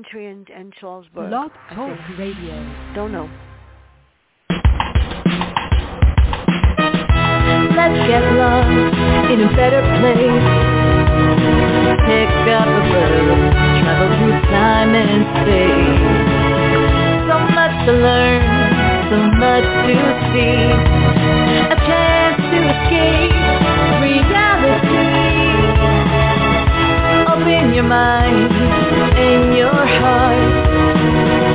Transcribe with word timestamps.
Country 0.00 0.28
and, 0.28 0.48
and 0.48 0.72
Charlesburg. 0.80 1.28
Blog 1.28 1.50
Talk 1.74 1.92
Radio. 2.18 2.56
Don't 2.94 3.12
know. 3.12 3.28
Let's 7.76 8.00
get 8.08 8.24
lost 8.32 8.70
in 9.28 9.44
a 9.44 9.50
better 9.52 9.84
place. 10.00 10.46
Pick 12.08 12.32
up 12.48 12.64
a 12.64 12.82
book, 12.88 13.44
travel 13.84 14.08
through 14.16 14.40
time 14.48 14.94
and 14.96 15.20
space. 15.36 16.00
So 17.28 17.36
much 17.52 17.74
to 17.84 17.92
learn, 17.92 18.40
so 19.12 19.20
much 19.36 19.68
to 19.84 19.96
see. 20.32 20.64
A 21.60 21.76
chance 21.76 22.40
to 22.40 22.58
escape 22.72 23.36
reality. 24.00 25.20
Open 27.28 27.74
your 27.74 27.84
mind 27.84 28.50
and 28.50 29.09
your 29.72 29.86
heart. 29.86 30.50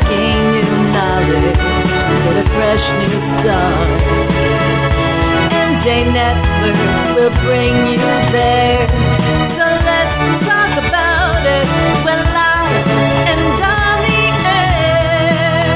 Gain 0.07 0.39
new 0.51 0.71
knowledge, 0.95 1.59
a 2.37 2.45
fresh 2.55 2.85
new 3.01 3.19
Network 6.15 6.77
will 7.15 7.35
bring 7.43 7.75
you 7.91 8.07
there. 8.31 8.87
So 9.57 9.65
let's 9.89 10.15
talk 10.47 10.71
about 10.79 11.43
it. 11.45 11.67
And 13.31 13.43
on 13.61 13.97
the 14.07 14.25
air. 14.47 15.75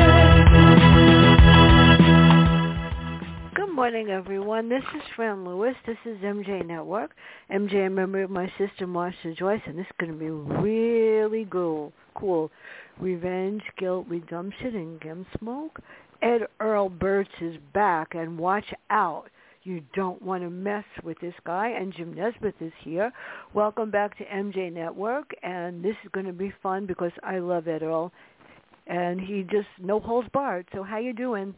Good 3.55 3.71
morning, 3.75 4.07
everyone. 4.09 4.38
This 4.67 4.83
is 4.93 5.01
Fran 5.15 5.45
Lewis. 5.45 5.75
This 5.87 5.97
is 6.05 6.17
MJ 6.17 6.65
Network. 6.65 7.11
MJ, 7.49 7.87
a 7.87 7.89
member 7.89 8.21
of 8.21 8.29
my 8.29 8.51
sister 8.57 8.85
Marsha 8.85 9.35
Joyce, 9.35 9.61
and 9.65 9.79
this 9.79 9.85
is 9.85 9.91
going 9.97 10.11
to 10.11 10.19
be 10.19 10.29
really 10.29 11.47
cool. 11.49 11.93
Cool. 12.13 12.51
Revenge, 12.99 13.63
guilt, 13.77 14.05
redemption, 14.09 14.75
and 14.75 14.99
Gunsmoke. 14.99 15.77
Ed 16.21 16.41
Earl 16.59 16.89
Burch 16.89 17.29
is 17.39 17.55
back, 17.73 18.15
and 18.15 18.37
watch 18.37 18.65
out. 18.89 19.29
You 19.63 19.81
don't 19.95 20.21
want 20.21 20.43
to 20.43 20.49
mess 20.49 20.85
with 21.03 21.17
this 21.21 21.35
guy. 21.45 21.69
And 21.69 21.93
Jim 21.93 22.13
Nesbitt 22.13 22.55
is 22.59 22.73
here. 22.83 23.13
Welcome 23.53 23.91
back 23.91 24.17
to 24.17 24.25
MJ 24.25 24.73
Network. 24.73 25.31
And 25.41 25.81
this 25.81 25.95
is 26.03 26.11
going 26.11 26.25
to 26.25 26.33
be 26.33 26.53
fun 26.61 26.85
because 26.85 27.13
I 27.23 27.39
love 27.39 27.69
Ed 27.69 27.81
Earl. 27.81 28.11
And 28.87 29.21
he 29.21 29.43
just 29.43 29.69
no 29.79 30.01
holds 30.01 30.27
barred. 30.33 30.67
So 30.73 30.83
how 30.83 30.97
you 30.97 31.13
doing? 31.13 31.55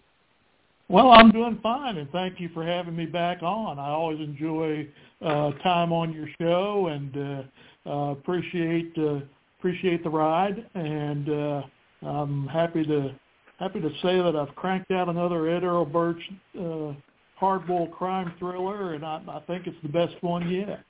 Well, 0.91 1.11
I'm 1.11 1.31
doing 1.31 1.57
fine, 1.63 1.99
and 1.99 2.11
thank 2.11 2.37
you 2.41 2.49
for 2.53 2.65
having 2.65 2.97
me 2.97 3.05
back 3.05 3.41
on. 3.43 3.79
I 3.79 3.91
always 3.91 4.19
enjoy 4.19 4.85
uh, 5.21 5.51
time 5.63 5.93
on 5.93 6.11
your 6.11 6.27
show, 6.37 6.87
and 6.87 7.47
uh, 7.85 7.89
uh, 7.89 8.11
appreciate 8.11 8.91
uh, 8.97 9.19
appreciate 9.57 10.03
the 10.03 10.09
ride. 10.09 10.65
And 10.75 11.29
uh, 11.29 11.61
I'm 12.05 12.45
happy 12.47 12.83
to 12.83 13.15
happy 13.57 13.79
to 13.79 13.89
say 14.01 14.21
that 14.21 14.35
I've 14.35 14.53
cranked 14.55 14.91
out 14.91 15.07
another 15.07 15.47
Ed 15.47 15.63
Earl 15.63 15.85
Burch 15.85 16.21
uh, 16.59 16.91
hardboiled 17.39 17.91
crime 17.91 18.33
thriller, 18.37 18.93
and 18.93 19.05
I, 19.05 19.21
I 19.29 19.39
think 19.47 19.67
it's 19.67 19.81
the 19.83 19.89
best 19.89 20.21
one 20.21 20.51
yet. 20.51 20.83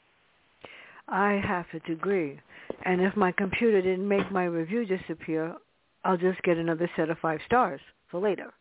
I 1.09 1.33
have 1.45 1.67
to 1.85 1.93
agree. 1.93 2.39
And 2.85 3.01
if 3.01 3.15
my 3.15 3.31
computer 3.31 3.79
didn't 3.83 4.07
make 4.07 4.31
my 4.31 4.45
review 4.45 4.83
disappear, 4.83 5.55
I'll 6.03 6.17
just 6.17 6.41
get 6.41 6.57
another 6.57 6.89
set 6.95 7.11
of 7.11 7.19
five 7.19 7.39
stars 7.45 7.81
for 8.09 8.19
later. 8.19 8.51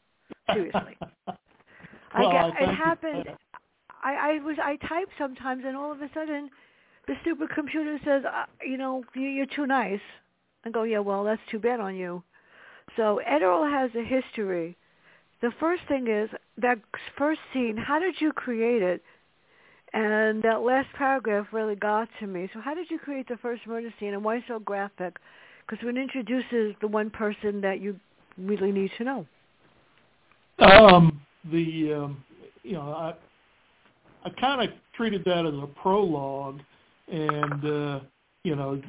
Seriously. 0.55 0.97
well, 1.27 1.37
I 2.15 2.51
get, 2.51 2.63
it 2.63 2.75
happened. 2.75 3.25
I, 4.03 4.15
I 4.15 4.45
was 4.45 4.57
I 4.63 4.77
type 4.77 5.09
sometimes, 5.19 5.65
and 5.67 5.77
all 5.77 5.93
of 5.93 6.01
a 6.01 6.09
sudden, 6.15 6.51
the 7.07 7.15
stupid 7.23 7.51
computer 7.55 7.99
says, 8.05 8.23
uh, 8.25 8.47
you 8.65 8.77
know, 8.77 9.05
you, 9.15 9.23
you're 9.23 9.47
too 9.47 9.67
nice. 9.67 10.01
I 10.65 10.71
go, 10.71 10.83
yeah, 10.83 10.99
well, 10.99 11.25
that's 11.25 11.41
too 11.51 11.59
bad 11.59 11.81
on 11.81 11.97
you. 11.97 12.23
So 12.97 13.19
Ed 13.19 13.43
has 13.43 13.91
a 13.95 14.05
history. 14.05 14.77
The 15.41 15.51
first 15.59 15.83
thing 15.89 16.07
is 16.09 16.29
that 16.59 16.79
first 17.17 17.41
scene. 17.53 17.77
How 17.77 17.99
did 17.99 18.17
you 18.21 18.33
create 18.33 18.83
it? 18.83 19.03
And 19.93 20.43
that 20.45 20.61
last 20.61 20.89
paragraph 20.97 21.47
really 21.53 21.75
got 21.75 22.09
to 22.21 22.27
me. 22.27 22.49
So 22.55 22.61
how 22.61 22.75
did 22.75 22.91
you 22.91 22.99
create 22.99 23.27
the 23.27 23.39
first 23.39 23.67
murder 23.67 23.93
scene, 23.99 24.15
and 24.15 24.23
why 24.23 24.45
so 24.47 24.59
graphic? 24.59 25.17
Because 25.67 25.85
it 25.87 25.97
introduces 25.97 26.77
the 26.81 26.87
one 26.87 27.11
person 27.11 27.61
that 27.63 27.81
you 27.81 27.99
really 28.39 28.71
need 28.71 28.91
to 28.99 29.05
know. 29.05 29.27
Um, 30.61 31.21
the 31.51 31.95
um, 31.95 32.25
you 32.63 32.75
know 32.75 32.93
I 32.93 33.15
I 34.25 34.31
kind 34.41 34.63
of 34.63 34.77
treated 34.95 35.25
that 35.25 35.47
as 35.47 35.55
a 35.55 35.67
prologue, 35.83 36.61
and 37.11 37.65
uh, 37.65 38.01
you 38.45 38.57
know 38.57 38.81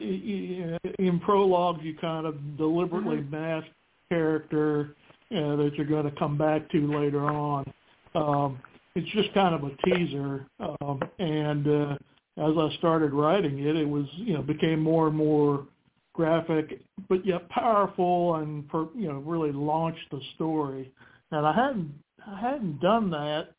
in 1.00 1.20
prologue 1.24 1.82
you 1.82 1.96
kind 1.96 2.26
of 2.26 2.58
deliberately 2.58 3.18
Mhm. 3.18 3.32
mask 3.32 3.68
character 4.10 4.96
uh, 5.32 5.56
that 5.56 5.72
you're 5.76 5.86
going 5.86 6.10
to 6.10 6.20
come 6.20 6.38
back 6.38 6.70
to 6.72 6.88
later 6.88 7.26
on. 7.26 7.72
Um, 8.14 8.60
it's 8.96 9.10
just 9.12 9.34
kind 9.34 9.56
of 9.56 9.64
a 9.64 9.76
teaser, 9.86 10.46
um, 10.60 11.02
and 11.20 11.68
uh, 11.68 11.98
as 12.38 12.58
I 12.58 12.76
started 12.78 13.14
writing 13.14 13.60
it, 13.60 13.78
it 13.78 13.88
was 13.88 14.06
you 14.16 14.34
know 14.34 14.42
became 14.42 14.82
more 14.82 15.08
and 15.08 15.16
more 15.16 15.66
graphic, 16.14 16.82
but 17.08 17.26
yet 17.26 17.48
powerful, 17.48 18.36
and 18.36 18.68
per, 18.68 18.88
you 18.94 19.08
know 19.08 19.20
really 19.20 19.54
launched 19.54 20.10
the 20.12 20.20
story. 20.36 20.92
And 21.32 21.46
I 21.46 21.54
hadn't 21.54 21.94
I 22.28 22.40
hadn't 22.40 22.82
done 22.82 23.10
that 23.12 23.50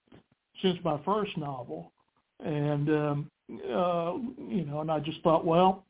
since 0.61 0.79
my 0.85 1.01
first 1.05 1.37
novel, 1.37 1.91
and 2.45 2.89
um, 2.91 3.31
uh, 3.51 4.15
you 4.39 4.65
know, 4.67 4.81
and 4.81 4.91
I 4.91 5.01
just 5.01 5.23
thought, 5.23 5.45
well, 5.45 5.85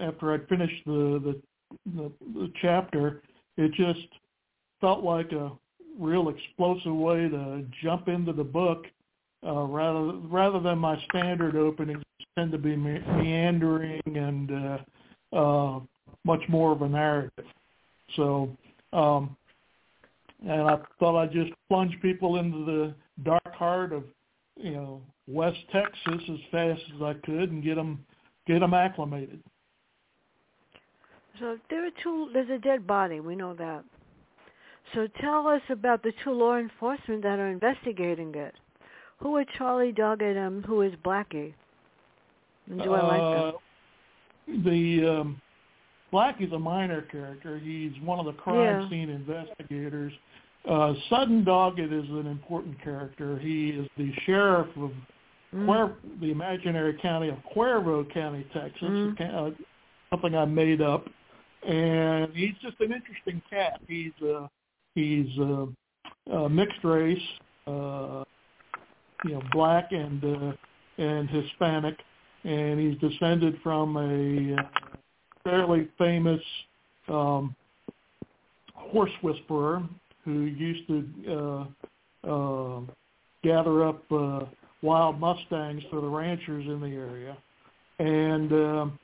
after 0.00 0.34
I'd 0.34 0.48
finished 0.48 0.84
the 0.84 1.20
the, 1.24 1.92
the 1.94 2.12
the 2.34 2.52
chapter, 2.60 3.22
it 3.56 3.72
just 3.72 4.08
felt 4.80 5.04
like 5.04 5.32
a 5.32 5.52
real 5.98 6.28
explosive 6.28 6.94
way 6.94 7.28
to 7.28 7.64
jump 7.82 8.08
into 8.08 8.32
the 8.32 8.44
book, 8.44 8.86
uh, 9.46 9.62
rather 9.62 10.12
rather 10.28 10.60
than 10.60 10.78
my 10.78 11.00
standard 11.08 11.54
openings 11.56 12.02
tend 12.36 12.50
to 12.52 12.58
be 12.58 12.76
me- 12.76 13.02
meandering 13.06 14.02
and 14.06 14.50
uh, 15.32 15.36
uh, 15.36 15.80
much 16.24 16.42
more 16.48 16.72
of 16.72 16.82
a 16.82 16.88
narrative. 16.88 17.46
So. 18.16 18.56
Um, 18.92 19.36
and 20.46 20.62
I 20.62 20.78
thought 20.98 21.20
I'd 21.20 21.32
just 21.32 21.52
plunge 21.68 21.96
people 22.00 22.36
into 22.36 22.64
the 22.64 22.94
dark 23.24 23.54
heart 23.54 23.92
of, 23.92 24.04
you 24.56 24.72
know, 24.72 25.02
West 25.26 25.58
Texas 25.72 26.22
as 26.30 26.38
fast 26.50 26.80
as 26.94 27.02
I 27.02 27.14
could 27.24 27.50
and 27.50 27.62
get 27.62 27.74
them 27.74 28.04
get 28.46 28.60
them 28.60 28.74
acclimated. 28.74 29.42
So 31.38 31.58
there 31.70 31.86
are 31.86 31.90
two. 32.02 32.30
There's 32.32 32.50
a 32.50 32.58
dead 32.58 32.86
body. 32.86 33.20
We 33.20 33.36
know 33.36 33.54
that. 33.54 33.84
So 34.94 35.06
tell 35.20 35.46
us 35.46 35.60
about 35.68 36.02
the 36.02 36.12
two 36.24 36.32
law 36.32 36.56
enforcement 36.56 37.22
that 37.22 37.38
are 37.38 37.48
investigating 37.48 38.34
it. 38.34 38.54
Who 39.18 39.36
are 39.36 39.44
Charlie 39.56 39.92
Doug 39.92 40.22
and 40.22 40.38
um, 40.38 40.62
who 40.66 40.82
is 40.82 40.92
Blackie? 41.04 41.52
And 42.70 42.82
do 42.82 42.94
I 42.94 43.06
like 43.06 43.20
Uh, 43.20 43.52
them? 44.46 44.64
the 44.64 45.20
um, 45.20 45.40
Blackie's 46.10 46.52
a 46.52 46.58
minor 46.58 47.02
character. 47.02 47.58
He's 47.58 47.92
one 48.02 48.18
of 48.18 48.26
the 48.26 48.32
crime 48.32 48.82
Yeah. 48.82 48.88
scene 48.88 49.10
investigators. 49.10 50.12
Uh, 50.66 50.94
Sudden 51.08 51.44
Doggett 51.44 51.92
is 51.92 52.08
an 52.10 52.26
important 52.26 52.80
character. 52.82 53.38
He 53.38 53.70
is 53.70 53.88
the 53.96 54.12
sheriff 54.24 54.68
of 54.76 54.92
Mm. 55.54 55.64
Cuer- 55.64 55.96
the 56.20 56.30
imaginary 56.30 56.92
county 56.94 57.28
of 57.28 57.38
Cuervo 57.54 58.04
County, 58.10 58.44
Texas, 58.52 58.82
Mm. 58.82 59.34
uh, 59.34 59.50
something 60.10 60.34
I 60.34 60.44
made 60.44 60.82
up, 60.82 61.08
and 61.62 62.34
he's 62.34 62.54
just 62.58 62.78
an 62.80 62.92
interesting 62.92 63.40
cat. 63.48 63.80
He's 63.88 64.12
uh, 64.22 64.46
he's 64.94 65.38
uh, 65.38 65.66
uh, 66.30 66.48
mixed 66.50 66.84
race, 66.84 67.22
uh, 67.66 68.24
you 69.24 69.30
know, 69.32 69.42
black 69.52 69.92
and 69.92 70.22
uh, 70.22 70.52
and 70.98 71.30
Hispanic, 71.30 71.96
and 72.44 72.78
he's 72.78 72.98
descended 72.98 73.58
from 73.62 73.96
a 73.96 74.60
uh, 74.60 74.62
fairly 75.48 75.88
famous 75.96 76.40
um, 77.08 77.54
horse 78.74 79.10
whisperer 79.22 79.82
who 80.24 80.42
used 80.42 80.86
to 80.88 81.66
uh, 82.26 82.28
uh, 82.30 82.80
gather 83.42 83.86
up 83.86 84.02
uh, 84.12 84.40
wild 84.82 85.18
mustangs 85.18 85.82
for 85.90 86.00
the 86.00 86.06
ranchers 86.06 86.66
in 86.66 86.80
the 86.80 86.88
area, 86.88 87.36
and 87.98 88.52
um, 88.52 88.98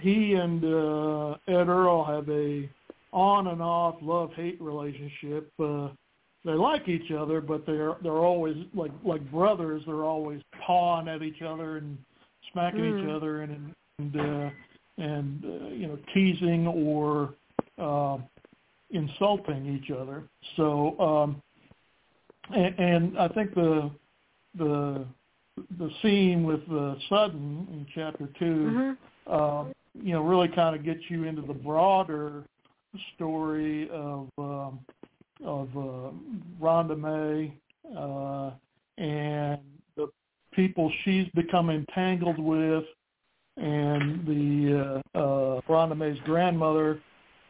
he 0.00 0.34
and 0.34 0.64
uh, 0.64 1.36
Ed 1.48 1.68
Earl 1.68 2.04
have 2.04 2.28
a 2.30 2.68
on 3.12 3.48
and 3.48 3.62
off 3.62 3.96
love 4.00 4.32
hate 4.34 4.60
relationship. 4.60 5.52
Uh, 5.62 5.88
they 6.44 6.52
like 6.52 6.88
each 6.88 7.10
other, 7.10 7.40
but 7.40 7.64
they're 7.66 7.96
they're 8.02 8.12
always 8.12 8.56
like 8.74 8.92
like 9.04 9.30
brothers. 9.30 9.82
They're 9.86 10.04
always 10.04 10.40
pawing 10.66 11.08
at 11.08 11.22
each 11.22 11.42
other 11.42 11.76
and 11.76 11.98
smacking 12.52 12.84
each 12.84 13.04
Mm. 13.04 13.16
other 13.16 13.42
and 13.42 13.74
and 13.98 14.16
uh, 14.16 14.50
and 14.98 15.44
uh, 15.44 15.68
you 15.68 15.86
know 15.86 15.98
teasing 16.12 16.66
or 16.66 17.34
uh, 17.78 18.18
insulting 18.90 19.74
each 19.76 19.90
other. 19.90 20.24
So 20.56 20.98
um, 21.00 21.42
and, 22.54 22.78
and 22.78 23.18
I 23.18 23.28
think 23.28 23.54
the 23.54 23.90
the 24.56 25.06
the 25.78 25.90
scene 26.02 26.44
with 26.44 26.66
the 26.68 26.96
Sudden 27.08 27.68
in 27.70 27.86
chapter 27.94 28.28
2 28.38 28.44
Mhm. 28.44 28.96
uh, 29.26 29.64
you 30.02 30.12
know, 30.12 30.22
really 30.22 30.48
kind 30.48 30.74
of 30.74 30.84
gets 30.84 31.00
you 31.08 31.24
into 31.24 31.42
the 31.42 31.54
broader 31.54 32.44
story 33.14 33.88
of 33.90 34.28
um, 34.38 34.80
of 35.44 35.68
uh, 35.76 36.10
Rhonda 36.60 36.98
May 36.98 37.54
uh, 37.96 38.50
and 38.98 39.60
the 39.96 40.08
people 40.52 40.90
she's 41.04 41.28
become 41.34 41.70
entangled 41.70 42.38
with, 42.38 42.84
and 43.56 44.26
the 44.26 45.02
uh, 45.14 45.18
uh, 45.18 45.60
Rhonda 45.68 45.96
May's 45.96 46.18
grandmother, 46.24 47.00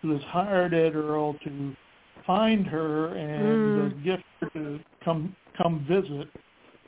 who 0.03 0.13
has 0.13 0.23
hired 0.25 0.75
Ed 0.75 0.95
Earl 0.95 1.35
to 1.45 1.77
find 2.27 2.67
her 2.67 3.09
and 3.17 3.77
Mm. 3.77 3.87
uh, 3.87 4.05
get 4.05 4.21
her 4.41 4.51
to 4.51 4.81
come 5.05 5.35
come 5.57 5.85
visit 5.89 6.29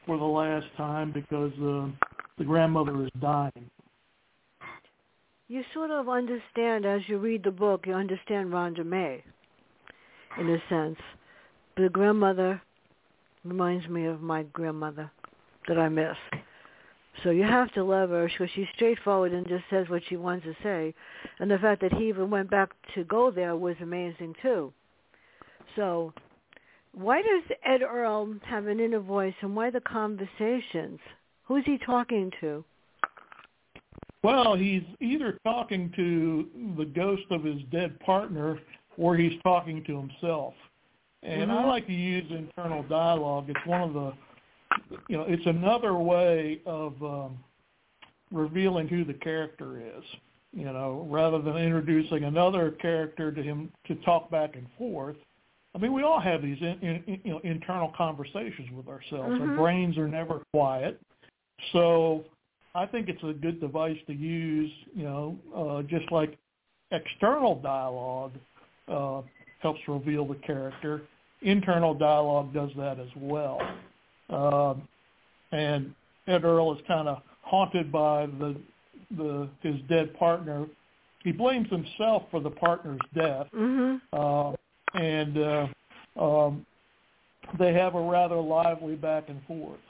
for 0.05 0.19
the 0.19 0.25
last 0.25 0.67
time 0.77 1.13
because 1.13 1.53
uh, 1.55 1.89
the 2.39 2.45
grandmother 2.45 3.05
is 3.05 3.11
dying. 3.21 3.71
You 5.49 5.63
sort 5.73 5.91
of 5.91 6.09
understand 6.09 6.85
as 6.85 7.03
you 7.09 7.19
read 7.19 7.45
the 7.45 7.53
book. 7.53 7.87
You 7.87 7.95
understand 7.95 8.51
Rhonda 8.51 8.85
May, 8.85 9.23
in 10.41 10.51
a 10.51 10.59
sense. 10.69 10.99
The 11.77 11.89
grandmother 11.89 12.61
reminds 13.45 13.89
me 13.89 14.07
of 14.07 14.21
my 14.21 14.43
grandmother 14.45 15.11
that 15.69 15.79
I 15.79 15.89
miss. 15.89 16.17
So 17.23 17.31
you 17.31 17.45
have 17.45 17.73
to 17.75 17.83
love 17.83 18.11
her 18.11 18.29
because 18.29 18.51
she's 18.55 18.67
straightforward 18.75 19.33
and 19.33 19.47
just 19.49 19.65
says 19.71 19.89
what 19.89 20.03
she 20.09 20.17
wants 20.17 20.45
to 20.45 20.55
say. 20.63 20.95
And 21.39 21.51
the 21.51 21.59
fact 21.59 21.81
that 21.81 21.93
he 21.95 22.09
even 22.09 22.31
went 22.31 22.51
back 22.51 22.71
to 22.95 23.05
go 23.05 23.31
there 23.31 23.57
was 23.57 23.77
amazing 23.81 24.35
too. 24.43 24.73
So 25.77 26.13
why 26.93 27.23
does 27.23 27.57
Ed 27.65 27.83
Earl 27.83 28.35
have 28.47 28.67
an 28.67 28.81
inner 28.81 29.01
voice 29.01 29.35
and 29.41 29.55
why 29.55 29.71
the 29.71 29.81
conversations? 29.81 30.99
Who's 31.45 31.65
he 31.65 31.79
talking 31.79 32.33
to? 32.41 32.65
Well, 34.23 34.57
he's 34.57 34.83
either 35.01 35.39
talking 35.45 35.93
to 35.95 36.49
the 36.77 36.85
ghost 36.85 37.25
of 37.31 37.45
his 37.45 37.61
dead 37.71 38.01
partner 38.01 38.59
or 38.97 39.17
he's 39.17 39.41
talking 39.43 39.85
to 39.85 39.97
himself. 39.97 40.55
And 41.23 41.53
I 41.53 41.63
Mhm. 41.63 41.69
like 41.69 41.87
to 41.87 41.93
use 41.93 42.31
internal 42.31 42.83
dialogue. 42.85 43.51
It's 43.51 43.67
one 43.67 43.83
of 43.83 43.93
the, 43.95 44.13
you 45.09 45.17
know, 45.17 45.25
it's 45.29 45.47
another 45.47 45.95
way 45.95 46.61
of 46.67 47.01
um, 47.03 47.39
revealing 48.33 48.89
who 48.89 49.05
the 49.05 49.15
character 49.15 49.81
is. 49.81 50.05
You 50.53 50.65
know, 50.65 51.07
rather 51.11 51.43
than 51.43 51.57
introducing 51.57 52.25
another 52.25 52.71
character 52.71 53.31
to 53.31 53.43
him 53.43 53.71
to 53.89 53.95
talk 53.97 54.31
back 54.31 54.57
and 54.57 54.67
forth. 54.79 55.17
I 55.75 55.79
mean, 55.79 55.93
we 55.93 56.03
all 56.03 56.21
have 56.21 56.41
these, 56.41 56.57
in, 56.63 56.79
in, 56.81 57.21
you 57.25 57.33
know, 57.33 57.41
internal 57.41 57.93
conversations 57.95 58.71
with 58.75 58.89
ourselves. 58.89 59.39
Our 59.39 59.49
Mhm. 59.49 59.57
brains 59.57 59.99
are 59.99 60.09
never 60.09 60.41
quiet. 60.55 60.99
So 61.73 62.25
I 62.75 62.87
think 62.87 63.11
it's 63.11 63.23
a 63.23 63.35
good 63.35 63.61
device 63.61 63.99
to 64.07 64.15
use, 64.15 64.73
you 64.95 65.05
know, 65.05 65.39
uh, 65.55 65.83
just 65.83 66.11
like 66.11 66.39
external 66.91 67.57
dialogue 67.57 68.33
uh, 68.89 69.23
helps 69.59 69.81
reveal 69.89 70.25
the 70.25 70.37
character. 70.37 71.03
Internal 71.43 71.93
dialogue 71.93 72.55
does 72.55 72.71
that 72.77 72.99
as 72.99 73.15
well. 73.17 73.61
Um, 74.31 74.89
and 75.53 75.95
Ed 76.27 76.45
Earl 76.45 76.75
is 76.75 76.81
kind 76.87 77.09
of 77.09 77.23
haunted 77.43 77.93
by 77.93 78.27
the 78.27 78.57
the 79.17 79.49
his 79.63 79.77
dead 79.89 80.19
partner. 80.19 80.67
He 81.23 81.33
blames 81.33 81.69
himself 81.71 82.25
for 82.31 82.41
the 82.41 82.51
partner's 82.51 83.01
death, 83.15 83.47
Mhm. 83.53 84.01
uh, 84.13 84.53
and 84.95 85.39
uh, 85.39 85.67
um, 86.21 86.67
they 87.59 87.73
have 87.73 87.95
a 87.95 88.01
rather 88.01 88.37
lively 88.37 88.97
back 88.97 89.29
and 89.29 89.43
forth. 89.45 89.81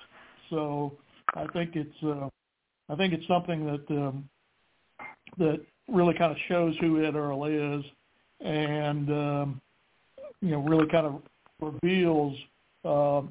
So 0.51 0.93
I 1.35 1.47
think 1.49 1.77
it's 1.77 2.03
uh, 2.03 2.29
I 2.89 2.97
think 2.97 3.13
it's 3.15 3.27
something 3.27 3.65
that 3.67 3.91
um, 3.91 4.29
that 5.39 5.61
really 5.89 6.15
kind 6.15 6.33
of 6.33 6.39
shows 6.49 6.77
who 6.79 7.05
Ed 7.05 7.15
Earl 7.15 7.45
is, 7.45 7.85
and 8.41 9.11
um, 9.11 9.61
you 10.41 10.51
know 10.51 10.61
really 10.61 10.89
kind 10.89 11.07
of 11.07 11.23
reveals 11.61 12.37
uh, 12.85 13.23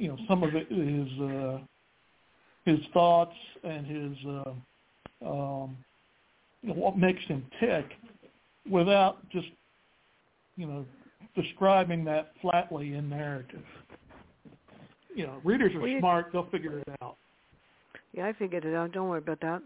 you 0.00 0.08
know 0.08 0.16
some 0.26 0.42
of 0.42 0.54
it, 0.54 0.66
his 0.70 1.20
uh, 1.20 1.58
his 2.64 2.78
thoughts 2.92 3.36
and 3.62 3.86
his 3.86 4.16
uh, 4.26 4.50
um, 5.30 5.76
you 6.62 6.70
know, 6.70 6.74
what 6.74 6.96
makes 6.96 7.22
him 7.24 7.44
tick 7.60 7.84
without 8.68 9.28
just 9.30 9.48
you 10.56 10.66
know 10.66 10.86
describing 11.36 12.02
that 12.04 12.32
flatly 12.40 12.94
in 12.94 13.10
narrative. 13.10 13.62
You 15.14 15.26
know, 15.26 15.40
readers 15.44 15.74
are 15.74 15.80
Well, 15.80 15.98
smart; 15.98 16.26
they'll 16.32 16.50
figure 16.50 16.78
it 16.78 16.88
out. 17.02 17.16
Yeah, 18.14 18.26
I 18.26 18.32
figured 18.32 18.64
it 18.64 18.74
out. 18.74 18.92
Don't 18.92 19.08
worry 19.08 19.18
about 19.18 19.40
that. 19.42 19.62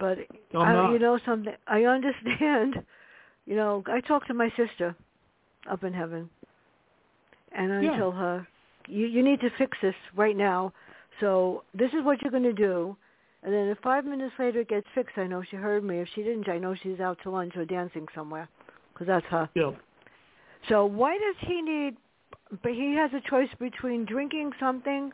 But 0.00 0.18
I, 0.58 0.92
you 0.92 0.98
know 0.98 1.18
something, 1.26 1.52
I 1.66 1.82
understand. 1.82 2.76
You 3.46 3.56
know, 3.56 3.84
I 3.86 4.00
talked 4.00 4.28
to 4.28 4.34
my 4.34 4.48
sister 4.56 4.96
up 5.70 5.84
in 5.84 5.92
heaven, 5.92 6.30
and 7.52 7.70
I 7.70 7.82
Yeah. 7.82 7.98
told 7.98 8.14
her, 8.14 8.48
"You 8.88 9.06
you 9.06 9.22
need 9.22 9.40
to 9.40 9.50
fix 9.58 9.76
this 9.82 9.94
right 10.14 10.36
now. 10.36 10.72
So 11.20 11.64
this 11.74 11.92
is 11.92 12.04
what 12.04 12.20
you're 12.22 12.30
going 12.30 12.42
to 12.44 12.52
do." 12.52 12.96
And 13.42 13.52
then 13.52 13.68
if 13.68 13.78
five 13.78 14.04
minutes 14.06 14.34
later 14.38 14.60
it 14.60 14.68
gets 14.68 14.86
fixed, 14.94 15.18
I 15.18 15.26
know 15.26 15.42
she 15.42 15.56
heard 15.56 15.84
me. 15.84 15.98
If 15.98 16.08
she 16.14 16.22
didn't, 16.22 16.48
I 16.48 16.58
know 16.58 16.74
she's 16.74 17.00
out 17.00 17.18
to 17.24 17.30
lunch 17.30 17.54
or 17.56 17.66
dancing 17.66 18.06
somewhere, 18.14 18.48
because 18.92 19.06
that's 19.06 19.26
her. 19.26 19.48
Yeah. 19.54 19.72
So 20.68 20.86
why 20.86 21.12
does 21.18 21.48
he 21.48 21.60
need? 21.60 21.96
But 22.62 22.72
he 22.72 22.94
has 22.94 23.10
a 23.12 23.20
choice 23.28 23.48
between 23.58 24.06
drinking 24.06 24.52
something 24.58 25.12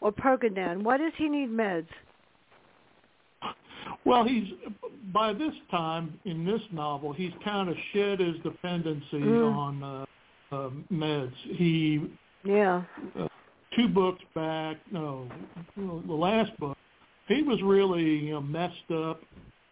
or 0.00 0.12
Percodan. 0.12 0.82
Why 0.82 0.96
does 0.96 1.12
he 1.16 1.28
need 1.28 1.50
meds? 1.50 1.88
Well, 4.04 4.24
he's 4.24 4.48
by 5.12 5.32
this 5.32 5.52
time 5.70 6.18
in 6.24 6.44
this 6.44 6.60
novel, 6.72 7.12
he's 7.12 7.32
kind 7.44 7.68
of 7.68 7.76
shed 7.92 8.20
his 8.20 8.36
dependency 8.42 9.20
Mm. 9.20 9.56
on 9.56 9.82
uh, 9.82 10.06
uh, 10.52 10.70
meds. 10.90 11.34
He 11.34 12.08
Yeah. 12.44 12.82
two 13.76 13.88
books 13.88 14.22
back, 14.34 14.78
no, 14.90 15.28
no, 15.76 16.02
the 16.06 16.12
last 16.12 16.56
book, 16.58 16.76
he 17.26 17.42
was 17.42 17.60
really 17.62 18.04
you 18.04 18.32
know, 18.32 18.40
messed 18.40 18.90
up 18.92 19.20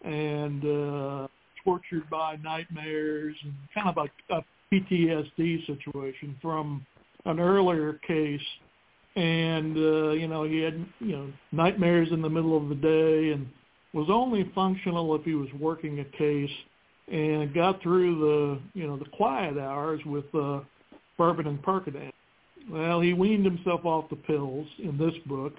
and 0.04 0.64
uh, 0.64 1.28
tortured 1.64 2.08
by 2.10 2.36
nightmares 2.36 3.34
and 3.42 3.54
kind 3.74 3.88
of 3.88 3.96
a, 3.98 4.34
a 4.34 4.44
PTSD 4.72 5.66
situation 5.66 6.36
from 6.40 6.84
an 7.24 7.40
earlier 7.40 7.94
case. 8.06 8.40
And 9.16 9.76
uh, 9.76 10.10
you 10.10 10.28
know, 10.28 10.44
he 10.44 10.60
had 10.60 10.84
you 11.00 11.12
know 11.16 11.32
nightmares 11.50 12.08
in 12.12 12.20
the 12.20 12.28
middle 12.28 12.56
of 12.56 12.68
the 12.68 12.74
day 12.74 13.32
and 13.32 13.48
was 13.94 14.08
only 14.10 14.50
functional 14.54 15.14
if 15.14 15.24
he 15.24 15.34
was 15.34 15.48
working 15.58 16.00
a 16.00 16.04
case 16.04 16.50
and 17.10 17.54
got 17.54 17.80
through 17.82 18.18
the 18.18 18.78
you 18.78 18.86
know 18.86 18.98
the 18.98 19.06
quiet 19.06 19.56
hours 19.56 20.00
with 20.04 20.26
uh, 20.34 20.60
bourbon 21.16 21.46
and 21.46 21.62
Percodan. 21.62 22.12
Well, 22.70 23.00
he 23.00 23.12
weaned 23.12 23.44
himself 23.44 23.84
off 23.84 24.10
the 24.10 24.16
pills 24.16 24.66
in 24.78 24.98
this 24.98 25.14
book. 25.26 25.54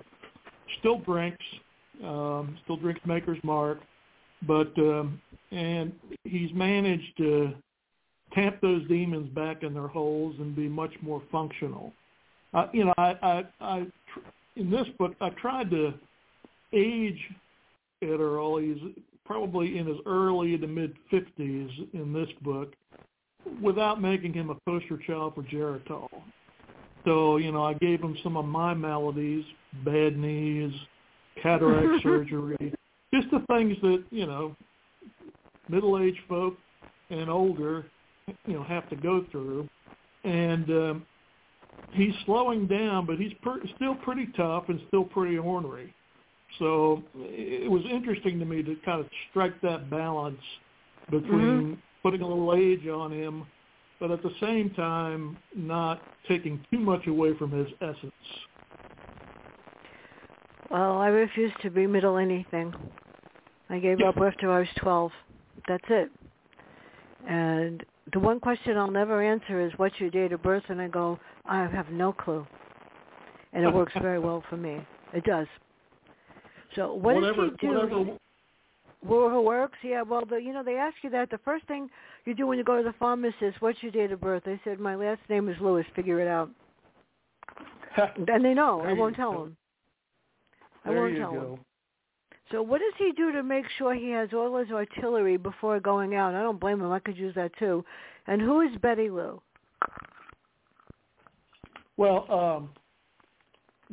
Still 0.79 0.99
drinks, 0.99 1.43
um, 2.03 2.57
still 2.63 2.75
drinks 2.75 3.01
Maker's 3.05 3.39
Mark, 3.43 3.79
but 4.45 4.77
um, 4.77 5.21
and 5.51 5.93
he's 6.25 6.51
managed 6.53 7.15
to 7.17 7.53
tamp 8.33 8.59
those 8.61 8.85
demons 8.87 9.29
back 9.29 9.63
in 9.63 9.73
their 9.73 9.87
holes 9.87 10.35
and 10.39 10.55
be 10.55 10.67
much 10.67 10.91
more 11.01 11.21
functional. 11.31 11.93
Uh, 12.53 12.67
you 12.73 12.85
know, 12.85 12.93
I, 12.97 13.15
I, 13.21 13.43
I, 13.61 13.79
tr- 14.13 14.59
in 14.59 14.69
this 14.69 14.87
book, 14.99 15.13
I 15.21 15.29
tried 15.29 15.69
to 15.71 15.93
age 16.73 17.19
Earl. 18.03 18.57
He's 18.57 18.77
probably 19.25 19.77
in 19.77 19.87
his 19.87 19.97
early 20.05 20.57
to 20.57 20.67
mid 20.67 20.93
fifties 21.09 21.69
in 21.93 22.13
this 22.13 22.29
book, 22.41 22.73
without 23.61 24.01
making 24.01 24.33
him 24.33 24.49
a 24.49 24.55
poster 24.69 24.97
child 25.07 25.35
for 25.35 25.43
Geritol. 25.43 26.09
So, 27.07 27.37
you 27.37 27.53
know, 27.53 27.63
I 27.63 27.73
gave 27.73 28.01
him 28.01 28.17
some 28.21 28.35
of 28.35 28.43
my 28.43 28.73
maladies, 28.73 29.45
bad 29.85 30.17
knees, 30.17 30.73
cataract 31.41 32.03
surgery, 32.03 32.73
just 33.13 33.31
the 33.31 33.41
things 33.47 33.77
that, 33.81 34.03
you 34.11 34.25
know, 34.25 34.53
middle-aged 35.69 36.19
folk 36.27 36.57
and 37.09 37.29
older, 37.29 37.85
you 38.45 38.55
know, 38.55 38.63
have 38.63 38.89
to 38.89 38.97
go 38.97 39.25
through. 39.31 39.69
And 40.25 40.69
um, 40.69 41.05
he's 41.93 42.13
slowing 42.25 42.67
down, 42.67 43.05
but 43.05 43.15
he's 43.17 43.31
per- 43.41 43.61
still 43.77 43.95
pretty 43.95 44.27
tough 44.35 44.65
and 44.67 44.81
still 44.89 45.05
pretty 45.05 45.37
ornery. 45.37 45.93
So 46.59 47.03
it 47.15 47.71
was 47.71 47.83
interesting 47.89 48.37
to 48.39 48.45
me 48.45 48.63
to 48.63 48.75
kind 48.83 48.99
of 48.99 49.07
strike 49.29 49.61
that 49.61 49.89
balance 49.89 50.41
between 51.09 51.81
putting 52.03 52.21
a 52.21 52.27
little 52.27 52.53
age 52.53 52.85
on 52.87 53.13
him, 53.13 53.45
but 53.99 54.11
at 54.11 54.21
the 54.21 54.31
same 54.39 54.69
time 54.71 55.37
not 55.55 56.01
taking 56.27 56.63
too 56.71 56.79
much 56.79 57.07
away 57.07 57.35
from 57.37 57.51
his 57.51 57.67
essence. 57.81 58.13
Well, 60.69 60.97
I 60.97 61.07
refuse 61.07 61.51
to 61.61 61.69
be 61.69 61.87
middle 61.87 62.17
anything. 62.17 62.73
I 63.69 63.79
gave 63.79 64.01
up 64.01 64.17
after 64.17 64.51
I 64.51 64.59
was 64.59 64.67
12. 64.77 65.11
That's 65.67 65.83
it. 65.89 66.11
And 67.27 67.85
the 68.13 68.19
one 68.19 68.39
question 68.39 68.77
I'll 68.77 68.91
never 68.91 69.21
answer 69.21 69.65
is, 69.65 69.71
what's 69.77 69.99
your 69.99 70.09
date 70.09 70.31
of 70.31 70.41
birth? 70.43 70.63
And 70.69 70.81
I 70.81 70.87
go, 70.87 71.19
I 71.45 71.59
have 71.67 71.89
no 71.89 72.13
clue. 72.13 72.45
And 73.53 73.65
it 73.65 73.73
works 73.73 73.93
very 74.01 74.19
well 74.19 74.43
for 74.49 74.57
me. 74.57 74.79
It 75.13 75.23
does. 75.23 75.47
So 76.75 76.93
what 76.93 77.15
whatever, 77.15 77.49
does 77.49 77.57
he 77.59 77.67
do? 77.67 77.73
whatever, 77.73 78.17
Who 79.07 79.41
works? 79.41 79.77
Yeah. 79.83 80.01
Well, 80.01 80.25
the, 80.25 80.37
you 80.37 80.53
know, 80.53 80.63
they 80.63 80.75
ask 80.75 80.95
you 81.01 81.09
that. 81.11 81.29
The 81.29 81.39
first 81.39 81.65
thing 81.67 81.89
you 82.25 82.33
do 82.33 82.47
when 82.47 82.57
you 82.57 82.63
go 82.63 82.77
to 82.77 82.83
the 82.83 82.95
pharmacist, 82.99 83.61
what's 83.61 83.81
your 83.81 83.91
date 83.91 84.11
of 84.11 84.21
birth? 84.21 84.43
They 84.45 84.59
said 84.63 84.79
my 84.79 84.95
last 84.95 85.21
name 85.29 85.49
is 85.49 85.55
Lewis. 85.61 85.85
Figure 85.95 86.19
it 86.19 86.27
out. 86.27 86.49
and 88.27 88.43
they 88.43 88.53
know. 88.53 88.79
There 88.81 88.91
I 88.91 88.93
won't 88.93 89.15
tell 89.15 89.33
go. 89.33 89.43
them. 89.45 89.57
I 90.85 90.91
There 90.91 91.01
won't 91.01 91.17
tell 91.17 91.31
go. 91.31 91.39
them. 91.39 91.59
So 92.51 92.61
what 92.61 92.79
does 92.79 92.93
he 92.97 93.11
do 93.11 93.31
to 93.33 93.43
make 93.43 93.65
sure 93.77 93.93
he 93.93 94.09
has 94.11 94.29
all 94.33 94.57
his 94.57 94.71
artillery 94.71 95.37
before 95.37 95.79
going 95.79 96.15
out? 96.15 96.33
I 96.33 96.41
don't 96.41 96.59
blame 96.59 96.79
him. 96.79 96.91
I 96.91 96.99
could 96.99 97.17
use 97.17 97.35
that 97.35 97.51
too. 97.59 97.83
And 98.27 98.41
who 98.41 98.61
is 98.61 98.69
Betty 98.81 99.09
Lou? 99.09 99.41
Well, 101.97 102.25
um, 102.31 102.69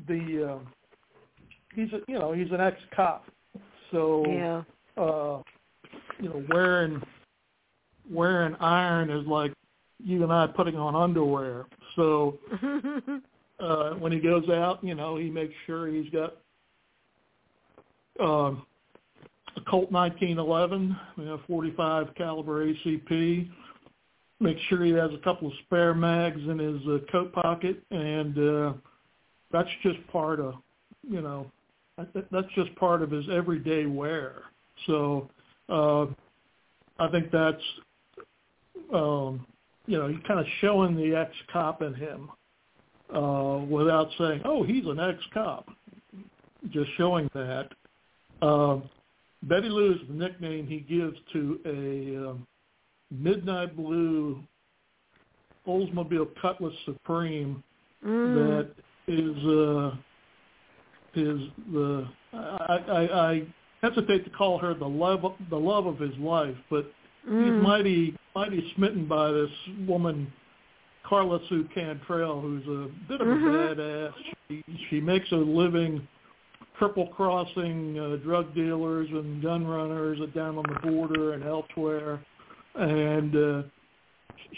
the 0.07 0.53
uh, 0.53 0.59
he's 1.75 1.93
a, 1.93 2.01
you 2.07 2.19
know 2.19 2.33
he's 2.33 2.51
an 2.53 2.61
ex 2.61 2.77
cop, 2.95 3.25
so 3.91 4.25
Yeah. 4.29 4.63
Uh, 4.97 5.41
you 6.21 6.29
know 6.29 6.45
wearing 6.51 7.03
wearing 8.11 8.55
iron 8.57 9.11
is 9.11 9.27
like 9.27 9.53
you 10.03 10.23
and 10.23 10.33
I 10.33 10.47
putting 10.47 10.77
on 10.77 10.95
underwear. 10.95 11.67
So 11.97 12.39
uh, 13.61 13.91
when 13.95 14.13
he 14.13 14.21
goes 14.21 14.49
out, 14.49 14.83
you 14.83 14.95
know 14.95 15.17
he 15.17 15.31
makes 15.31 15.55
sure 15.67 15.89
he's 15.89 16.11
got 16.11 16.37
um, 18.21 18.67
a 19.57 19.61
Colt 19.63 19.91
1911, 19.91 20.97
you 21.17 21.25
know, 21.25 21.41
45 21.47 22.15
caliber 22.17 22.67
ACP. 22.67 23.49
Make 24.41 24.59
sure 24.69 24.85
he 24.85 24.93
has 24.93 25.11
a 25.13 25.23
couple 25.25 25.49
of 25.49 25.55
spare 25.65 25.95
mags 25.95 26.41
in 26.43 26.59
his 26.59 26.81
uh, 26.89 26.99
coat 27.11 27.33
pocket, 27.33 27.83
and 27.91 28.39
uh, 28.39 28.73
that's 29.53 29.69
just 29.83 30.05
part 30.09 30.41
of, 30.41 30.55
you 31.09 31.21
know, 31.21 31.51
that- 31.97 32.31
that's 32.31 32.53
just 32.55 32.75
part 32.75 33.03
of 33.03 33.11
his 33.11 33.29
everyday 33.31 33.87
wear. 33.87 34.43
So 34.87 35.29
uh, 35.69 36.07
I 36.99 37.11
think 37.11 37.31
that's, 37.31 37.63
um, 38.93 39.47
you 39.87 39.99
know, 39.99 40.09
he's 40.09 40.23
kind 40.27 40.41
of 40.41 40.47
showing 40.61 40.97
the 40.97 41.17
ex-cop 41.17 41.83
in 41.83 41.95
him 41.95 42.31
uh, 43.15 43.65
without 43.69 44.09
saying, 44.19 44.43
oh, 44.45 44.63
he's 44.63 44.85
an 44.87 45.01
ex-cop. 45.01 45.69
Just 46.71 46.91
showing 46.97 47.31
that. 47.35 47.69
Um, 48.43 48.89
Betty 49.43 49.69
Lou 49.69 49.93
is 49.93 50.01
the 50.09 50.15
nickname 50.15 50.67
he 50.67 50.81
gives 50.81 51.19
to 51.33 51.61
a 51.67 52.31
um, 52.31 52.47
midnight 53.11 53.77
blue 53.77 54.43
Oldsmobile 55.67 56.29
Cutlass 56.41 56.75
Supreme 56.87 57.63
Mm. 58.05 58.35
that 58.35 58.71
is 59.09 59.45
uh, 59.47 59.97
is 61.15 61.41
the 61.73 62.07
I, 62.35 62.77
I, 62.89 63.31
I 63.31 63.43
hesitate 63.85 64.25
to 64.25 64.31
call 64.31 64.59
her 64.59 64.75
the 64.75 64.89
love 64.89 65.25
the 65.51 65.59
love 65.59 65.87
of 65.87 65.99
his 65.99 66.17
life, 66.19 66.57
but 66.71 66.91
Mm. 67.29 67.45
he's 67.45 67.63
mighty 67.63 68.15
mighty 68.35 68.73
smitten 68.75 69.07
by 69.07 69.31
this 69.33 69.51
woman, 69.87 70.31
Carla 71.05 71.41
Sue 71.49 71.65
Cantrell, 71.75 72.41
who's 72.41 72.67
a 72.67 72.89
bit 73.09 73.21
of 73.21 73.29
a 73.29 73.37
Mhm. 73.37 73.45
badass. 73.45 74.15
She 74.49 74.63
she 74.91 75.01
makes 75.01 75.31
a 75.33 75.37
living 75.37 76.07
triple 76.79 77.07
crossing 77.09 77.99
uh, 77.99 78.17
drug 78.17 78.55
dealers 78.55 79.09
and 79.11 79.43
gun 79.43 79.67
runners 79.67 80.19
down 80.35 80.59
on 80.59 80.65
the 80.65 80.79
border 80.91 81.33
and 81.33 81.45
elsewhere, 81.45 82.21
and 82.75 83.37
uh, 83.37 83.63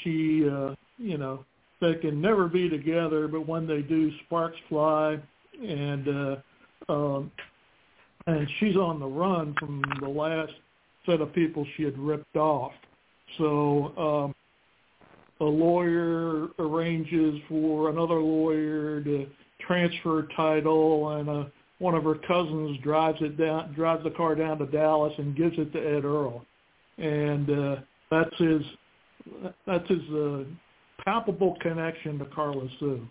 she 0.03 0.49
uh, 0.49 0.75
you 0.99 1.19
know 1.19 1.45
they 1.81 1.95
can 1.97 2.21
never 2.21 2.49
be 2.49 2.69
together, 2.69 3.29
but 3.29 3.47
when 3.47 3.67
they 3.67 3.83
do, 3.83 4.11
sparks 4.25 4.59
fly, 4.69 5.19
and 5.63 6.09
uh, 6.09 6.37
um, 6.89 7.31
and 8.27 8.49
she's 8.59 8.77
on 8.77 8.99
the 8.99 9.07
run 9.07 9.55
from 9.59 9.83
the 10.01 10.09
last 10.09 10.53
set 11.05 11.21
of 11.21 11.33
people 11.33 11.67
she 11.77 11.85
had 11.85 11.97
ripped 11.99 12.37
off. 12.37 12.73
So 13.39 13.93
um, 13.97 14.35
a 15.41 15.45
lawyer 15.45 16.49
arranges 16.59 17.41
for 17.49 17.91
another 17.91 18.21
lawyer 18.21 19.03
to 19.03 19.27
transfer 19.67 20.29
title, 20.37 21.11
and 21.11 21.29
uh, 21.29 21.45
one 21.79 21.95
of 21.95 22.05
her 22.05 22.15
cousins 22.15 22.79
drives 22.83 23.19
it 23.21 23.37
down, 23.37 23.73
drives 23.75 24.03
the 24.05 24.11
car 24.11 24.35
down 24.35 24.59
to 24.59 24.67
Dallas 24.67 25.13
and 25.19 25.37
gives 25.37 25.59
it 25.59 25.73
to 25.73 25.79
Ed 25.79 26.05
Earl, 26.05 26.45
and 26.99 27.51
uh, 27.51 27.77
that's 28.11 28.37
his 28.39 28.63
that's 29.67 29.89
his 29.89 30.03
uh, 30.15 30.45
palpable 31.05 31.57
connection 31.61 32.19
to 32.19 32.25
Carla 32.27 32.69
Sue. 32.79 33.07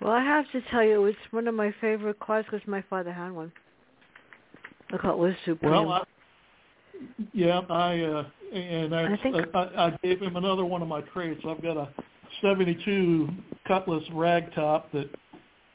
Well, 0.00 0.12
I 0.12 0.22
have 0.24 0.50
to 0.52 0.60
tell 0.70 0.82
you, 0.82 1.04
it's 1.06 1.18
one 1.30 1.46
of 1.46 1.54
my 1.54 1.74
favorite 1.80 2.18
cars 2.20 2.44
because 2.50 2.66
my 2.66 2.82
father 2.88 3.12
had 3.12 3.32
one. 3.32 3.52
The 4.90 4.98
Cutlass 4.98 5.36
Supreme. 5.44 5.70
Well, 5.70 5.92
I, 5.92 6.02
yeah, 7.32 7.60
I 7.68 8.00
uh, 8.00 8.24
and 8.52 8.92
that's, 8.92 9.12
I 9.12 9.22
think- 9.22 9.36
I, 9.54 9.58
I, 9.58 9.86
I 9.86 9.98
gave 10.02 10.20
him 10.20 10.36
another 10.36 10.64
one 10.64 10.82
of 10.82 10.88
my 10.88 11.02
traits. 11.02 11.42
I've 11.46 11.62
got 11.62 11.76
a 11.76 11.88
'72 12.40 13.28
Cutlass 13.66 14.02
ragtop 14.12 14.84
that 14.92 15.10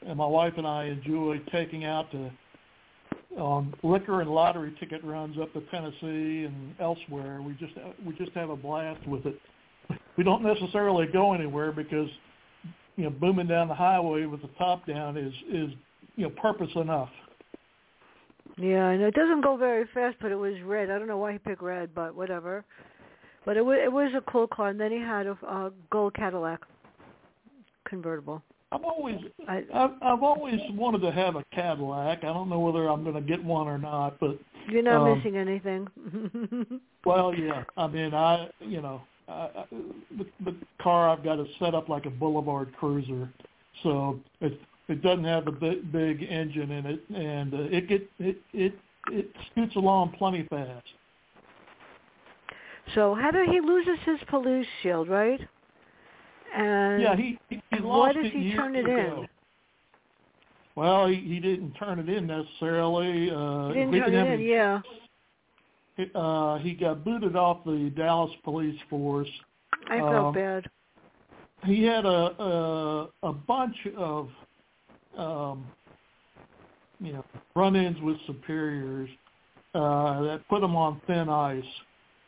and 0.06 0.18
my 0.18 0.26
wife 0.26 0.54
and 0.56 0.66
I 0.66 0.84
enjoy 0.84 1.40
taking 1.52 1.84
out 1.84 2.10
to 2.12 2.30
um, 3.40 3.74
liquor 3.82 4.20
and 4.20 4.30
lottery 4.30 4.74
ticket 4.80 5.02
runs 5.04 5.36
up 5.38 5.52
to 5.52 5.60
Tennessee 5.70 6.44
and 6.44 6.74
elsewhere. 6.80 7.42
We 7.42 7.54
just 7.54 7.74
we 8.04 8.14
just 8.14 8.32
have 8.32 8.50
a 8.50 8.56
blast 8.56 9.06
with 9.06 9.26
it. 9.26 9.38
We 10.16 10.24
don't 10.24 10.42
necessarily 10.42 11.06
go 11.06 11.34
anywhere 11.34 11.72
because 11.72 12.08
you 12.96 13.04
know 13.04 13.10
booming 13.10 13.46
down 13.46 13.68
the 13.68 13.74
highway 13.74 14.24
with 14.24 14.42
the 14.42 14.50
top 14.58 14.86
down 14.86 15.16
is 15.16 15.32
is 15.50 15.70
you 16.16 16.24
know 16.24 16.30
purpose 16.30 16.70
enough. 16.76 17.10
Yeah, 18.58 18.86
I 18.86 18.96
know 18.96 19.06
it 19.06 19.14
doesn't 19.14 19.42
go 19.42 19.56
very 19.56 19.84
fast, 19.92 20.16
but 20.20 20.32
it 20.32 20.36
was 20.36 20.54
red. 20.64 20.90
I 20.90 20.98
don't 20.98 21.08
know 21.08 21.18
why 21.18 21.32
he 21.32 21.38
picked 21.38 21.62
red, 21.62 21.94
but 21.94 22.14
whatever. 22.14 22.64
But 23.44 23.56
it 23.56 23.64
was 23.64 23.78
it 23.82 23.92
was 23.92 24.12
a 24.16 24.30
cool 24.30 24.46
car, 24.46 24.68
and 24.68 24.80
then 24.80 24.90
he 24.90 24.98
had 24.98 25.26
a, 25.26 25.32
a 25.46 25.72
gold 25.90 26.14
Cadillac 26.14 26.62
convertible. 27.88 28.42
I've 28.72 28.82
always 28.82 29.16
I, 29.48 29.62
I've, 29.72 29.90
I've 30.02 30.22
always 30.22 30.58
wanted 30.72 31.00
to 31.02 31.12
have 31.12 31.36
a 31.36 31.44
Cadillac. 31.54 32.24
I 32.24 32.32
don't 32.32 32.48
know 32.48 32.58
whether 32.58 32.88
I'm 32.88 33.04
going 33.04 33.14
to 33.14 33.20
get 33.20 33.42
one 33.42 33.68
or 33.68 33.78
not, 33.78 34.18
but 34.18 34.38
you're 34.68 34.82
not 34.82 35.06
Um, 35.06 35.16
missing 35.16 35.36
anything. 35.36 35.86
well, 37.04 37.32
yeah. 37.34 37.62
I 37.76 37.86
mean, 37.86 38.14
I 38.14 38.48
you 38.60 38.82
know, 38.82 39.02
I, 39.28 39.64
the, 40.18 40.26
the 40.44 40.54
car 40.80 41.08
I've 41.08 41.24
got 41.24 41.40
is 41.40 41.48
set 41.58 41.74
up 41.74 41.88
like 41.88 42.06
a 42.06 42.10
Boulevard 42.10 42.72
Cruiser, 42.78 43.28
so 43.82 44.20
it 44.40 44.58
it 44.88 45.02
doesn't 45.02 45.24
have 45.24 45.48
a 45.48 45.52
big, 45.52 45.90
big 45.90 46.22
engine 46.22 46.70
in 46.70 46.86
it, 46.86 47.02
and 47.14 47.54
uh, 47.54 47.56
it 47.62 47.88
get 47.88 48.08
it 48.20 48.38
it 48.52 48.74
it 49.10 49.28
scoots 49.50 49.74
along 49.76 50.14
plenty 50.18 50.44
fast. 50.48 50.86
so 52.94 53.14
how 53.14 53.30
did 53.32 53.48
he 53.48 53.60
loses 53.60 53.98
his 54.04 54.18
police 54.28 54.66
shield, 54.82 55.08
right? 55.08 55.40
And 56.56 57.02
Yeah, 57.02 57.16
he 57.16 57.38
he, 57.48 57.60
he 57.72 57.80
why 57.80 57.96
lost 57.96 58.14
does 58.16 58.26
it 58.26 58.32
he 58.32 58.38
years 58.38 58.56
turn 58.58 58.76
it 58.76 58.84
ago. 58.84 59.22
in? 59.22 59.28
Well, 60.76 61.06
he, 61.08 61.16
he 61.16 61.40
didn't 61.40 61.72
turn 61.72 61.98
it 61.98 62.08
in 62.08 62.26
necessarily. 62.26 63.30
Uh, 63.30 63.68
He 63.68 63.74
didn't 63.80 63.92
turn 63.92 64.14
it 64.14 64.40
in. 64.40 64.46
Yeah, 64.46 64.82
uh, 66.14 66.58
he 66.58 66.74
got 66.74 67.04
booted 67.04 67.36
off 67.36 67.64
the 67.64 67.92
Dallas 67.96 68.32
police 68.44 68.78
force. 68.90 69.28
I 69.88 69.98
felt 69.98 70.12
Um, 70.12 70.34
bad. 70.34 70.70
He 71.64 71.82
had 71.82 72.04
a 72.04 72.42
a, 72.42 73.08
a 73.22 73.32
bunch 73.32 73.76
of 73.96 74.28
um, 75.16 75.66
you 77.00 77.12
know 77.12 77.24
run-ins 77.54 78.00
with 78.02 78.18
superiors 78.26 79.08
uh, 79.74 80.22
that 80.22 80.48
put 80.48 80.62
him 80.62 80.76
on 80.76 81.00
thin 81.06 81.28
ice, 81.28 81.64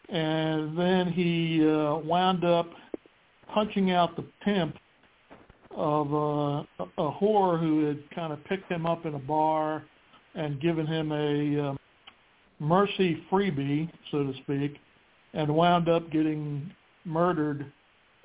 and 0.08 0.76
then 0.78 1.12
he 1.12 1.66
uh, 1.68 1.96
wound 1.96 2.44
up 2.44 2.68
punching 3.52 3.90
out 3.90 4.16
the 4.16 4.24
pimp 4.44 4.76
of 5.76 6.12
uh, 6.12 6.64
a, 6.78 6.84
a 6.98 7.12
whore 7.20 7.60
who 7.60 7.84
had 7.84 8.02
kind 8.14 8.32
of 8.32 8.42
picked 8.44 8.70
him 8.70 8.86
up 8.86 9.06
in 9.06 9.14
a 9.14 9.18
bar 9.18 9.84
and 10.34 10.60
given 10.60 10.86
him 10.86 11.12
a 11.12 11.68
um, 11.68 11.77
mercy 12.58 13.22
freebie, 13.30 13.90
so 14.10 14.24
to 14.24 14.32
speak, 14.42 14.78
and 15.34 15.54
wound 15.54 15.88
up 15.88 16.10
getting 16.10 16.70
murdered 17.04 17.70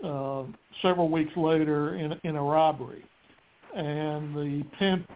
uh, 0.04 0.44
several 0.82 1.10
weeks 1.10 1.36
later 1.36 1.96
in 1.96 2.20
in 2.24 2.36
a 2.36 2.42
robbery. 2.42 3.04
And 3.76 4.36
the 4.36 4.64
pimp 4.78 5.10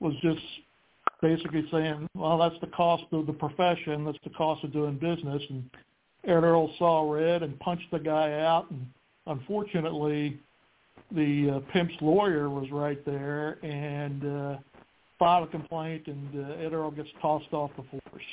was 0.00 0.14
just 0.22 0.42
basically 1.20 1.66
saying, 1.70 2.08
"Well, 2.14 2.38
that's 2.38 2.60
the 2.60 2.68
cost 2.68 3.04
of 3.12 3.26
the 3.26 3.32
profession. 3.32 4.04
That's 4.04 4.18
the 4.24 4.30
cost 4.30 4.64
of 4.64 4.72
doing 4.72 4.96
business." 4.96 5.42
And 5.50 5.68
Ed 6.24 6.44
Earl 6.44 6.72
saw 6.78 7.10
red 7.10 7.42
and 7.42 7.58
punched 7.60 7.90
the 7.90 7.98
guy 7.98 8.40
out. 8.40 8.70
And 8.70 8.86
unfortunately, 9.26 10.38
the 11.10 11.56
uh, 11.56 11.72
pimp's 11.72 11.94
lawyer 12.00 12.48
was 12.48 12.70
right 12.70 13.04
there 13.04 13.58
and 13.64 14.24
uh, 14.24 14.56
filed 15.22 15.48
a 15.48 15.50
complaint, 15.50 16.08
and 16.08 16.44
uh, 16.44 16.64
Ed 16.64 16.72
Earl 16.72 16.90
gets 16.90 17.08
tossed 17.20 17.52
off 17.52 17.70
the 17.76 17.84
force. 17.84 18.24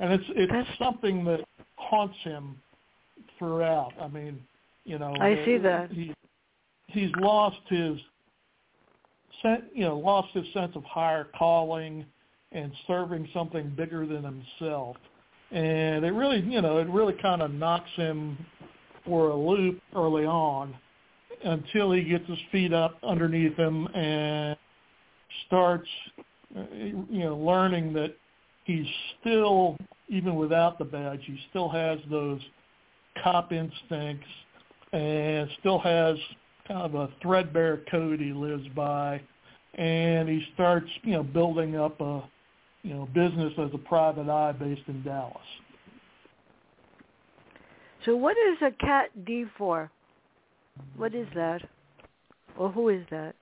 And 0.00 0.12
it's 0.12 0.24
it's 0.30 0.50
That's- 0.50 0.78
something 0.78 1.24
that 1.24 1.40
haunts 1.76 2.16
him 2.24 2.56
throughout. 3.38 3.92
I 4.00 4.08
mean, 4.08 4.40
you 4.84 4.98
know, 4.98 5.14
I 5.20 5.42
see 5.44 5.56
uh, 5.56 5.62
that. 5.62 5.92
He 5.92 6.12
he's 6.88 7.10
lost 7.18 7.60
his 7.68 7.98
sen- 9.42 9.66
you 9.72 9.84
know 9.84 9.96
lost 9.98 10.28
his 10.34 10.44
sense 10.52 10.74
of 10.74 10.84
higher 10.84 11.28
calling. 11.38 12.04
and 12.50 12.72
serving 12.86 13.28
something 13.34 13.68
bigger 13.76 14.06
than 14.06 14.24
himself. 14.24 14.96
And 15.52 16.02
it 16.02 16.12
really, 16.12 16.40
you 16.40 16.62
know, 16.62 16.78
it 16.78 16.88
really 16.88 17.12
kind 17.20 17.42
of 17.42 17.50
knocks 17.52 17.90
him 17.94 18.38
for 19.04 19.28
a 19.28 19.36
loop 19.36 19.82
early 19.94 20.24
on 20.24 20.74
until 21.44 21.92
he 21.92 22.02
gets 22.04 22.26
his 22.26 22.38
feet 22.50 22.72
up 22.72 22.96
underneath 23.02 23.54
him 23.54 23.86
and 23.94 24.56
starts, 25.46 25.88
uh, 26.56 26.64
you 26.72 27.24
know, 27.24 27.36
learning 27.36 27.92
that 27.94 28.16
he's 28.64 28.86
still, 29.20 29.76
even 30.08 30.36
without 30.36 30.78
the 30.78 30.84
badge, 30.84 31.20
he 31.24 31.38
still 31.50 31.68
has 31.68 31.98
those 32.10 32.40
cop 33.22 33.52
instincts 33.52 34.26
and 34.92 35.48
still 35.60 35.78
has 35.78 36.16
kind 36.66 36.82
of 36.82 36.94
a 36.94 37.08
threadbare 37.22 37.82
code 37.90 38.20
he 38.20 38.32
lives 38.32 38.66
by. 38.74 39.20
And 39.74 40.28
he 40.28 40.44
starts, 40.54 40.88
you 41.02 41.12
know, 41.12 41.22
building 41.22 41.76
up 41.76 42.00
a, 42.00 42.22
you 42.82 42.94
know, 42.94 43.08
business 43.14 43.52
as 43.58 43.70
a 43.74 43.78
private 43.78 44.28
eye 44.28 44.52
based 44.52 44.82
in 44.88 45.02
Dallas. 45.02 45.36
So 48.04 48.16
what 48.16 48.36
is 48.36 48.58
a 48.62 48.70
Cat 48.84 49.10
D 49.24 49.44
for? 49.56 49.90
What 50.96 51.14
is 51.14 51.26
that? 51.34 51.60
Or 52.56 52.70
who 52.70 52.88
is 52.88 53.04
that? 53.10 53.34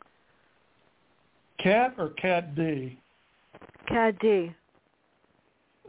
Cat 1.58 1.94
or 1.98 2.10
Cat 2.10 2.54
D? 2.54 2.98
Cat 3.88 4.18
D. 4.20 4.54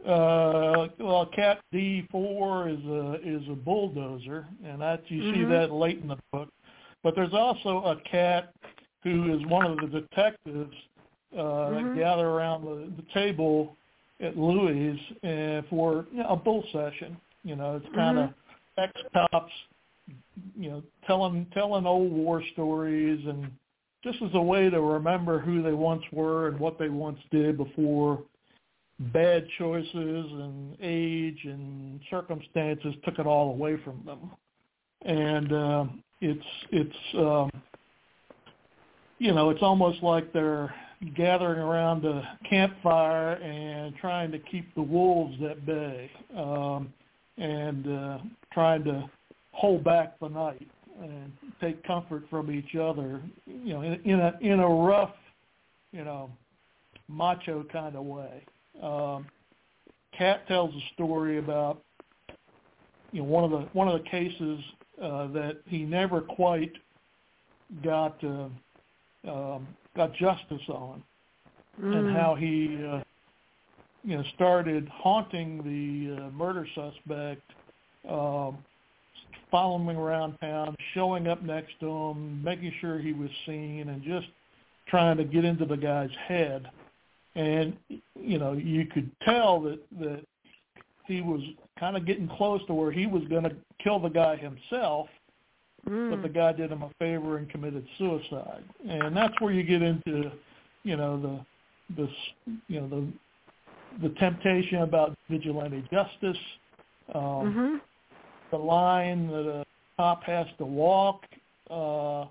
Uh, 0.06 0.88
well, 1.00 1.26
Cat 1.34 1.60
D4 1.74 2.78
is 2.78 2.84
a 2.86 3.36
is 3.36 3.48
a 3.50 3.54
bulldozer, 3.54 4.46
and 4.64 4.80
that 4.80 5.02
you 5.08 5.22
mm-hmm. 5.22 5.34
see 5.34 5.44
that 5.44 5.72
late 5.72 5.98
in 6.00 6.08
the 6.08 6.18
book. 6.32 6.48
But 7.02 7.14
there's 7.14 7.32
also 7.32 7.78
a 7.78 7.96
cat 8.08 8.52
who 9.02 9.34
is 9.34 9.46
one 9.46 9.66
of 9.66 9.78
the 9.78 10.00
detectives 10.00 10.74
uh, 11.32 11.36
mm-hmm. 11.36 11.88
that 11.88 11.96
gather 11.96 12.26
around 12.26 12.64
the, 12.64 12.90
the 12.96 13.08
table 13.12 13.76
at 14.20 14.36
Louis 14.36 14.98
uh, 15.24 15.62
for 15.68 16.06
you 16.12 16.22
know, 16.22 16.28
a 16.28 16.36
bull 16.36 16.64
session. 16.72 17.16
You 17.42 17.56
know, 17.56 17.76
it's 17.76 17.94
kind 17.94 18.18
of 18.18 18.30
mm-hmm. 18.30 18.82
ex 18.82 18.92
cops, 19.12 19.52
you 20.56 20.70
know, 20.70 20.82
telling 21.06 21.46
telling 21.54 21.86
old 21.86 22.12
war 22.12 22.42
stories 22.52 23.24
and 23.26 23.50
just 24.04 24.22
as 24.22 24.30
a 24.34 24.40
way 24.40 24.70
to 24.70 24.80
remember 24.80 25.38
who 25.38 25.62
they 25.62 25.72
once 25.72 26.02
were 26.12 26.48
and 26.48 26.58
what 26.58 26.78
they 26.78 26.88
once 26.88 27.18
did 27.30 27.56
before 27.56 28.22
bad 29.12 29.46
choices 29.58 29.92
and 29.94 30.76
age 30.80 31.38
and 31.44 32.00
circumstances 32.10 32.94
took 33.04 33.18
it 33.18 33.26
all 33.26 33.50
away 33.50 33.76
from 33.84 34.02
them. 34.04 34.30
And 35.04 35.52
uh, 35.52 35.84
it's 36.20 36.44
it's 36.70 36.96
um, 37.16 37.50
you 39.18 39.32
know 39.32 39.50
it's 39.50 39.62
almost 39.62 40.02
like 40.02 40.32
they're 40.32 40.74
gathering 41.16 41.60
around 41.60 42.04
a 42.04 42.38
campfire 42.48 43.34
and 43.34 43.94
trying 43.96 44.32
to 44.32 44.38
keep 44.38 44.74
the 44.74 44.82
wolves 44.82 45.36
at 45.48 45.64
bay 45.64 46.10
um, 46.36 46.92
and 47.36 47.86
uh, 47.86 48.18
trying 48.52 48.82
to 48.82 49.08
hold 49.52 49.84
back 49.84 50.18
the 50.18 50.28
night 50.28 50.68
and 51.00 51.32
take 51.60 51.82
comfort 51.84 52.24
from 52.28 52.50
each 52.50 52.74
other, 52.74 53.20
you 53.46 53.74
know, 53.74 53.82
in, 53.82 54.00
in 54.04 54.20
a 54.20 54.38
in 54.40 54.60
a 54.60 54.68
rough, 54.68 55.14
you 55.92 56.04
know, 56.04 56.30
macho 57.08 57.64
kind 57.72 57.96
of 57.96 58.04
way. 58.04 58.44
Um, 58.82 59.26
Cat 60.16 60.46
tells 60.48 60.74
a 60.74 60.94
story 60.94 61.38
about 61.38 61.82
you 63.12 63.22
know 63.22 63.28
one 63.28 63.44
of 63.44 63.50
the 63.50 63.68
one 63.72 63.88
of 63.88 64.02
the 64.02 64.08
cases 64.08 64.60
uh, 65.02 65.28
that 65.28 65.58
he 65.66 65.84
never 65.84 66.20
quite 66.20 66.72
got 67.84 68.22
uh, 68.24 68.48
um, 69.30 69.66
got 69.96 70.12
justice 70.14 70.62
on, 70.68 71.02
mm. 71.80 71.94
and 71.94 72.16
how 72.16 72.34
he 72.34 72.78
uh, 72.84 73.02
you 74.04 74.16
know 74.16 74.24
started 74.34 74.88
haunting 74.88 75.58
the 75.58 76.22
uh, 76.22 76.30
murder 76.30 76.66
suspect, 76.74 77.42
um, 78.08 78.58
following 79.50 79.96
around 79.96 80.36
town, 80.38 80.76
showing 80.94 81.26
up 81.26 81.42
next 81.42 81.78
to 81.80 81.88
him, 81.88 82.42
making 82.42 82.72
sure 82.80 82.98
he 82.98 83.12
was 83.12 83.30
seen, 83.46 83.88
and 83.88 84.02
just 84.02 84.26
trying 84.88 85.16
to 85.16 85.24
get 85.24 85.44
into 85.44 85.64
the 85.64 85.76
guy's 85.76 86.10
head 86.26 86.68
and 87.38 87.76
you 88.16 88.38
know 88.38 88.52
you 88.52 88.86
could 88.86 89.10
tell 89.24 89.60
that 89.60 89.78
that 89.98 90.20
he 91.06 91.20
was 91.20 91.40
kind 91.78 91.96
of 91.96 92.04
getting 92.04 92.28
close 92.28 92.60
to 92.66 92.74
where 92.74 92.90
he 92.90 93.06
was 93.06 93.22
going 93.30 93.44
to 93.44 93.54
kill 93.82 93.98
the 93.98 94.08
guy 94.08 94.36
himself 94.36 95.08
mm. 95.88 96.10
but 96.10 96.22
the 96.22 96.28
guy 96.28 96.52
did 96.52 96.72
him 96.72 96.82
a 96.82 96.90
favor 96.98 97.38
and 97.38 97.48
committed 97.48 97.86
suicide 97.96 98.64
and 98.88 99.16
that's 99.16 99.34
where 99.40 99.52
you 99.52 99.62
get 99.62 99.82
into 99.82 100.30
you 100.82 100.96
know 100.96 101.20
the 101.20 102.02
the 102.02 102.08
you 102.66 102.80
know 102.80 102.88
the 102.88 104.08
the 104.08 104.14
temptation 104.16 104.82
about 104.82 105.16
vigilante 105.30 105.82
justice 105.92 106.42
um 107.14 107.22
mm-hmm. 107.22 107.76
The 108.50 108.56
line 108.56 109.28
that 109.28 109.48
a 109.48 109.64
cop 109.96 110.22
has 110.24 110.46
to 110.58 110.64
walk 110.64 111.22
uh 111.70 112.26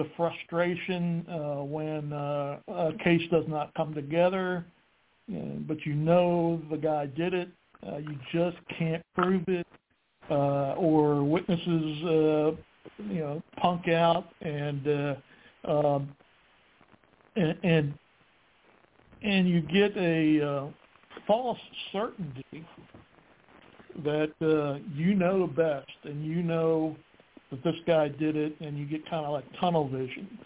the 0.00 0.08
frustration 0.16 1.26
uh, 1.28 1.62
when 1.62 2.12
uh, 2.12 2.58
a 2.68 2.92
case 3.04 3.20
does 3.30 3.44
not 3.48 3.72
come 3.74 3.92
together, 3.92 4.64
you 5.26 5.38
know, 5.38 5.58
but 5.68 5.84
you 5.84 5.94
know 5.94 6.60
the 6.70 6.76
guy 6.76 7.04
did 7.04 7.34
it. 7.34 7.50
Uh, 7.86 7.98
you 7.98 8.18
just 8.32 8.56
can't 8.78 9.02
prove 9.14 9.42
it, 9.48 9.66
uh, 10.30 10.74
or 10.74 11.22
witnesses, 11.22 12.04
uh, 12.04 12.50
you 13.08 13.20
know, 13.20 13.42
punk 13.60 13.88
out 13.88 14.28
and 14.40 14.88
uh, 14.88 15.14
um, 15.68 16.08
and, 17.36 17.56
and 17.62 17.94
and 19.22 19.48
you 19.48 19.60
get 19.60 19.94
a 19.98 20.42
uh, 20.42 20.66
false 21.26 21.58
certainty 21.92 22.66
that 24.04 24.32
uh, 24.40 24.78
you 24.94 25.14
know 25.14 25.46
best 25.46 25.90
and 26.04 26.24
you 26.24 26.42
know 26.42 26.96
that 27.50 27.62
this 27.64 27.76
guy 27.86 28.08
did 28.08 28.36
it, 28.36 28.54
and 28.60 28.78
you 28.78 28.86
get 28.86 29.08
kind 29.08 29.24
of 29.26 29.32
like 29.32 29.44
tunnel 29.58 29.88
vision. 29.88 30.38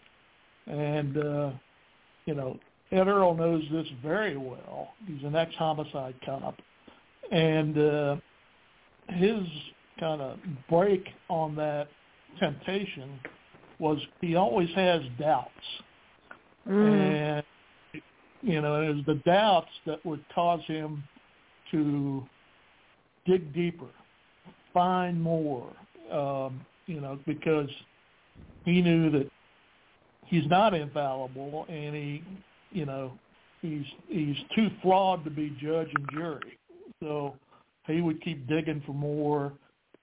And 0.67 1.17
uh, 1.17 1.51
you 2.27 2.35
know, 2.35 2.59
Ed 2.91 3.09
Earl 3.09 3.35
knows 3.35 3.63
this 3.71 3.87
very 4.03 4.37
well. 4.37 4.95
He's 5.07 5.23
an 5.25 5.37
ex-homicide 5.37 6.15
cop, 6.25 6.57
and 7.31 7.79
uh, 7.79 8.17
his 9.09 9.41
kind 10.01 10.21
of 10.21 10.39
break 10.69 11.07
on 11.29 11.55
that 11.57 11.89
temptation 12.41 13.21
was 13.79 13.99
he 14.21 14.37
always 14.37 14.71
has 14.75 15.03
doubts, 15.19 15.51
mm. 16.67 17.43
and 17.43 17.45
you 18.41 18.61
know, 18.61 18.83
it 18.83 18.95
was 18.95 19.05
the 19.07 19.21
doubts 19.27 19.71
that 19.87 20.05
would 20.05 20.25
cause 20.35 20.61
him 20.67 21.03
to 21.71 22.23
dig 23.27 23.53
deeper, 23.53 23.87
find 24.73 25.21
more, 25.21 25.73
um, 26.13 26.65
you 26.87 27.01
know, 27.01 27.19
because 27.27 27.71
he 28.65 28.83
knew 28.83 29.11
that 29.11 29.31
he's 30.27 30.47
not 30.49 30.75
infallible 30.75 31.67
and 31.69 31.95
he, 31.95 32.23
you 32.73 32.87
know, 32.87 33.13
he's 33.63 33.85
he's 34.09 34.37
too 34.55 34.69
flawed 34.83 35.25
to 35.25 35.31
be 35.31 35.57
judge 35.61 35.89
and 35.95 36.09
jury. 36.13 36.59
So 37.03 37.35
he 37.87 38.01
would 38.01 38.23
keep 38.23 38.47
digging 38.49 38.83
for 38.87 38.93
more 38.93 39.53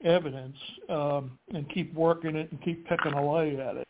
evidence 0.04 0.58
um, 0.90 1.38
and 1.54 1.70
keep 1.70 1.94
working 1.94 2.36
it 2.36 2.52
and 2.52 2.62
keep 2.64 2.88
picking 2.88 3.14
away 3.14 3.60
at 3.60 3.78
it, 3.78 3.88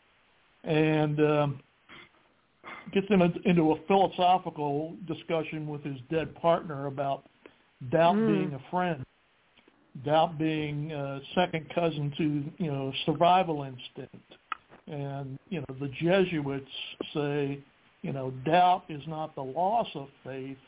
and 0.64 1.20
um, 1.20 1.60
gets 2.92 3.08
him 3.08 3.22
into 3.44 3.72
a 3.72 3.76
philosophical 3.86 4.94
discussion 5.06 5.66
with 5.66 5.82
his 5.82 5.96
dead 6.10 6.34
partner 6.36 6.86
about 6.86 7.24
doubt 7.90 8.16
mm. 8.16 8.26
being 8.26 8.54
a 8.54 8.70
friend 8.70 9.04
doubt 10.04 10.38
being 10.38 10.92
uh, 10.92 11.20
second 11.34 11.66
cousin 11.74 12.12
to 12.16 12.64
you 12.64 12.70
know 12.70 12.92
survival 13.06 13.64
instinct, 13.64 14.34
and 14.86 15.38
you 15.48 15.60
know 15.60 15.76
the 15.80 15.88
Jesuits 16.00 16.70
say 17.14 17.60
you 18.02 18.12
know 18.12 18.30
doubt 18.44 18.84
is 18.88 19.02
not 19.06 19.34
the 19.34 19.42
loss 19.42 19.88
of 19.94 20.08
faith, 20.24 20.58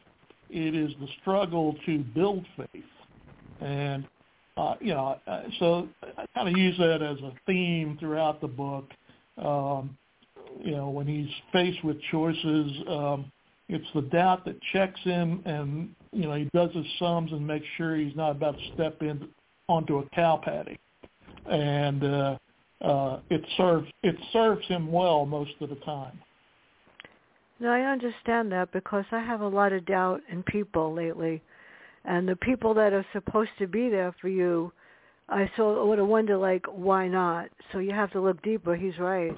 it 0.51 0.75
is 0.75 0.93
the 1.01 1.09
struggle 1.21 1.75
to 1.87 1.99
build 2.15 2.45
faith, 2.57 2.85
and 3.61 4.07
uh, 4.57 4.75
you 4.81 4.95
know 4.95 5.19
so 5.59 5.89
I 6.19 6.27
kind 6.35 6.49
of 6.49 6.57
use 6.57 6.77
that 6.79 7.03
as 7.03 7.19
a 7.19 7.33
theme 7.47 7.97
throughout 7.99 8.41
the 8.41 8.49
book. 8.49 8.91
Um, 9.39 9.97
you 10.63 10.73
know 10.73 10.91
when 10.91 11.07
he's 11.07 11.31
faced 11.53 11.83
with 11.85 11.97
choices. 12.11 12.71
Um, 12.89 13.31
it's 13.68 13.87
the 13.94 14.03
doubt 14.03 14.44
that 14.44 14.61
checks 14.72 15.00
him, 15.00 15.42
and 15.44 15.94
you 16.12 16.27
know 16.27 16.35
he 16.35 16.48
does 16.53 16.70
his 16.74 16.87
sums 16.98 17.33
and 17.33 17.46
makes 17.46 17.66
sure 17.77 17.96
he's 17.96 18.14
not 18.16 18.33
about 18.33 18.59
to 18.59 18.74
step 18.74 19.03
in 19.03 19.29
onto 19.68 19.98
a 19.98 20.09
cow 20.11 20.40
patty, 20.42 20.79
and 21.50 22.05
uh, 22.05 22.38
uh, 22.83 23.20
it 23.31 23.42
serves 23.57 23.88
it 24.03 24.16
serves 24.33 24.66
him 24.66 24.92
well 24.92 25.24
most 25.24 25.53
of 25.61 25.70
the 25.70 25.77
time. 25.77 26.18
No, 27.61 27.70
I 27.70 27.81
understand 27.83 28.53
that 28.53 28.72
because 28.72 29.05
I 29.12 29.20
have 29.20 29.40
a 29.40 29.48
lot 29.48 29.72
of 29.72 29.87
doubt 29.87 30.20
in 30.31 30.42
people 30.42 30.92
lately, 30.92 31.40
and 32.05 32.29
the 32.29 32.37
people 32.37 32.74
that 32.74 32.92
are 32.92 33.07
supposed 33.12 33.53
to 33.59 33.66
be 33.66 33.88
there 33.88 34.14
for 34.20 34.29
you, 34.29 34.72
I 35.29 35.50
sort 35.57 35.98
of 35.98 36.07
wonder 36.07 36.37
like 36.37 36.66
why 36.66 37.09
not. 37.09 37.48
So 37.72 37.79
you 37.79 37.92
have 37.92 38.12
to 38.12 38.20
look 38.20 38.42
deeper. 38.42 38.77
He's 38.77 38.98
right. 38.98 39.33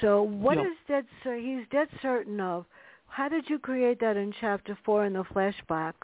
So 0.00 0.22
what 0.22 0.56
yep. 0.56 0.66
is 0.66 0.72
dead? 0.88 1.04
So 1.22 1.32
he's 1.34 1.64
dead 1.70 1.86
certain 2.02 2.40
of 2.40 2.66
how 3.14 3.28
did 3.28 3.48
you 3.48 3.60
create 3.60 4.00
that 4.00 4.16
in 4.16 4.34
chapter 4.40 4.76
four 4.84 5.04
in 5.04 5.12
the 5.12 5.22
flashbacks? 5.22 5.94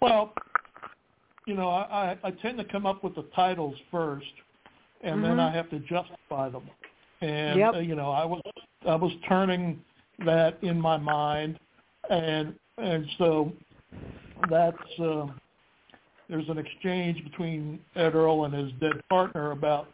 Well, 0.00 0.32
you 1.46 1.54
know, 1.54 1.68
I, 1.68 2.18
I 2.24 2.30
tend 2.42 2.58
to 2.58 2.64
come 2.64 2.84
up 2.84 3.04
with 3.04 3.14
the 3.14 3.24
titles 3.34 3.76
first, 3.92 4.26
and 5.02 5.16
mm-hmm. 5.16 5.22
then 5.22 5.40
I 5.40 5.52
have 5.54 5.70
to 5.70 5.78
justify 5.80 6.48
them. 6.48 6.68
And 7.20 7.60
yep. 7.60 7.74
uh, 7.74 7.78
you 7.78 7.94
know, 7.94 8.10
I 8.10 8.24
was 8.24 8.42
I 8.84 8.96
was 8.96 9.12
turning 9.28 9.80
that 10.24 10.58
in 10.62 10.80
my 10.80 10.96
mind, 10.96 11.60
and 12.10 12.52
and 12.76 13.06
so 13.18 13.52
that's 14.50 14.76
uh, 15.00 15.26
there's 16.28 16.48
an 16.48 16.58
exchange 16.58 17.22
between 17.22 17.78
Ed 17.94 18.16
Earl 18.16 18.46
and 18.46 18.54
his 18.54 18.72
dead 18.80 19.00
partner 19.08 19.52
about 19.52 19.86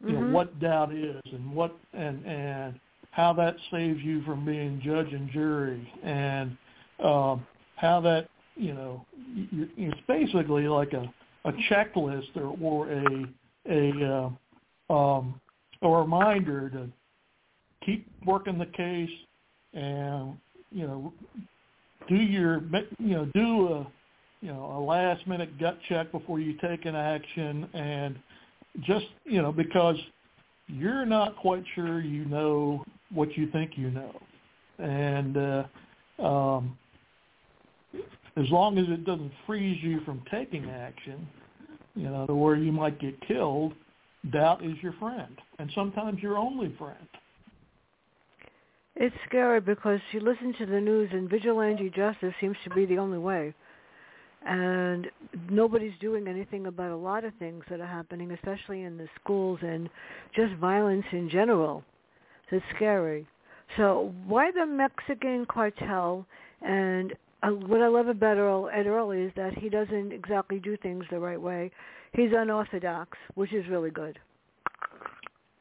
you 0.00 0.08
mm-hmm. 0.08 0.24
know 0.24 0.32
what 0.32 0.58
doubt 0.58 0.92
is 0.92 1.22
and 1.32 1.52
what 1.52 1.76
and 1.92 2.26
and 2.26 2.80
how 3.18 3.32
that 3.32 3.56
saves 3.72 4.00
you 4.00 4.22
from 4.22 4.44
being 4.44 4.80
judge 4.80 5.12
and 5.12 5.28
jury 5.32 5.92
and 6.04 6.56
um, 7.02 7.44
how 7.74 8.00
that 8.00 8.28
you 8.54 8.72
know 8.72 9.04
it's 9.76 10.00
basically 10.06 10.68
like 10.68 10.92
a 10.92 11.12
a 11.44 11.52
checklist 11.68 12.28
or 12.36 12.56
or 12.62 12.92
a 12.92 13.26
a 13.68 14.30
uh, 14.90 14.94
um, 14.94 15.40
a 15.82 15.88
reminder 15.88 16.70
to 16.70 16.88
keep 17.84 18.06
working 18.24 18.56
the 18.56 18.66
case 18.66 19.10
and 19.74 20.36
you 20.70 20.86
know 20.86 21.12
do 22.08 22.14
your 22.14 22.62
you 23.00 23.14
know 23.16 23.24
do 23.34 23.68
a 23.72 23.86
you 24.42 24.52
know 24.52 24.76
a 24.76 24.80
last 24.80 25.26
minute 25.26 25.58
gut 25.58 25.76
check 25.88 26.12
before 26.12 26.38
you 26.38 26.56
take 26.60 26.84
an 26.84 26.94
action 26.94 27.68
and 27.74 28.16
just 28.82 29.06
you 29.24 29.42
know 29.42 29.50
because 29.50 29.96
you're 30.68 31.04
not 31.04 31.34
quite 31.36 31.64
sure 31.74 32.00
you 32.00 32.24
know 32.26 32.84
what 33.12 33.36
you 33.36 33.50
think 33.50 33.72
you 33.76 33.90
know 33.90 34.14
and 34.78 35.36
uh 35.36 35.64
um 36.22 36.76
as 38.36 38.48
long 38.50 38.78
as 38.78 38.86
it 38.88 39.04
doesn't 39.04 39.32
freeze 39.46 39.82
you 39.82 40.00
from 40.04 40.22
taking 40.30 40.68
action 40.70 41.26
you 41.94 42.08
know 42.08 42.26
to 42.26 42.34
where 42.34 42.56
you 42.56 42.72
might 42.72 42.98
get 43.00 43.20
killed 43.26 43.72
doubt 44.30 44.64
is 44.64 44.76
your 44.82 44.92
friend 44.94 45.40
and 45.58 45.70
sometimes 45.74 46.20
your 46.22 46.36
only 46.36 46.74
friend 46.78 47.08
it's 49.00 49.14
scary 49.28 49.60
because 49.60 50.00
you 50.10 50.18
listen 50.18 50.52
to 50.58 50.66
the 50.66 50.80
news 50.80 51.08
and 51.12 51.30
vigilante 51.30 51.88
justice 51.88 52.34
seems 52.40 52.56
to 52.64 52.70
be 52.70 52.84
the 52.84 52.98
only 52.98 53.18
way. 53.18 53.54
And 54.44 55.06
nobody's 55.48 55.96
doing 56.00 56.26
anything 56.26 56.66
about 56.66 56.90
a 56.90 56.96
lot 56.96 57.24
of 57.24 57.32
things 57.38 57.62
that 57.70 57.80
are 57.80 57.86
happening, 57.86 58.32
especially 58.32 58.82
in 58.82 58.98
the 58.98 59.06
schools 59.20 59.60
and 59.62 59.88
just 60.34 60.52
violence 60.54 61.04
in 61.12 61.30
general. 61.30 61.84
It's 62.50 62.64
scary. 62.76 63.26
So 63.76 64.12
why 64.26 64.50
the 64.50 64.66
Mexican 64.66 65.46
cartel? 65.46 66.26
And 66.62 67.14
uh, 67.42 67.50
what 67.50 67.80
I 67.80 67.88
love 67.88 68.08
about 68.08 68.36
Earl, 68.38 68.70
Ed 68.72 68.86
Earl 68.86 69.12
is 69.12 69.30
that 69.36 69.56
he 69.58 69.68
doesn't 69.68 70.12
exactly 70.12 70.58
do 70.58 70.76
things 70.78 71.04
the 71.10 71.18
right 71.18 71.40
way. 71.40 71.70
He's 72.12 72.30
unorthodox, 72.36 73.16
which 73.34 73.52
is 73.52 73.68
really 73.68 73.90
good. 73.90 74.18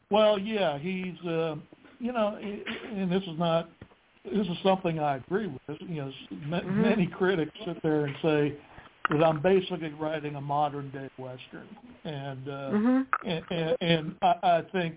Well, 0.10 0.40
yeah, 0.40 0.78
he's 0.80 1.20
uh, 1.28 1.56
you 2.00 2.14
know, 2.14 2.40
and 2.94 3.12
this 3.12 3.24
is 3.24 3.38
not 3.38 3.70
this 4.24 4.48
is 4.48 4.58
something 4.64 5.00
I 5.00 5.18
agree 5.18 5.48
with. 5.48 5.78
You 5.82 5.96
know, 5.96 6.12
mm-hmm. 6.32 6.82
many 6.82 7.08
critics 7.08 7.52
sit 7.66 7.82
there 7.84 8.06
and 8.06 8.16
say 8.22 8.58
that 9.10 9.24
I'm 9.24 9.42
basically 9.42 9.94
writing 9.94 10.36
a 10.36 10.42
modern 10.42 10.90
day 10.92 11.10
western, 11.18 11.68
and 12.04 12.48
uh, 12.48 12.52
mm-hmm. 12.52 13.30
and, 13.30 13.44
and, 13.52 13.78
and 13.82 14.16
I, 14.22 14.34
I 14.44 14.62
think 14.72 14.96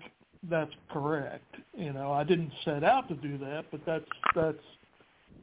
that's 0.48 0.72
correct. 0.90 1.54
You 1.76 1.92
know, 1.92 2.12
I 2.12 2.24
didn't 2.24 2.52
set 2.64 2.84
out 2.84 3.08
to 3.08 3.14
do 3.14 3.36
that, 3.38 3.66
but 3.70 3.80
that's 3.84 4.04
that's 4.34 4.56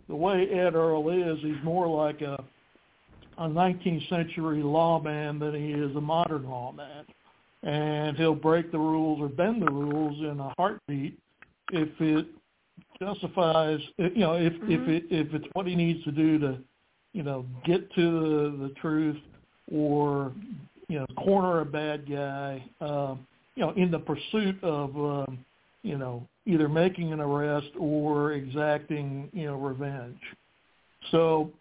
the 0.08 0.16
way 0.16 0.50
Ed 0.50 0.76
Earl 0.76 1.10
is. 1.10 1.40
He's 1.42 1.64
more 1.64 1.88
like 1.88 2.22
a 2.22 2.44
a 3.38 3.48
19th 3.48 4.10
century 4.10 4.64
lawman 4.64 5.38
than 5.38 5.54
he 5.54 5.72
is 5.72 5.96
a 5.96 6.02
modern 6.02 6.50
lawman, 6.50 7.06
and 7.64 8.18
he'll 8.18 8.34
break 8.34 8.72
the 8.72 8.80
rules 8.80 9.22
or 9.22 9.30
bend 9.30 9.62
the 9.62 9.72
rules 9.72 10.20
in 10.20 10.40
a 10.40 10.54
heartbeat 10.58 11.18
if 11.72 11.90
it 12.00 12.26
justifies, 13.00 13.80
you 13.98 14.10
know, 14.16 14.34
if 14.34 14.54
mm-hmm. 14.54 14.72
if 14.72 14.88
it 14.88 15.04
if 15.10 15.34
it's 15.34 15.46
what 15.54 15.68
he 15.68 15.76
needs 15.76 16.04
to 16.04 16.12
do 16.12 16.40
to, 16.40 16.58
you 17.14 17.24
know, 17.24 17.46
get 17.66 17.94
to 17.94 18.02
the, 18.02 18.68
the 18.68 18.74
truth 18.82 19.18
or 19.72 20.32
you 20.88 21.00
know 21.00 21.06
corner 21.24 21.60
a 21.60 21.66
bad 21.66 22.10
guy, 22.10 22.64
um, 22.82 23.26
you 23.58 23.64
know, 23.66 23.72
in 23.72 23.90
the 23.90 23.98
pursuit 23.98 24.64
of 24.64 24.96
um, 24.96 25.40
you 25.82 25.98
know 25.98 26.26
either 26.46 26.70
making 26.70 27.12
an 27.12 27.20
arrest 27.20 27.72
or 27.78 28.34
exacting 28.34 29.30
you 29.34 29.48
know 29.48 29.56
revenge. 29.56 30.20
So 31.10 31.52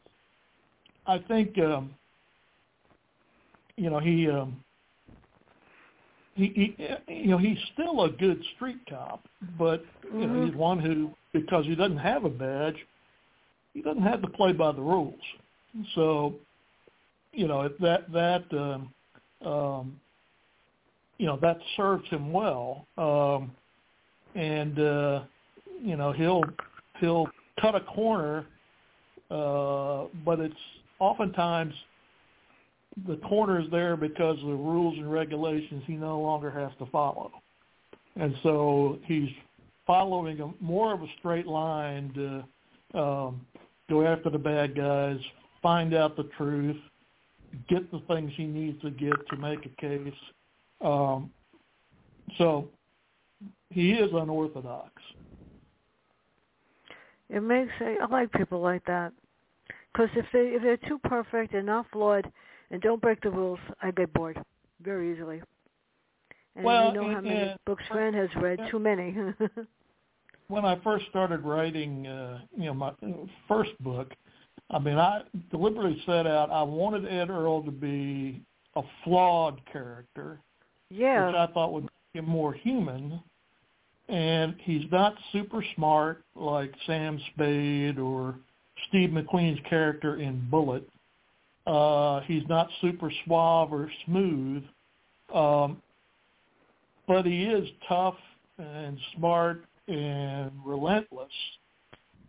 I 1.07 1.19
think 1.19 1.59
um, 1.59 1.95
you 3.77 3.89
know 3.89 3.99
he 3.99 4.29
um, 4.29 4.63
he, 6.35 6.75
he 6.77 7.15
you 7.15 7.29
know 7.29 7.39
he's 7.39 7.59
still 7.73 8.05
a 8.05 8.11
good 8.11 8.45
street 8.55 8.81
cop, 8.91 9.27
but 9.59 9.83
you 10.05 10.11
mm-hmm. 10.11 10.47
he's 10.47 10.55
one 10.55 10.79
who 10.79 11.11
because 11.33 11.65
he 11.65 11.75
doesn't 11.75 11.97
have 11.97 12.25
a 12.27 12.31
badge, 12.31 12.77
he 13.73 13.81
doesn't 13.81 14.03
have 14.03 14.21
to 14.21 14.29
play 14.29 14.53
by 14.53 14.71
the 14.71 14.83
rules. 14.83 15.15
So, 15.95 16.35
you 17.33 17.49
know 17.49 17.71
that 17.81 18.13
that 18.13 18.45
um, 18.53 19.51
um, 19.51 20.01
you 21.19 21.27
know 21.27 21.39
that 21.41 21.59
serves 21.77 22.07
him 22.09 22.33
well, 22.33 22.87
um, 22.99 23.51
and 24.35 24.79
uh, 24.79 25.23
you 25.83 25.97
know 25.97 26.13
he'll 26.13 26.43
he'll 27.01 27.29
cut 27.61 27.75
a 27.75 27.81
corner, 27.81 28.47
uh, 29.31 30.05
but 30.25 30.41
it's 30.41 30.55
oftentimes 30.99 31.75
the 33.07 33.17
corner 33.17 33.61
is 33.61 33.67
there 33.71 33.97
because 33.97 34.39
of 34.41 34.47
the 34.47 34.55
rules 34.55 34.97
and 34.97 35.11
regulations 35.11 35.83
he 35.87 35.95
no 35.95 36.21
longer 36.21 36.51
has 36.51 36.71
to 36.79 36.87
follow. 36.91 37.31
And 38.19 38.35
so 38.43 38.99
he's 39.05 39.29
following 39.87 40.41
a, 40.41 40.51
more 40.63 40.95
of 40.95 41.03
a 41.03 41.07
straight 41.19 41.47
line 41.47 42.13
to 42.15 42.99
um, 42.99 43.47
go 43.91 44.07
after 44.07 44.31
the 44.31 44.39
bad 44.39 44.75
guys, 44.75 45.19
find 45.63 45.95
out 45.95 46.17
the 46.17 46.29
truth, 46.39 46.77
get 47.69 47.91
the 47.93 48.01
things 48.09 48.33
he 48.37 48.45
needs 48.45 48.81
to 48.83 48.91
get 48.91 49.15
to 49.29 49.37
make 49.37 49.67
a 49.67 49.81
case. 49.81 50.15
Um, 50.81 51.31
so 52.39 52.69
he 53.71 53.93
is 53.93 54.11
unorthodox. 54.13 54.91
It 57.29 57.43
makes 57.43 57.73
me, 57.81 57.97
I 58.01 58.07
like 58.07 58.31
people 58.33 58.61
like 58.61 58.85
that 58.87 59.13
because 59.93 60.11
if 60.15 60.27
they 60.33 60.55
if 60.55 60.63
they're 60.63 60.89
too 60.89 60.99
perfect 61.05 61.55
and 61.55 61.67
not 61.67 61.87
flawed, 61.91 62.31
and 62.71 62.81
don't 62.83 63.01
break 63.01 63.21
the 63.23 63.31
rules. 63.31 63.59
I 63.83 63.91
get 63.91 64.13
bored 64.13 64.39
very 64.83 65.13
easily. 65.13 65.43
And 66.55 66.65
well, 66.65 66.89
you 66.89 66.95
know 66.95 67.15
how 67.15 67.21
many 67.21 67.55
books 67.65 67.85
Fran 67.89 68.15
has 68.15 68.29
read. 68.37 68.59
Too 68.71 68.79
many. 68.79 69.15
when 70.49 70.65
I 70.65 70.79
first 70.83 71.07
started 71.11 71.43
writing, 71.43 72.07
uh, 72.07 72.41
you 72.57 72.67
know, 72.67 72.75
my 72.75 72.93
first 73.47 73.73
book, 73.81 74.13
I 74.71 74.79
mean, 74.79 74.99
I 74.99 75.23
deliberately 75.51 76.03
set 76.07 76.27
out. 76.27 76.51
I 76.51 76.63
wanted 76.63 77.07
Ed 77.07 77.31
Earl 77.31 77.63
to 77.63 77.71
be 77.71 78.43
a 78.75 78.83
flawed 79.05 79.61
character, 79.71 80.41
yeah, 80.91 81.27
which 81.27 81.37
I 81.37 81.47
thought 81.53 81.73
would 81.73 81.85
make 81.85 82.25
him 82.25 82.29
more 82.29 82.53
human. 82.53 83.21
And 84.09 84.55
he's 84.63 84.85
not 84.93 85.15
super 85.33 85.65
smart 85.75 86.23
like 86.37 86.73
Sam 86.87 87.21
Spade 87.35 87.99
or 87.99 88.37
Steve 88.89 89.11
McQueen's 89.11 89.61
character 89.69 90.17
in 90.17 90.47
Bullitt. 90.51 90.89
Uh, 91.67 92.21
he's 92.21 92.45
not 92.49 92.69
super 92.81 93.11
suave 93.25 93.73
or 93.73 93.91
smooth, 94.05 94.63
um, 95.35 95.83
but 97.09 97.27
he 97.27 97.45
is 97.45 97.69
tough 97.89 98.15
and 98.59 98.97
smart 99.17 99.65
and 99.89 100.53
relentless, 100.65 101.33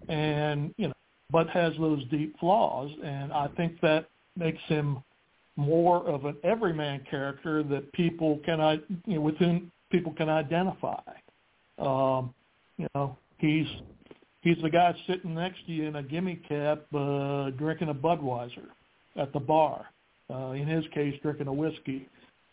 and 0.10 0.74
you 0.78 0.88
know, 0.88 0.94
but 1.32 1.48
has 1.50 1.74
those 1.80 2.04
deep 2.10 2.36
flaws. 2.40 2.90
And 3.04 3.32
I 3.32 3.48
think 3.56 3.80
that 3.82 4.08
makes 4.36 4.62
him 4.64 5.04
more 5.58 6.08
of 6.08 6.26
an 6.26 6.38
everyman 6.44 7.02
character 7.10 7.64
that 7.64 7.92
people 7.92 8.40
can, 8.46 8.82
you 9.06 9.16
know, 9.16 9.22
with 9.22 9.36
whom 9.38 9.72
people 9.92 10.14
can 10.14 10.30
identify. 10.30 11.02
Um, 11.80 12.34
you 12.78 12.88
know, 12.96 13.18
he's 13.38 13.68
he's 14.42 14.58
the 14.62 14.70
guy 14.70 14.96
sitting 15.08 15.36
next 15.36 15.66
to 15.66 15.74
you 15.74 15.86
in 15.86 15.98
a 15.98 16.04
gimme 16.04 16.38
cap, 16.48 16.84
uh, 16.94 17.50
drinking 17.52 17.90
a 17.90 17.94
Budweiser 17.94 18.68
at 19.16 19.34
the 19.34 19.40
bar. 19.40 19.88
Uh, 20.30 20.52
in 20.52 20.68
his 20.68 20.84
case, 20.94 21.18
drinking 21.22 21.48
a 21.48 21.54
whiskey. 21.54 22.06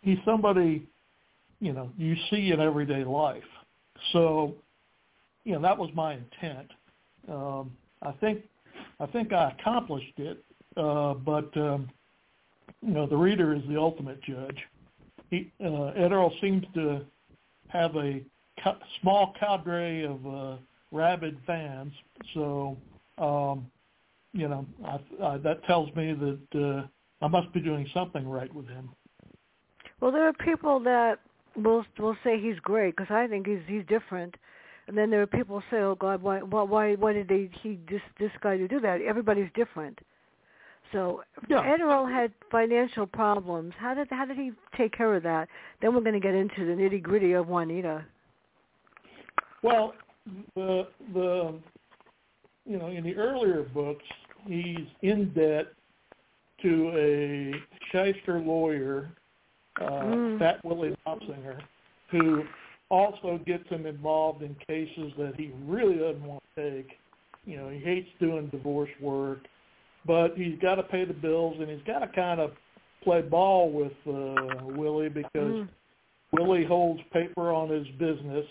He's 0.02 0.18
somebody, 0.24 0.86
you 1.58 1.72
know, 1.72 1.90
you 1.98 2.14
see 2.30 2.52
in 2.52 2.60
everyday 2.60 3.02
life. 3.02 3.42
So, 4.12 4.54
you 5.42 5.54
know, 5.54 5.62
that 5.62 5.76
was 5.76 5.90
my 5.92 6.12
intent. 6.12 6.70
Um, 7.28 7.72
I 8.00 8.12
think, 8.20 8.42
I 9.00 9.06
think 9.06 9.32
I 9.32 9.50
accomplished 9.58 10.12
it. 10.18 10.44
Uh, 10.76 11.14
but 11.14 11.50
um, 11.56 11.88
you 12.82 12.92
know, 12.92 13.06
the 13.06 13.16
reader 13.16 13.54
is 13.54 13.62
the 13.68 13.78
ultimate 13.78 14.22
judge. 14.22 14.58
He, 15.30 15.50
uh, 15.64 15.86
Ed 15.96 16.12
Earl 16.12 16.32
seems 16.40 16.64
to 16.74 17.04
have 17.68 17.96
a 17.96 18.22
ca- 18.62 18.78
small 19.00 19.34
cadre 19.38 20.04
of 20.04 20.26
uh, 20.26 20.56
rabid 20.92 21.38
fans. 21.46 21.92
So, 22.34 22.76
um, 23.18 23.66
you 24.32 24.48
know, 24.48 24.66
I, 24.84 25.24
I, 25.24 25.36
that 25.38 25.64
tells 25.64 25.94
me 25.94 26.12
that 26.12 26.60
uh, 26.60 27.24
I 27.24 27.28
must 27.28 27.52
be 27.52 27.60
doing 27.60 27.88
something 27.94 28.28
right 28.28 28.52
with 28.54 28.68
him. 28.68 28.90
Well, 30.00 30.12
there 30.12 30.28
are 30.28 30.32
people 30.32 30.80
that 30.80 31.20
will 31.56 31.84
will 31.98 32.16
say 32.24 32.40
he's 32.40 32.58
great 32.60 32.96
because 32.96 33.10
I 33.10 33.26
think 33.26 33.46
he's 33.46 33.60
he's 33.66 33.86
different, 33.86 34.34
and 34.88 34.98
then 34.98 35.08
there 35.08 35.22
are 35.22 35.26
people 35.26 35.60
who 35.60 35.76
say, 35.76 35.80
"Oh 35.80 35.94
God, 35.94 36.20
why 36.20 36.40
why 36.40 36.94
why 36.94 37.12
did 37.12 37.28
they 37.28 37.48
he 37.62 37.78
this 37.88 38.02
this 38.18 38.32
guy 38.42 38.56
to 38.56 38.68
do 38.68 38.80
that?" 38.80 39.00
Everybody's 39.00 39.48
different. 39.54 39.98
So 40.94 41.22
yeah. 41.48 41.60
Ed 41.60 41.80
Earl 41.80 42.06
had 42.06 42.32
financial 42.50 43.04
problems. 43.04 43.74
How 43.78 43.94
did 43.94 44.06
how 44.10 44.24
did 44.24 44.36
he 44.36 44.52
take 44.76 44.96
care 44.96 45.14
of 45.14 45.24
that? 45.24 45.48
Then 45.82 45.92
we're 45.92 46.00
going 46.00 46.14
to 46.14 46.20
get 46.20 46.34
into 46.34 46.64
the 46.64 46.72
nitty 46.72 47.02
gritty 47.02 47.32
of 47.32 47.48
Juanita. 47.48 48.04
Well, 49.62 49.92
the 50.54 50.86
the 51.12 51.58
you 52.64 52.78
know 52.78 52.86
in 52.86 53.02
the 53.02 53.16
earlier 53.16 53.62
books 53.62 54.04
he's 54.46 54.86
in 55.02 55.32
debt 55.34 55.66
to 56.62 56.92
a 56.96 57.52
shyster 57.90 58.38
lawyer, 58.38 59.10
uh, 59.80 59.84
mm. 59.84 60.38
Fat 60.38 60.64
Willie 60.64 60.96
Lopsinger, 61.06 61.60
who 62.10 62.44
also 62.88 63.40
gets 63.44 63.68
him 63.68 63.84
involved 63.86 64.42
in 64.42 64.54
cases 64.66 65.12
that 65.18 65.34
he 65.36 65.50
really 65.66 65.96
doesn't 65.96 66.24
want 66.24 66.42
to 66.54 66.70
take. 66.70 66.90
You 67.44 67.56
know, 67.56 67.68
he 67.68 67.78
hates 67.78 68.08
doing 68.20 68.46
divorce 68.46 68.90
work, 69.00 69.40
but 70.06 70.36
he's 70.36 70.58
got 70.60 70.76
to 70.76 70.82
pay 70.82 71.04
the 71.04 71.14
bills 71.14 71.56
and 71.60 71.68
he's 71.68 71.82
got 71.86 72.00
to 72.00 72.08
kind 72.08 72.40
of 72.40 72.52
play 73.02 73.22
ball 73.22 73.70
with 73.70 73.92
uh, 74.06 74.64
Willie 74.64 75.08
because 75.08 75.30
mm. 75.34 75.68
Willie 76.32 76.64
holds 76.64 77.00
paper 77.12 77.52
on 77.52 77.68
his 77.68 77.86
business. 77.98 78.46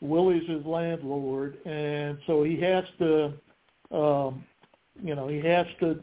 Willie's 0.00 0.48
his 0.48 0.64
landlord, 0.64 1.58
and 1.66 2.18
so 2.26 2.44
he 2.44 2.60
has 2.60 2.84
to 2.98 3.32
um, 3.90 4.44
you 5.02 5.14
know, 5.14 5.28
he 5.28 5.40
has 5.40 5.66
to 5.80 6.00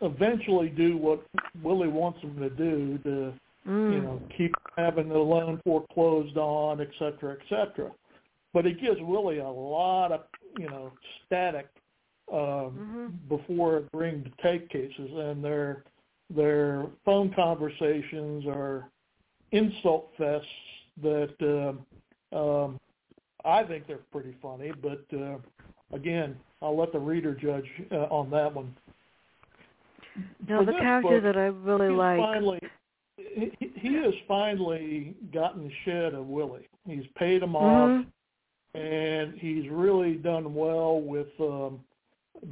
eventually 0.00 0.68
do 0.68 0.96
what 0.96 1.24
Willie 1.62 1.88
wants 1.88 2.20
him 2.20 2.36
to 2.38 2.50
do 2.50 2.98
to, 3.04 3.32
mm. 3.68 3.92
you 3.92 4.00
know, 4.00 4.20
keep 4.36 4.54
having 4.76 5.08
the 5.08 5.18
loan 5.18 5.60
foreclosed 5.64 6.36
on, 6.36 6.80
et 6.80 6.90
cetera, 6.98 7.34
et 7.34 7.46
cetera. 7.48 7.90
But 8.52 8.66
it 8.66 8.80
gives 8.80 9.00
Willie 9.00 9.38
a 9.38 9.48
lot 9.48 10.12
of, 10.12 10.22
you 10.58 10.68
know, 10.68 10.92
static 11.26 11.68
um, 12.32 12.38
mm-hmm. 12.38 13.06
before 13.28 13.78
agreeing 13.78 14.24
to 14.24 14.30
take 14.42 14.68
cases, 14.68 15.10
and 15.12 15.44
their 15.44 15.84
their 16.34 16.86
phone 17.04 17.32
conversations 17.34 18.44
are 18.46 18.88
insult 19.52 20.10
fests 20.18 20.42
that 21.02 21.76
uh, 22.32 22.36
um, 22.36 22.80
I 23.44 23.62
think 23.64 23.86
they're 23.86 23.98
pretty 24.10 24.34
funny. 24.40 24.72
But 24.82 25.04
uh, 25.12 25.36
again, 25.92 26.36
I'll 26.62 26.76
let 26.78 26.92
the 26.92 26.98
reader 26.98 27.34
judge 27.34 27.68
uh, 27.92 28.06
on 28.10 28.30
that 28.30 28.54
one. 28.54 28.74
No, 30.48 30.64
the 30.64 30.72
character 30.72 31.20
book, 31.20 31.22
that 31.24 31.36
I 31.36 31.46
really 31.46 31.90
like. 31.90 32.18
Finally, 32.18 32.60
he, 33.16 33.52
he 33.74 33.94
has 33.94 34.14
finally 34.26 35.14
gotten 35.32 35.64
the 35.64 35.72
shed 35.84 36.14
of 36.14 36.26
Willie. 36.26 36.68
He's 36.86 37.04
paid 37.16 37.42
him 37.42 37.52
mm-hmm. 37.52 38.00
off, 38.00 38.06
and 38.74 39.34
he's 39.38 39.68
really 39.70 40.14
done 40.14 40.54
well 40.54 41.00
with 41.00 41.28
um, 41.40 41.80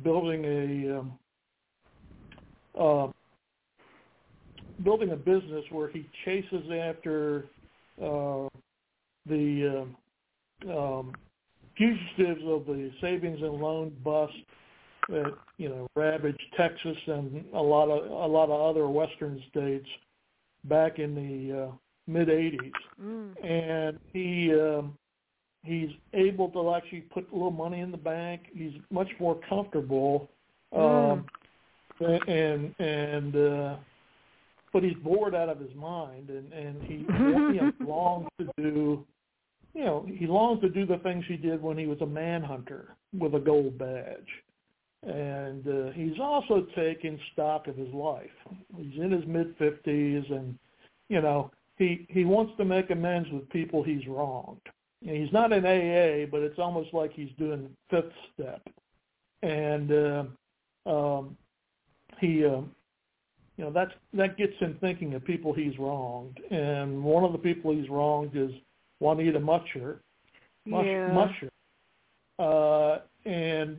building 0.03 0.45
a 0.45 0.99
um, 0.99 1.18
uh, 2.79 3.12
building 4.83 5.11
a 5.11 5.16
business 5.16 5.64
where 5.71 5.88
he 5.88 6.09
chases 6.25 6.64
after 6.71 7.45
uh, 8.03 8.49
the 9.27 9.85
um, 10.64 10.71
um, 10.71 11.12
fugitives 11.77 12.42
of 12.47 12.66
the 12.66 12.90
savings 13.01 13.40
and 13.40 13.55
loan 13.55 13.95
bust 14.05 14.33
that 15.09 15.33
you 15.59 15.68
know 15.68 15.87
ravaged 15.97 16.42
Texas 16.57 16.97
and 17.07 17.45
a 17.55 17.61
lot 17.61 17.88
of 17.88 18.11
a 18.11 18.33
lot 18.33 18.51
of 18.51 18.61
other 18.61 18.88
western 18.88 19.42
states 19.51 19.87
back 20.64 20.99
in 20.99 21.14
the 21.14 21.64
uh, 21.64 21.73
mid 22.07 22.29
80s, 22.29 22.73
mm. 23.03 23.45
and 23.45 23.99
he 24.12 24.53
um, 24.55 24.97
he's 25.64 25.90
able 26.12 26.48
to 26.51 26.75
actually 26.75 27.03
put 27.03 27.31
a 27.31 27.35
little 27.35 27.51
money 27.51 27.81
in 27.81 27.90
the 27.90 27.96
bank. 27.96 28.42
He's 28.53 28.72
much 28.90 29.09
more 29.20 29.38
comfortable, 29.48 30.29
um, 30.72 31.27
mm. 32.01 32.29
and 32.29 32.75
and 32.79 33.37
uh, 33.37 33.77
but 34.72 34.83
he's 34.83 34.96
bored 35.05 35.35
out 35.35 35.48
of 35.48 35.61
his 35.61 35.75
mind, 35.75 36.31
and 36.31 36.53
and 36.53 36.83
he 36.83 36.94
you 36.94 37.61
know, 37.61 37.72
longs 37.81 38.29
to 38.38 38.48
do 38.57 39.05
you 39.75 39.85
know, 39.85 40.07
he 40.07 40.27
longs 40.27 40.61
to 40.61 40.68
do 40.68 40.85
the 40.85 40.98
things 40.98 41.25
he 41.27 41.37
did 41.37 41.62
when 41.62 41.79
he 41.79 41.87
was 41.87 42.01
a 42.03 42.07
manhunter 42.07 42.94
with 43.18 43.35
a 43.35 43.40
gold 43.40 43.79
badge. 43.79 44.29
And 45.03 45.66
uh, 45.66 45.92
he's 45.92 46.18
also 46.20 46.66
taking 46.77 47.18
stock 47.33 47.66
of 47.66 47.77
his 47.77 47.92
life. 47.92 48.31
He's 48.77 49.01
in 49.01 49.11
his 49.11 49.27
mid 49.27 49.55
fifties, 49.59 50.25
and 50.31 50.57
you 51.09 51.20
know 51.20 51.51
he 51.77 52.07
he 52.09 52.25
wants 52.25 52.53
to 52.59 52.64
make 52.64 52.90
amends 52.90 53.29
with 53.33 53.48
people 53.51 53.83
he's 53.83 54.07
wronged. 54.07 54.61
He's 55.05 55.33
not 55.33 55.53
in 55.53 55.65
AA, 55.65 56.27
but 56.31 56.43
it's 56.43 56.59
almost 56.59 56.95
like 56.95 57.12
he's 57.12 57.31
doing 57.38 57.69
fifth 57.91 58.12
step. 58.35 58.62
And 59.43 59.93
uh, 59.93 60.25
um, 60.87 61.37
he, 62.21 62.45
uh, 62.45 62.61
you 63.57 63.65
know, 63.65 63.71
that's 63.73 63.93
that 64.15 64.37
gets 64.37 64.57
him 64.59 64.77
thinking 64.81 65.15
of 65.15 65.25
people 65.25 65.53
he's 65.53 65.77
wronged. 65.79 66.38
And 66.51 67.03
one 67.03 67.25
of 67.25 67.33
the 67.33 67.38
people 67.38 67.75
he's 67.75 67.88
wronged 67.91 68.37
is 68.37 68.53
Juanita 69.01 69.41
Mutcher, 69.41 69.99
Mush, 70.65 70.87
yeah. 70.87 71.12
Musher, 71.12 71.51
uh, 72.38 72.99
and 73.29 73.79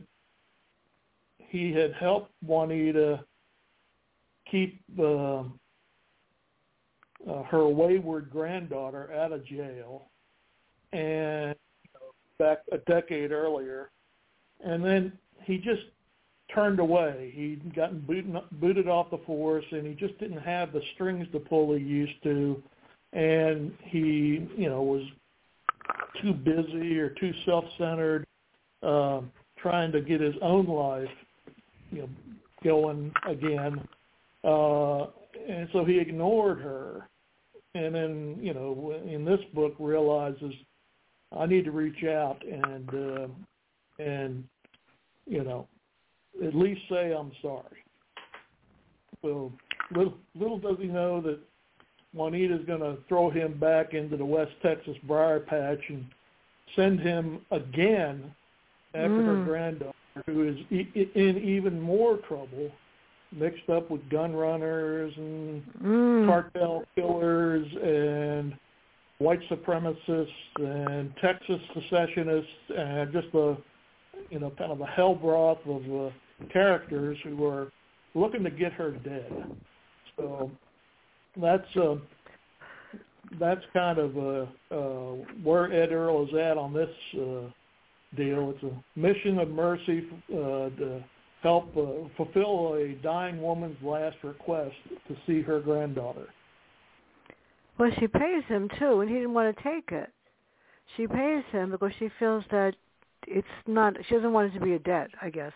he 1.48 1.72
had 1.72 1.94
helped 1.94 2.32
Juanita 2.44 3.24
keep 4.50 4.82
uh, 4.98 5.44
uh, 7.28 7.42
her 7.44 7.66
wayward 7.66 8.30
granddaughter 8.30 9.12
out 9.14 9.32
of 9.32 9.46
jail, 9.46 10.10
and 10.94 11.54
back 12.38 12.58
a 12.72 12.78
decade 12.78 13.32
earlier, 13.32 13.90
and 14.64 14.84
then 14.84 15.12
he 15.42 15.58
just 15.58 15.82
turned 16.54 16.78
away. 16.78 17.32
He'd 17.34 17.74
gotten 17.74 18.00
booted, 18.00 18.34
booted 18.52 18.88
off 18.88 19.10
the 19.10 19.18
force, 19.18 19.64
and 19.70 19.86
he 19.86 19.94
just 19.94 20.18
didn't 20.18 20.40
have 20.40 20.72
the 20.72 20.80
strings 20.94 21.26
to 21.32 21.40
pull 21.40 21.74
he 21.74 21.82
used 21.82 22.22
to 22.22 22.62
and 23.14 23.72
he, 23.84 24.46
you 24.56 24.68
know, 24.68 24.82
was 24.82 25.02
too 26.20 26.34
busy 26.34 26.98
or 26.98 27.10
too 27.10 27.32
self-centered, 27.46 28.26
uh, 28.82 29.20
trying 29.56 29.92
to 29.92 30.00
get 30.00 30.20
his 30.20 30.34
own 30.42 30.66
life, 30.66 31.08
you 31.92 32.02
know, 32.02 32.08
going 32.64 33.12
again. 33.26 33.86
Uh, 34.42 35.06
and 35.48 35.68
so 35.72 35.84
he 35.84 35.98
ignored 35.98 36.60
her. 36.60 37.08
And 37.76 37.94
then, 37.94 38.36
you 38.40 38.52
know, 38.54 39.00
in 39.06 39.24
this 39.24 39.40
book 39.52 39.74
realizes 39.78 40.52
I 41.36 41.46
need 41.46 41.64
to 41.64 41.70
reach 41.70 42.04
out 42.04 42.42
and, 42.44 42.88
uh, 42.88 44.02
and, 44.02 44.44
you 45.26 45.42
know, 45.42 45.66
at 46.44 46.54
least 46.54 46.80
say 46.88 47.12
I'm 47.12 47.32
sorry. 47.42 47.82
So 49.22 49.52
little, 49.94 50.14
little 50.34 50.58
does 50.58 50.76
he 50.78 50.86
know 50.86 51.20
that 51.22 51.38
Juanita's 52.12 52.64
going 52.66 52.80
to 52.80 52.98
throw 53.08 53.30
him 53.30 53.58
back 53.58 53.94
into 53.94 54.16
the 54.16 54.24
West 54.24 54.52
Texas 54.62 54.96
briar 55.04 55.40
patch 55.40 55.80
and 55.88 56.04
send 56.76 57.00
him 57.00 57.40
again 57.50 58.32
after 58.94 59.08
mm. 59.08 59.26
her 59.26 59.44
granddaughter, 59.44 59.92
who 60.26 60.48
is 60.48 60.56
e- 60.70 61.08
in 61.14 61.38
even 61.38 61.80
more 61.80 62.18
trouble, 62.18 62.70
mixed 63.32 63.68
up 63.68 63.90
with 63.90 64.08
gun 64.10 64.32
runners 64.32 65.12
and 65.16 65.62
mm. 65.82 66.26
cartel 66.26 66.84
killers 66.94 67.66
and 67.82 68.54
white 69.18 69.40
supremacists 69.50 70.28
and 70.56 71.12
Texas 71.20 71.60
secessionists 71.74 72.50
and 72.76 73.12
just 73.12 73.30
the 73.32 73.56
you 74.30 74.38
know 74.38 74.52
kind 74.58 74.72
of 74.72 74.80
a 74.80 74.86
hell 74.86 75.14
broth 75.14 75.58
of 75.66 75.82
uh, 76.06 76.10
characters 76.52 77.16
who 77.24 77.44
are 77.46 77.70
looking 78.14 78.42
to 78.44 78.50
get 78.50 78.72
her 78.72 78.92
dead. 78.92 79.56
So 80.16 80.50
that's 81.40 81.76
uh, 81.76 81.96
that's 83.38 83.62
kind 83.72 83.98
of 83.98 84.16
uh, 84.16 84.46
uh, 84.74 85.12
where 85.42 85.72
Ed 85.72 85.92
Earl 85.92 86.26
is 86.28 86.34
at 86.34 86.56
on 86.56 86.72
this 86.72 86.90
uh, 87.14 87.50
deal. 88.16 88.54
It's 88.54 88.62
a 88.62 88.98
mission 88.98 89.38
of 89.38 89.48
mercy 89.50 90.06
uh, 90.30 90.70
to 90.70 91.04
help 91.42 91.76
uh, 91.76 92.08
fulfill 92.16 92.74
a 92.74 92.94
dying 93.02 93.40
woman's 93.40 93.76
last 93.82 94.16
request 94.22 94.74
to 95.08 95.16
see 95.26 95.42
her 95.42 95.60
granddaughter. 95.60 96.26
Well, 97.78 97.90
she 97.98 98.06
pays 98.06 98.44
him 98.46 98.68
too, 98.78 99.00
and 99.00 99.08
he 99.08 99.16
didn't 99.16 99.34
want 99.34 99.56
to 99.56 99.62
take 99.62 99.90
it. 99.90 100.10
She 100.96 101.06
pays 101.06 101.42
him 101.50 101.70
because 101.70 101.92
she 101.98 102.08
feels 102.18 102.44
that 102.50 102.74
it's 103.26 103.46
not. 103.66 103.96
She 104.08 104.14
doesn't 104.14 104.32
want 104.32 104.52
it 104.54 104.58
to 104.58 104.64
be 104.64 104.74
a 104.74 104.78
debt, 104.78 105.10
I 105.20 105.30
guess. 105.30 105.52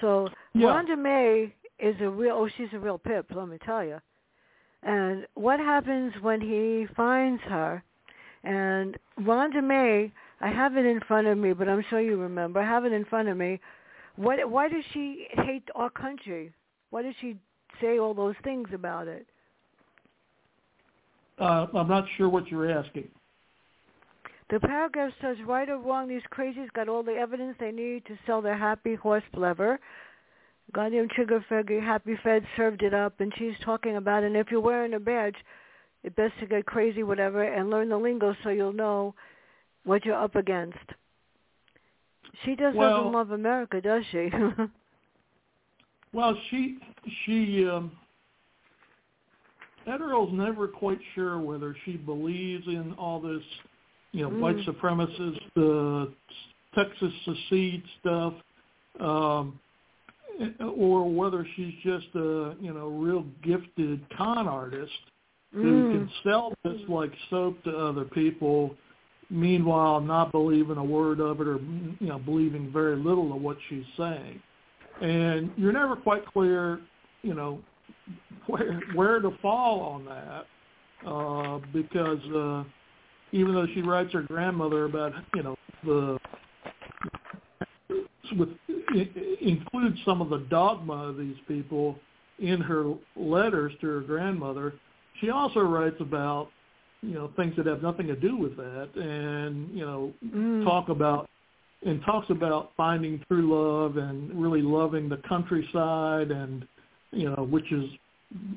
So 0.00 0.28
yeah. 0.54 0.66
Rhonda 0.66 0.96
May 0.98 1.54
is 1.78 1.96
a 2.00 2.08
real. 2.08 2.36
Oh, 2.36 2.48
she's 2.56 2.68
a 2.72 2.78
real 2.78 2.98
pip. 2.98 3.26
Let 3.34 3.48
me 3.48 3.58
tell 3.64 3.84
you. 3.84 4.00
And 4.82 5.26
what 5.34 5.58
happens 5.58 6.12
when 6.20 6.40
he 6.40 6.86
finds 6.94 7.42
her? 7.44 7.82
And 8.44 8.96
Rhonda 9.20 9.64
May 9.64 10.12
I 10.40 10.48
have 10.48 10.76
it 10.76 10.84
in 10.84 11.00
front 11.00 11.26
of 11.26 11.38
me, 11.38 11.52
but 11.52 11.68
I'm 11.68 11.84
sure 11.88 12.00
you 12.00 12.16
remember. 12.16 12.60
I 12.60 12.64
have 12.64 12.84
it 12.84 12.92
in 12.92 13.04
front 13.04 13.28
of 13.28 13.36
me. 13.36 13.60
What? 14.16 14.48
Why 14.48 14.68
does 14.68 14.84
she 14.92 15.26
hate 15.30 15.68
our 15.74 15.90
country? 15.90 16.52
Why 16.90 17.02
does 17.02 17.14
she 17.20 17.36
say 17.80 17.98
all 17.98 18.14
those 18.14 18.36
things 18.44 18.68
about 18.72 19.08
it? 19.08 19.26
Uh, 21.38 21.66
I'm 21.74 21.88
not 21.88 22.04
sure 22.16 22.28
what 22.28 22.48
you're 22.48 22.70
asking. 22.70 23.08
The 24.48 24.60
paragraph 24.60 25.12
says, 25.20 25.36
right 25.46 25.68
or 25.68 25.78
wrong, 25.78 26.08
these 26.08 26.22
crazies 26.32 26.72
got 26.72 26.88
all 26.88 27.02
the 27.02 27.12
evidence 27.14 27.56
they 27.58 27.72
need 27.72 28.04
to 28.06 28.16
sell 28.26 28.40
their 28.40 28.56
happy 28.56 28.94
horse 28.94 29.24
leather. 29.34 29.80
Goddamn 30.72 31.08
trigger 31.08 31.44
figure, 31.48 31.80
happy 31.80 32.16
fed 32.22 32.44
served 32.56 32.82
it 32.82 32.94
up, 32.94 33.20
and 33.20 33.32
she's 33.36 33.54
talking 33.64 33.96
about, 33.96 34.22
and 34.22 34.36
if 34.36 34.50
you're 34.50 34.60
wearing 34.60 34.94
a 34.94 35.00
badge, 35.00 35.34
it's 36.04 36.14
best 36.14 36.34
to 36.40 36.46
get 36.46 36.66
crazy, 36.66 37.02
whatever, 37.02 37.42
and 37.42 37.70
learn 37.70 37.88
the 37.88 37.96
lingo 37.96 38.34
so 38.42 38.50
you'll 38.50 38.72
know 38.72 39.14
what 39.84 40.04
you're 40.04 40.20
up 40.20 40.36
against. 40.36 40.78
She 42.44 42.54
Well- 42.58 42.72
doesn't 42.72 43.12
love 43.12 43.30
America, 43.32 43.80
does 43.80 44.04
she? 44.10 44.30
Well, 46.12 46.34
she 46.48 46.78
she 47.24 47.68
um, 47.68 47.90
that 49.86 50.00
never 50.32 50.68
quite 50.68 50.98
sure 51.14 51.38
whether 51.38 51.74
she 51.84 51.96
believes 51.96 52.66
in 52.66 52.92
all 52.98 53.20
this, 53.20 53.42
you 54.12 54.22
know, 54.22 54.30
white 54.30 54.56
Mm. 54.56 54.64
supremacist, 54.64 55.40
uh, 55.56 56.10
Texas 56.74 57.12
secede 57.24 57.82
stuff, 58.00 58.34
um, 59.00 59.58
or 60.60 61.10
whether 61.10 61.44
she's 61.54 61.74
just 61.76 62.14
a 62.14 62.54
you 62.60 62.72
know 62.72 62.88
real 62.88 63.24
gifted 63.42 64.06
con 64.10 64.46
artist 64.46 65.00
who 65.52 65.82
Mm. 65.82 65.90
can 65.90 66.10
sell 66.22 66.52
this 66.64 66.86
like 66.88 67.12
soap 67.30 67.62
to 67.64 67.76
other 67.76 68.04
people. 68.04 68.76
Meanwhile, 69.30 70.02
not 70.02 70.30
believing 70.30 70.76
a 70.76 70.84
word 70.84 71.20
of 71.20 71.40
it, 71.40 71.48
or 71.48 71.58
you 72.00 72.08
know, 72.08 72.18
believing 72.18 72.70
very 72.70 72.96
little 72.96 73.32
of 73.32 73.40
what 73.40 73.56
she's 73.68 73.86
saying 73.96 74.40
and 75.00 75.50
you're 75.56 75.72
never 75.72 75.96
quite 75.96 76.24
clear, 76.26 76.80
you 77.22 77.34
know, 77.34 77.60
where 78.46 78.80
where 78.94 79.20
to 79.20 79.30
fall 79.42 79.80
on 79.80 80.04
that, 80.04 80.46
uh, 81.08 81.58
because 81.72 82.22
uh, 82.34 82.64
even 83.32 83.54
though 83.54 83.66
she 83.74 83.82
writes 83.82 84.12
her 84.12 84.22
grandmother 84.22 84.84
about, 84.84 85.12
you 85.34 85.42
know, 85.42 85.56
the 85.84 86.18
with 88.36 88.48
includes 89.40 89.98
some 90.04 90.20
of 90.20 90.30
the 90.30 90.38
dogma 90.50 91.08
of 91.08 91.16
these 91.16 91.36
people 91.46 91.98
in 92.38 92.60
her 92.60 92.92
letters 93.16 93.72
to 93.80 93.86
her 93.86 94.00
grandmother, 94.00 94.74
she 95.20 95.30
also 95.30 95.60
writes 95.60 95.96
about, 96.00 96.48
you 97.02 97.14
know, 97.14 97.30
things 97.36 97.54
that 97.56 97.66
have 97.66 97.82
nothing 97.82 98.06
to 98.06 98.16
do 98.16 98.36
with 98.36 98.56
that, 98.56 98.88
and 98.96 99.70
you 99.76 99.84
know, 99.84 100.12
Mm. 100.24 100.64
talk 100.64 100.88
about 100.88 101.28
and 101.84 102.02
talks 102.04 102.30
about 102.30 102.72
finding 102.76 103.22
true 103.28 103.54
love 103.54 103.96
and 103.96 104.32
really 104.34 104.62
loving 104.62 105.08
the 105.08 105.18
countryside 105.28 106.30
and 106.30 106.66
you 107.16 107.30
know 107.30 107.44
which 107.44 107.70
is 107.72 107.84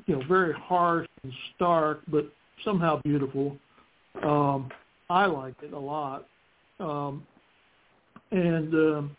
you 0.06 0.16
know 0.16 0.22
very 0.28 0.52
harsh 0.52 1.06
and 1.22 1.32
stark 1.54 2.00
but 2.08 2.30
somehow 2.64 3.00
beautiful 3.02 3.56
um 4.22 4.68
i 5.08 5.26
like 5.26 5.54
it 5.62 5.72
a 5.72 5.78
lot 5.78 6.26
um 6.80 7.26
and 8.32 8.74
um 8.74 9.16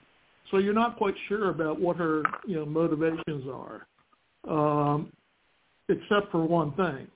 so 0.50 0.58
you're 0.58 0.74
not 0.74 0.98
quite 0.98 1.16
sure 1.28 1.50
about 1.50 1.80
what 1.80 1.96
her 1.96 2.24
you 2.46 2.56
know 2.56 2.66
motivations 2.66 3.46
are 3.48 3.88
um 4.50 5.12
except 5.90 6.32
for 6.32 6.46
one 6.46 6.72
thing 6.74 7.08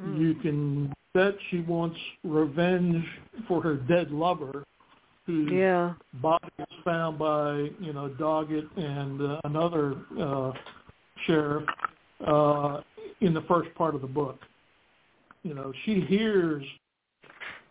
Mm. 0.00 0.20
you 0.20 0.34
can 0.34 0.92
bet 1.14 1.34
she 1.50 1.60
wants 1.60 1.98
revenge 2.24 3.04
for 3.48 3.62
her 3.62 3.74
dead 3.74 4.10
lover 4.10 4.64
who 5.26 5.52
yeah. 5.52 5.94
body 6.14 6.48
was 6.58 6.68
found 6.84 7.18
by 7.18 7.70
you 7.84 7.92
know 7.92 8.08
Doggett 8.18 8.68
and 8.76 9.20
uh, 9.20 9.40
another 9.44 9.96
uh, 10.18 10.52
sheriff 11.26 11.64
uh, 12.26 12.80
in 13.20 13.34
the 13.34 13.42
first 13.42 13.74
part 13.74 13.94
of 13.94 14.00
the 14.00 14.06
book. 14.06 14.38
You 15.42 15.54
know, 15.54 15.72
she 15.84 16.00
hears 16.00 16.64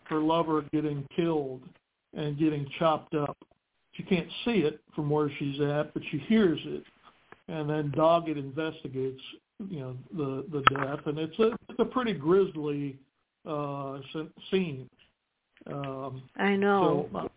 her 0.04 0.18
lover 0.18 0.64
getting 0.72 1.06
killed 1.14 1.62
and 2.14 2.38
getting 2.38 2.66
chopped 2.78 3.14
up. 3.14 3.36
She 3.92 4.02
can't 4.02 4.28
see 4.44 4.60
it 4.60 4.80
from 4.94 5.10
where 5.10 5.30
she's 5.38 5.60
at, 5.60 5.94
but 5.94 6.02
she 6.10 6.18
hears 6.18 6.58
it, 6.64 6.84
and 7.48 7.68
then 7.68 7.92
Doggett 7.96 8.36
investigates 8.36 9.20
you 9.68 9.80
know 9.80 9.96
the 10.16 10.44
the 10.50 10.62
death, 10.74 11.00
and 11.06 11.18
it's 11.18 11.38
a 11.38 11.52
it's 11.68 11.78
a 11.78 11.84
pretty 11.84 12.14
grisly 12.14 12.96
uh, 13.46 13.98
scene. 14.50 14.88
Um, 15.66 16.22
I 16.36 16.56
know. 16.56 17.08
so 17.12 17.30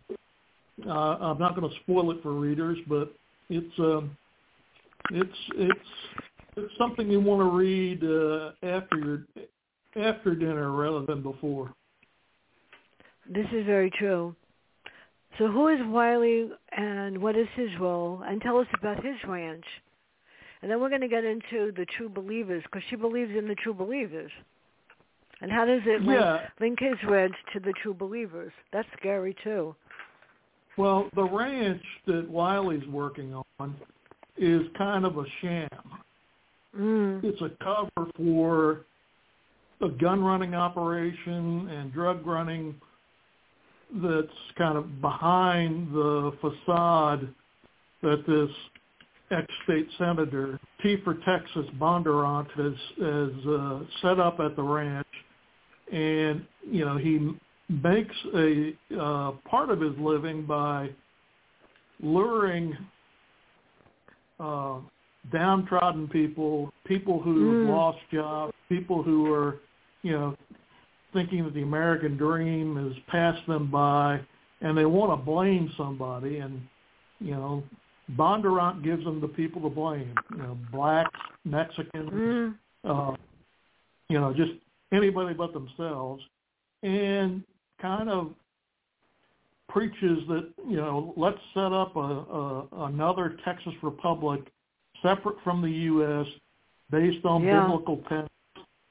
uh, 0.88 0.90
I'm 0.90 1.38
not 1.38 1.54
going 1.54 1.68
to 1.68 1.76
spoil 1.80 2.10
it 2.10 2.22
for 2.22 2.32
readers, 2.32 2.78
but 2.88 3.12
it's 3.50 3.78
um, 3.78 4.16
it's 5.10 5.38
it's 5.56 5.88
it's 6.56 6.72
something 6.78 7.10
you 7.10 7.20
want 7.20 7.40
to 7.40 7.56
read 7.56 8.02
uh, 8.04 8.52
after 8.62 8.98
your 8.98 10.06
after 10.06 10.34
dinner 10.34 10.70
rather 10.72 11.04
than 11.06 11.22
before. 11.22 11.72
This 13.32 13.46
is 13.52 13.64
very 13.64 13.90
true. 13.90 14.34
So 15.38 15.48
who 15.48 15.68
is 15.68 15.80
Wiley 15.86 16.48
and 16.76 17.20
what 17.20 17.36
is 17.36 17.48
his 17.56 17.70
role? 17.80 18.22
And 18.24 18.40
tell 18.40 18.58
us 18.58 18.66
about 18.78 19.04
his 19.04 19.16
ranch. 19.26 19.64
And 20.62 20.70
then 20.70 20.80
we're 20.80 20.88
going 20.88 21.00
to 21.00 21.08
get 21.08 21.24
into 21.24 21.72
the 21.76 21.86
true 21.96 22.08
believers 22.08 22.62
because 22.64 22.82
she 22.88 22.96
believes 22.96 23.32
in 23.36 23.48
the 23.48 23.54
true 23.56 23.74
believers. 23.74 24.30
And 25.40 25.50
how 25.50 25.64
does 25.64 25.82
it 25.84 26.02
link, 26.02 26.20
Yeah. 26.20 26.48
link 26.60 26.78
his 26.80 26.96
ranch 27.08 27.34
to 27.52 27.60
the 27.60 27.72
true 27.82 27.94
believers? 27.94 28.52
That's 28.72 28.88
scary 28.98 29.34
too. 29.42 29.74
Well, 30.78 31.10
the 31.14 31.24
ranch 31.24 31.82
that 32.06 32.28
Wiley's 32.28 32.86
working 32.88 33.34
on 33.58 33.76
is 34.36 34.62
kind 34.76 35.04
of 35.04 35.18
a 35.18 35.24
sham. 35.40 35.68
Mm. 36.78 37.24
It's 37.24 37.40
a 37.40 37.50
cover 37.62 38.10
for 38.16 38.84
a 39.80 39.88
gun 39.88 40.22
running 40.22 40.54
operation 40.54 41.68
and 41.68 41.92
drug 41.92 42.26
running 42.26 42.74
that's 44.02 44.26
kind 44.56 44.76
of 44.76 45.00
behind 45.00 45.92
the 45.92 46.32
facade 46.40 47.28
that 48.02 48.24
this 48.26 48.50
ex-state 49.30 49.88
senator, 49.98 50.58
T 50.82 50.96
for 51.04 51.14
Texas 51.24 51.66
Bondurant, 51.78 52.50
has, 52.52 52.74
has 53.00 53.46
uh, 53.46 53.80
set 54.02 54.18
up 54.18 54.40
at 54.40 54.56
the 54.56 54.62
ranch. 54.62 55.06
And, 55.92 56.44
you 56.68 56.84
know, 56.84 56.96
he 56.96 57.34
makes 57.68 58.14
a 58.34 58.74
uh, 58.98 59.32
part 59.48 59.70
of 59.70 59.80
his 59.80 59.92
living 59.98 60.44
by 60.44 60.90
luring 62.00 62.76
uh, 64.40 64.78
downtrodden 65.32 66.08
people, 66.08 66.72
people 66.84 67.20
who 67.20 67.34
Mm. 67.34 67.58
have 67.60 67.68
lost 67.68 67.98
jobs, 68.12 68.52
people 68.68 69.02
who 69.02 69.32
are, 69.32 69.60
you 70.02 70.12
know, 70.12 70.34
thinking 71.12 71.44
that 71.44 71.54
the 71.54 71.62
American 71.62 72.16
dream 72.16 72.76
has 72.76 72.98
passed 73.06 73.46
them 73.46 73.70
by, 73.70 74.20
and 74.60 74.76
they 74.76 74.84
want 74.84 75.12
to 75.12 75.16
blame 75.24 75.70
somebody, 75.76 76.38
and 76.38 76.66
you 77.20 77.30
know, 77.30 77.62
Bondurant 78.16 78.82
gives 78.82 79.04
them 79.04 79.20
the 79.20 79.28
people 79.28 79.62
to 79.62 79.70
blame. 79.70 80.14
You 80.32 80.38
know, 80.38 80.58
blacks, 80.70 81.18
Mexicans, 81.44 82.10
Mm. 82.10 82.58
uh, 82.84 83.16
you 84.08 84.20
know, 84.20 84.34
just 84.34 84.52
anybody 84.92 85.34
but 85.34 85.52
themselves, 85.52 86.22
and 86.82 87.42
kind 87.80 88.10
of 88.10 88.34
preaches 89.74 90.20
that 90.28 90.48
you 90.68 90.76
know 90.76 91.12
let's 91.16 91.38
set 91.52 91.72
up 91.72 91.96
a, 91.96 91.98
a 91.98 92.66
another 92.84 93.36
Texas 93.44 93.74
Republic 93.82 94.40
separate 95.02 95.36
from 95.42 95.60
the 95.60 95.70
U.S. 95.70 96.26
based 96.90 97.26
on 97.26 97.42
Yeah. 97.42 97.60
biblical 97.60 97.96
tenets, 98.08 98.30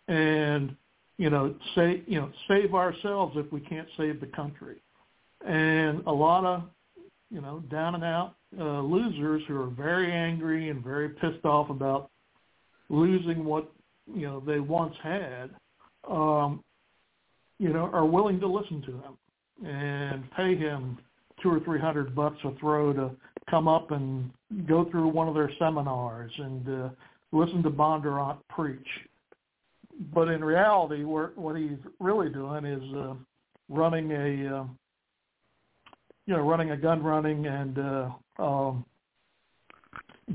and 0.10 0.76
you 1.18 1.30
know 1.30 1.56
say 1.74 2.04
you 2.06 2.20
know 2.20 2.30
save 2.50 2.76
ourselves 2.76 3.38
if 3.38 3.50
we 3.52 3.62
can't 3.62 3.88
save 3.96 4.20
the 4.20 4.28
country, 4.28 4.76
and 5.46 6.04
a 6.06 6.12
lot 6.12 6.44
of 6.44 6.64
you 7.32 7.40
know 7.40 7.62
down 7.72 7.96
and 7.96 8.04
out 8.04 8.36
uh, 8.60 8.82
losers 8.82 9.42
who 9.48 9.60
are 9.60 9.68
very 9.70 10.12
angry 10.12 10.70
and 10.70 10.84
very 10.84 11.10
pissed 11.10 11.46
off 11.46 11.70
about 11.70 12.12
losing 12.90 13.46
what 13.46 13.72
you 14.14 14.28
know 14.28 14.42
they 14.42 14.60
once 14.60 14.96
had, 15.02 15.50
um, 16.10 16.62
you 17.58 17.72
know, 17.72 17.90
are 17.94 18.06
willing 18.06 18.42
to 18.42 18.48
listen 18.48 18.82
to 18.82 18.92
him 18.92 19.18
and 19.66 20.24
pay 20.32 20.56
him 20.56 20.98
two 21.42 21.50
or 21.50 21.60
three 21.62 21.80
hundred 21.80 22.16
bucks 22.16 22.38
a 22.44 22.52
throw 22.60 22.94
to 22.94 23.12
come 23.50 23.68
up 23.68 23.92
and 23.92 24.32
go 24.68 24.90
through 24.90 25.08
one 25.08 25.28
of 25.28 25.34
their 25.34 25.52
seminars 25.60 26.32
and 26.38 26.70
uh, 26.70 26.90
listen 27.32 27.62
to 27.64 27.70
Bondurant 27.70 28.38
preach. 28.50 28.88
But 30.14 30.30
in 30.30 30.44
reality, 30.44 31.04
what 31.04 31.56
he's 31.56 31.78
really 32.00 32.30
doing 32.30 32.66
is 32.66 32.96
uh, 32.96 33.14
running 33.70 34.12
a 34.12 34.58
uh, 34.58 34.66
you 36.26 36.34
know 36.36 36.42
running 36.42 36.72
a 36.72 36.78
gun 36.78 37.04
running 37.04 37.46
and 37.46 37.78
uh, 37.78 38.10
um, 38.40 38.86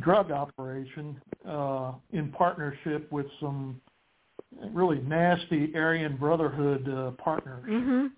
drug 0.01 0.31
operation 0.31 1.21
uh, 1.49 1.93
in 2.13 2.31
partnership 2.31 3.11
with 3.11 3.27
some 3.41 3.81
really 4.73 5.01
nasty 5.01 5.73
Aryan 5.75 6.17
Brotherhood 6.17 6.89
uh, 6.89 7.11
partners. 7.23 7.65
Mhm. 7.69 8.11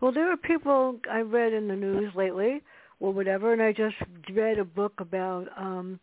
Well, 0.00 0.12
there 0.12 0.30
are 0.30 0.36
people 0.36 0.98
I 1.10 1.20
read 1.20 1.52
in 1.52 1.68
the 1.68 1.76
news 1.76 2.12
lately 2.14 2.62
or 3.00 3.12
whatever, 3.12 3.52
and 3.52 3.62
I 3.62 3.72
just 3.72 3.96
read 4.32 4.58
a 4.58 4.64
book 4.64 4.94
about 4.98 5.46
um 5.56 5.98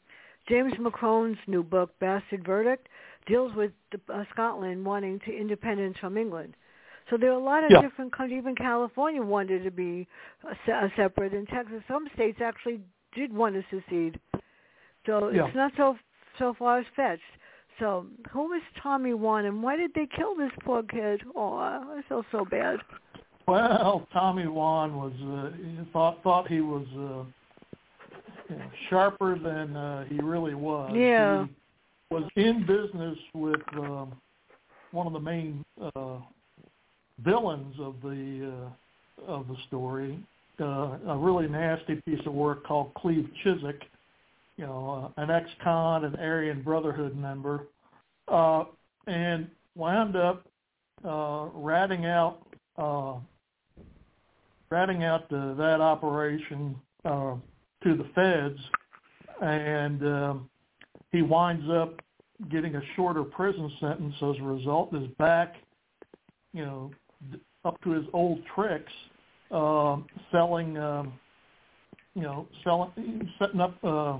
James 0.50 0.74
McCrone's 0.74 1.38
new 1.48 1.64
book, 1.64 1.98
Bastard 2.00 2.46
Verdict, 2.46 2.88
deals 3.28 3.54
with 3.56 3.72
uh, 4.14 4.24
Scotland 4.34 4.86
wanting 4.86 5.20
to 5.26 5.32
independence 5.32 5.96
from 6.02 6.18
England. 6.18 6.54
So 7.10 7.18
there 7.18 7.30
are 7.32 7.40
a 7.40 7.44
lot 7.44 7.64
of 7.64 7.72
Yeah. 7.72 7.82
different 7.82 8.12
countries. 8.12 8.40
Even 8.40 8.56
California 8.56 9.22
wanted 9.22 9.64
to 9.64 9.72
be 9.72 10.08
a, 10.44 10.72
a 10.72 10.92
separate, 10.96 11.34
and 11.34 11.48
Texas. 11.48 11.84
Some 11.88 12.10
states 12.14 12.40
actually 12.42 12.82
did 13.14 13.32
want 13.32 13.56
to 13.56 13.64
secede. 13.70 14.20
So 15.06 15.30
Yeah. 15.30 15.46
it's 15.48 15.56
not 15.56 15.72
so 15.78 15.98
so 16.40 16.54
far 16.56 16.84
fetched. 16.96 17.22
So 17.80 18.06
who 18.32 18.54
is 18.54 18.64
Tommy 18.82 19.14
Wan, 19.14 19.46
and 19.46 19.62
why 19.64 19.76
did 19.78 19.94
they 19.94 20.08
kill 20.08 20.36
this 20.36 20.52
poor 20.66 20.84
kid? 20.84 21.22
Oh, 21.36 21.58
I 21.58 22.02
feel 22.10 22.26
so 22.32 22.44
bad. 22.46 22.80
Well, 23.48 24.08
Tommy 24.14 24.48
Wan 24.48 24.96
was 24.96 25.14
uh, 25.22 25.84
thought 25.92 26.24
thought 26.24 26.48
he 26.48 26.62
was 26.62 26.86
uh, 26.94 27.24
you 28.50 28.56
know, 28.58 28.72
sharper 28.90 29.38
than 29.38 29.76
uh, 29.76 30.06
he 30.06 30.20
really 30.20 30.54
was. 30.54 30.92
Yeah. 30.96 31.46
He 31.46 32.16
was 32.16 32.24
in 32.36 32.66
business 32.66 33.18
with 33.34 33.62
um, 33.78 34.14
one 34.92 35.08
of 35.08 35.14
the 35.14 35.20
main 35.20 35.66
uh, 35.96 36.18
villains 37.24 37.76
of 37.80 37.96
the 38.02 38.54
uh, 38.54 39.32
of 39.32 39.48
the 39.48 39.56
story, 39.68 40.20
uh, 40.60 40.98
a 41.08 41.18
really 41.18 41.48
nasty 41.48 41.96
piece 42.06 42.20
of 42.26 42.34
work 42.34 42.66
called 42.66 42.94
Cleve 42.96 43.30
Chiswick, 43.44 43.82
you 44.58 44.66
know, 44.66 45.12
uh, 45.18 45.22
an 45.22 45.30
ex-con, 45.30 46.06
an 46.06 46.16
Aryan 46.16 46.62
Brotherhood 46.62 47.16
member, 47.16 47.68
uh, 48.28 48.66
and 49.08 49.48
wound 49.76 50.16
up 50.16 50.46
uh, 51.06 51.48
ratting 51.54 52.06
out 52.06 52.46
uh, 52.78 53.16
ratting 54.74 55.04
out 55.04 55.30
the, 55.30 55.54
that 55.56 55.82
operation 55.82 56.76
uh, 57.06 57.36
to 57.84 57.96
the 57.96 58.06
feds, 58.16 58.60
and 59.40 60.02
um, 60.02 60.50
he 61.12 61.22
winds 61.22 61.70
up 61.70 62.02
getting 62.50 62.76
a 62.76 62.82
shorter 62.96 63.24
prison 63.24 63.72
sentence 63.80 64.16
as 64.16 64.36
a 64.40 64.44
result. 64.44 64.92
Is 64.96 65.08
back, 65.20 65.58
you 66.54 66.66
know, 66.66 66.92
up 67.64 67.80
to 67.84 67.92
his 67.92 68.06
old 68.14 68.40
tricks, 68.56 68.92
um, 69.52 70.08
selling, 70.32 70.76
um, 70.78 71.14
you 72.16 72.24
know, 72.24 72.48
selling, 72.64 73.30
setting 73.38 73.62
up 73.62 73.76
uh, 73.84 74.18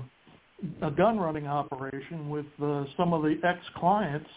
a 0.82 0.90
gun 0.92 1.18
running 1.18 1.48
operation 1.48 2.30
with 2.30 2.46
uh, 2.62 2.84
some 2.96 3.12
of 3.12 3.22
the 3.22 3.40
ex-clients 3.42 4.30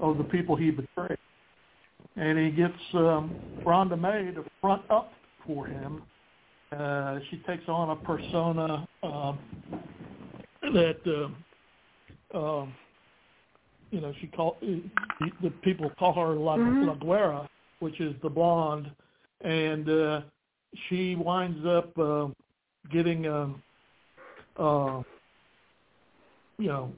of 0.00 0.18
the 0.18 0.24
people 0.24 0.56
he 0.56 0.72
betrayed. 0.72 1.18
And 2.16 2.38
he 2.38 2.50
gets 2.50 2.74
um, 2.94 3.34
Rhonda 3.64 3.98
May 3.98 4.34
to 4.34 4.44
front 4.60 4.82
up 4.90 5.12
for 5.46 5.66
him. 5.66 6.02
Uh, 6.72 7.18
she 7.30 7.36
takes 7.38 7.68
on 7.68 7.90
a 7.90 7.96
persona 7.96 8.86
um, 9.02 9.38
that, 10.62 10.96
um, 11.06 11.36
um, 12.34 12.74
you 13.90 14.00
know, 14.00 14.12
she 14.20 14.26
call 14.28 14.56
the, 14.60 14.82
the 15.42 15.50
people 15.62 15.90
call 15.98 16.12
her 16.14 16.34
La, 16.34 16.56
Mhm. 16.56 16.86
La 16.86 16.94
Güera, 16.94 17.46
which 17.78 18.00
is 18.00 18.14
the 18.22 18.28
blonde, 18.28 18.90
and 19.42 19.88
uh, 19.88 20.20
she 20.88 21.14
winds 21.14 21.64
up 21.66 21.96
uh, 21.98 22.26
getting, 22.90 23.26
um, 23.26 23.62
uh, 24.58 25.02
you 26.58 26.68
know, 26.68 26.92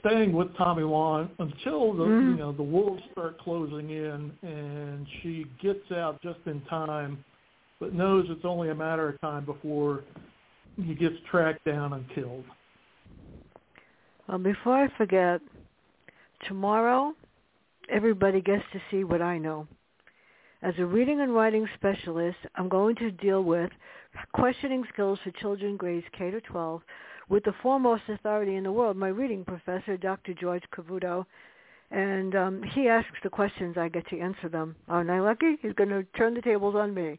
staying 0.00 0.32
with 0.32 0.54
Tommy 0.56 0.84
Wan 0.84 1.30
until 1.38 1.92
the 1.92 2.04
Mhm. 2.04 2.30
you 2.30 2.36
know 2.36 2.52
the 2.52 2.62
wolves 2.62 3.02
start 3.12 3.38
closing 3.38 3.90
in, 3.90 4.36
and 4.42 5.08
she 5.20 5.44
gets 5.60 5.90
out 5.92 6.20
just 6.22 6.40
in 6.46 6.60
time, 6.62 7.24
but 7.80 7.92
knows 7.92 8.28
it's 8.30 8.44
only 8.44 8.70
a 8.70 8.74
matter 8.74 9.08
of 9.08 9.20
time 9.20 9.44
before 9.44 10.04
he 10.76 10.94
gets 10.94 11.18
tracked 11.30 11.64
down 11.64 11.92
and 11.92 12.08
killed. 12.10 12.44
Well, 14.26 14.38
before 14.38 14.76
I 14.76 14.88
forget, 14.88 15.40
tomorrow 16.40 17.14
everybody 17.88 18.40
gets 18.40 18.64
to 18.72 18.80
see 18.90 19.04
what 19.04 19.22
I 19.22 19.38
know. 19.38 19.66
As 20.60 20.78
a 20.78 20.84
reading 20.84 21.20
and 21.20 21.34
writing 21.34 21.66
specialist, 21.74 22.38
I'm 22.56 22.68
going 22.68 22.96
to 22.96 23.10
deal 23.10 23.44
with 23.44 23.70
questioning 24.32 24.84
skills 24.92 25.18
for 25.20 25.30
children 25.32 25.76
grades 25.76 26.06
K 26.12 26.30
to 26.30 26.40
12 26.40 26.82
with 27.28 27.44
the 27.44 27.54
foremost 27.62 28.02
authority 28.08 28.56
in 28.56 28.64
the 28.64 28.72
world, 28.72 28.96
my 28.96 29.08
reading 29.08 29.44
professor, 29.44 29.96
Dr. 29.96 30.34
George 30.34 30.62
Cavuto. 30.74 31.26
And 31.90 32.34
um, 32.34 32.62
he 32.74 32.88
asks 32.88 33.16
the 33.22 33.30
questions, 33.30 33.76
I 33.78 33.88
get 33.88 34.06
to 34.08 34.20
answer 34.20 34.48
them. 34.48 34.76
Aren't 34.88 35.10
I 35.10 35.20
lucky? 35.20 35.56
He's 35.62 35.72
going 35.72 35.88
to 35.90 36.04
turn 36.16 36.34
the 36.34 36.42
tables 36.42 36.74
on 36.74 36.92
me. 36.92 37.18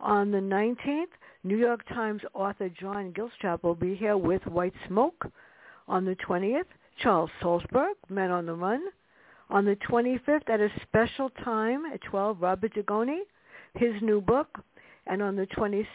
On 0.00 0.30
the 0.30 0.38
19th, 0.38 1.12
New 1.42 1.56
York 1.56 1.86
Times 1.88 2.22
author 2.34 2.68
John 2.68 3.12
Gilstrap 3.12 3.62
will 3.62 3.74
be 3.74 3.94
here 3.94 4.16
with 4.16 4.46
White 4.46 4.74
Smoke. 4.86 5.26
On 5.88 6.04
the 6.04 6.16
20th, 6.28 6.64
Charles 7.02 7.30
Salzberg, 7.42 7.94
Men 8.08 8.30
on 8.30 8.46
the 8.46 8.54
Run. 8.54 8.82
On 9.48 9.64
the 9.64 9.76
25th, 9.88 10.48
at 10.48 10.60
a 10.60 10.70
special 10.82 11.30
time 11.42 11.84
at 11.92 12.00
12, 12.02 12.40
Robert 12.40 12.72
Dugoni, 12.74 13.20
his 13.74 13.94
new 14.02 14.20
book. 14.20 14.60
And 15.06 15.20
on 15.20 15.34
the 15.34 15.46
26th, 15.46 15.86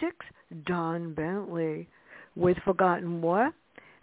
Don 0.66 1.14
Bentley 1.14 1.88
with 2.36 2.58
Forgotten 2.66 3.22
War. 3.22 3.52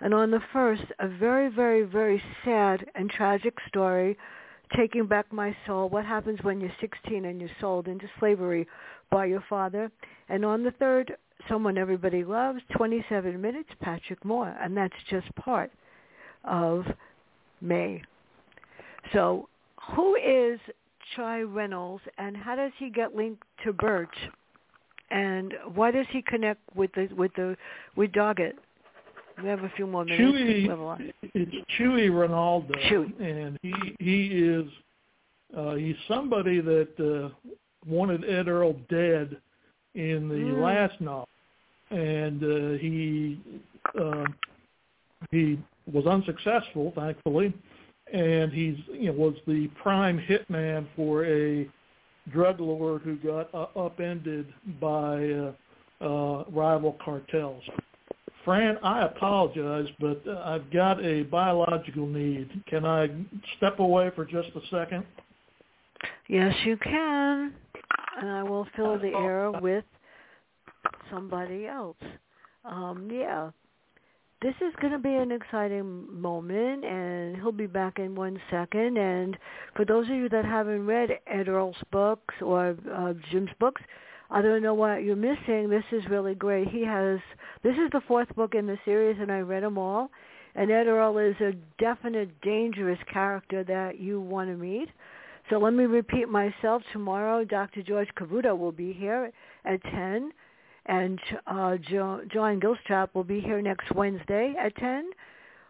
And 0.01 0.13
on 0.13 0.31
the 0.31 0.41
1st, 0.53 0.87
a 0.99 1.09
very, 1.09 1.49
very, 1.49 1.83
very 1.85 2.23
sad 2.45 2.85
and 2.95 3.09
tragic 3.09 3.55
story, 3.69 4.17
Taking 4.77 5.07
Back 5.07 5.33
My 5.33 5.55
Soul, 5.67 5.89
what 5.91 6.05
happens 6.05 6.39
when 6.43 6.61
you're 6.61 6.73
16 6.81 7.25
and 7.25 7.41
you're 7.41 7.51
sold 7.61 7.89
into 7.89 8.09
slavery 8.19 8.67
by 9.11 9.27
your 9.27 9.45
father. 9.49 9.91
And 10.29 10.45
on 10.45 10.65
the 10.65 10.73
3rd, 10.73 11.11
Someone 11.49 11.77
Everybody 11.77 12.25
Loves, 12.25 12.61
27 12.77 13.41
Minutes, 13.41 13.69
Patrick 13.81 14.25
Moore. 14.25 14.57
And 14.61 14.77
that's 14.77 14.95
just 15.11 15.33
part 15.37 15.71
of 16.45 16.85
May. 17.61 18.03
So 19.13 19.49
who 19.95 20.17
is 20.17 20.59
Chai 21.15 21.43
Reynolds 21.43 22.03
and 22.19 22.37
how 22.37 22.57
does 22.57 22.73
he 22.79 22.91
get 22.91 23.15
linked 23.15 23.43
to 23.65 23.73
Burch? 23.73 24.17
And 25.13 25.53
why 25.75 25.91
does 25.91 26.07
he 26.11 26.23
connect 26.23 26.61
with 26.75 26.91
the 26.95 27.09
with 27.15 27.33
the 27.37 27.57
with 27.97 28.13
Doggett? 28.13 28.55
We 29.43 29.49
have 29.49 29.63
a 29.63 29.71
few 29.77 29.87
more 29.87 30.05
minutes. 30.05 30.33
We 30.33 30.67
have 30.69 30.79
a 30.79 30.83
lot. 30.83 30.99
Chewy, 31.01 31.13
it's 31.35 31.55
Chuy 31.79 32.09
Ronaldo, 32.11 32.75
Chewy. 32.91 33.21
and 33.21 33.59
he 33.63 33.95
he 33.99 34.27
is 34.29 34.67
uh, 35.57 35.75
he's 35.75 35.97
somebody 36.09 36.61
that 36.61 36.89
uh, 36.99 37.51
wanted 37.87 38.25
Ed 38.25 38.49
Earl 38.49 38.75
dead 38.89 39.37
in 39.95 40.29
the 40.29 40.35
Mm. 40.35 40.63
last 40.63 41.01
novel, 41.01 41.29
and 41.91 42.43
uh, 42.43 42.79
he 42.79 43.39
uh, 44.01 44.25
he 45.31 45.59
was 45.93 46.07
unsuccessful, 46.07 46.93
thankfully, 46.95 47.53
and 48.13 48.51
he's 48.51 48.79
you 48.93 49.07
know 49.07 49.13
was 49.13 49.35
the 49.47 49.69
prime 49.83 50.19
hitman 50.19 50.87
for 50.97 51.27
a 51.27 51.69
drug 52.31 52.61
lord 52.61 53.03
who 53.03 53.17
got 53.17 53.53
uh, 53.55 53.67
upended 53.79 54.53
by 54.81 55.29
uh, 55.31 55.53
uh, 56.01 56.45
rival 56.51 56.97
cartels. 57.05 57.63
Fran, 58.45 58.77
I 58.83 59.05
apologize, 59.05 59.87
but 60.01 60.21
uh, 60.27 60.43
I've 60.45 60.71
got 60.73 61.05
a 61.05 61.23
biological 61.25 62.07
need. 62.07 62.49
Can 62.67 62.85
I 62.85 63.09
step 63.57 63.79
away 63.79 64.11
for 64.17 64.25
just 64.25 64.49
a 64.57 64.61
second? 64.69 65.05
Yes, 66.29 66.55
you 66.65 66.77
can. 66.77 67.55
And 68.21 68.31
I 68.31 68.43
will 68.43 68.67
fill 68.75 68.99
the 68.99 69.13
air 69.15 69.53
with 69.53 69.85
somebody 71.11 71.67
else. 71.67 71.97
Um, 72.65 73.09
yeah. 73.13 73.51
This 74.43 74.55
is 74.61 74.75
going 74.81 74.93
to 74.93 74.99
be 74.99 75.15
an 75.15 75.31
exciting 75.31 76.21
moment, 76.21 76.85
and 76.85 77.37
he'll 77.37 77.53
be 77.53 77.69
back 77.69 78.01
in 78.01 78.17
one 78.17 78.41
second. 78.51 78.99
And 78.99 79.39
for 79.77 79.85
those 79.85 80.09
of 80.09 80.17
you 80.17 80.29
that 80.31 80.45
haven't 80.45 80.85
read 80.85 81.11
Ed 81.29 81.47
Earl's 81.47 81.77
books 81.93 82.35
or 82.43 82.77
uh, 82.93 83.13
Jim's 83.31 83.53
books, 83.61 83.81
I 84.31 84.43
don't 84.43 84.61
know 84.61 84.75
what 84.75 85.05
you're 85.05 85.15
missing. 85.15 85.71
This 85.71 85.85
is 85.93 86.03
really 86.11 86.35
great. 86.35 86.67
He 86.67 86.85
has 86.85 87.21
this 87.63 87.75
is 87.75 87.89
the 87.93 88.01
fourth 88.09 88.35
book 88.35 88.57
in 88.57 88.67
the 88.67 88.79
series, 88.85 89.17
and 89.21 89.31
I 89.31 89.39
read 89.39 89.63
them 89.63 89.79
all. 89.79 90.11
And 90.57 90.73
Ed 90.73 90.89
Earl 90.89 91.19
is 91.19 91.37
a 91.41 91.53
definite 91.79 92.41
dangerous 92.41 92.99
character 93.13 93.63
that 93.63 94.01
you 94.01 94.21
want 94.21 94.51
to 94.51 94.57
meet. 94.57 94.89
So 95.51 95.59
let 95.59 95.73
me 95.73 95.85
repeat 95.85 96.29
myself. 96.29 96.83
Tomorrow, 96.93 97.45
Dr. 97.45 97.83
George 97.83 98.09
Cavuto 98.19 98.59
will 98.59 98.73
be 98.73 98.93
here 98.93 99.31
at 99.65 99.81
10, 99.85 100.33
and 100.87 101.19
uh, 101.47 101.77
jo- 101.77 102.23
John 102.33 102.61
Gilstrap 102.61 103.09
will 103.15 103.25
be 103.25 103.41
here 103.41 103.63
next 103.63 103.93
Wednesday 103.95 104.55
at 104.59 104.75
10. 104.77 105.11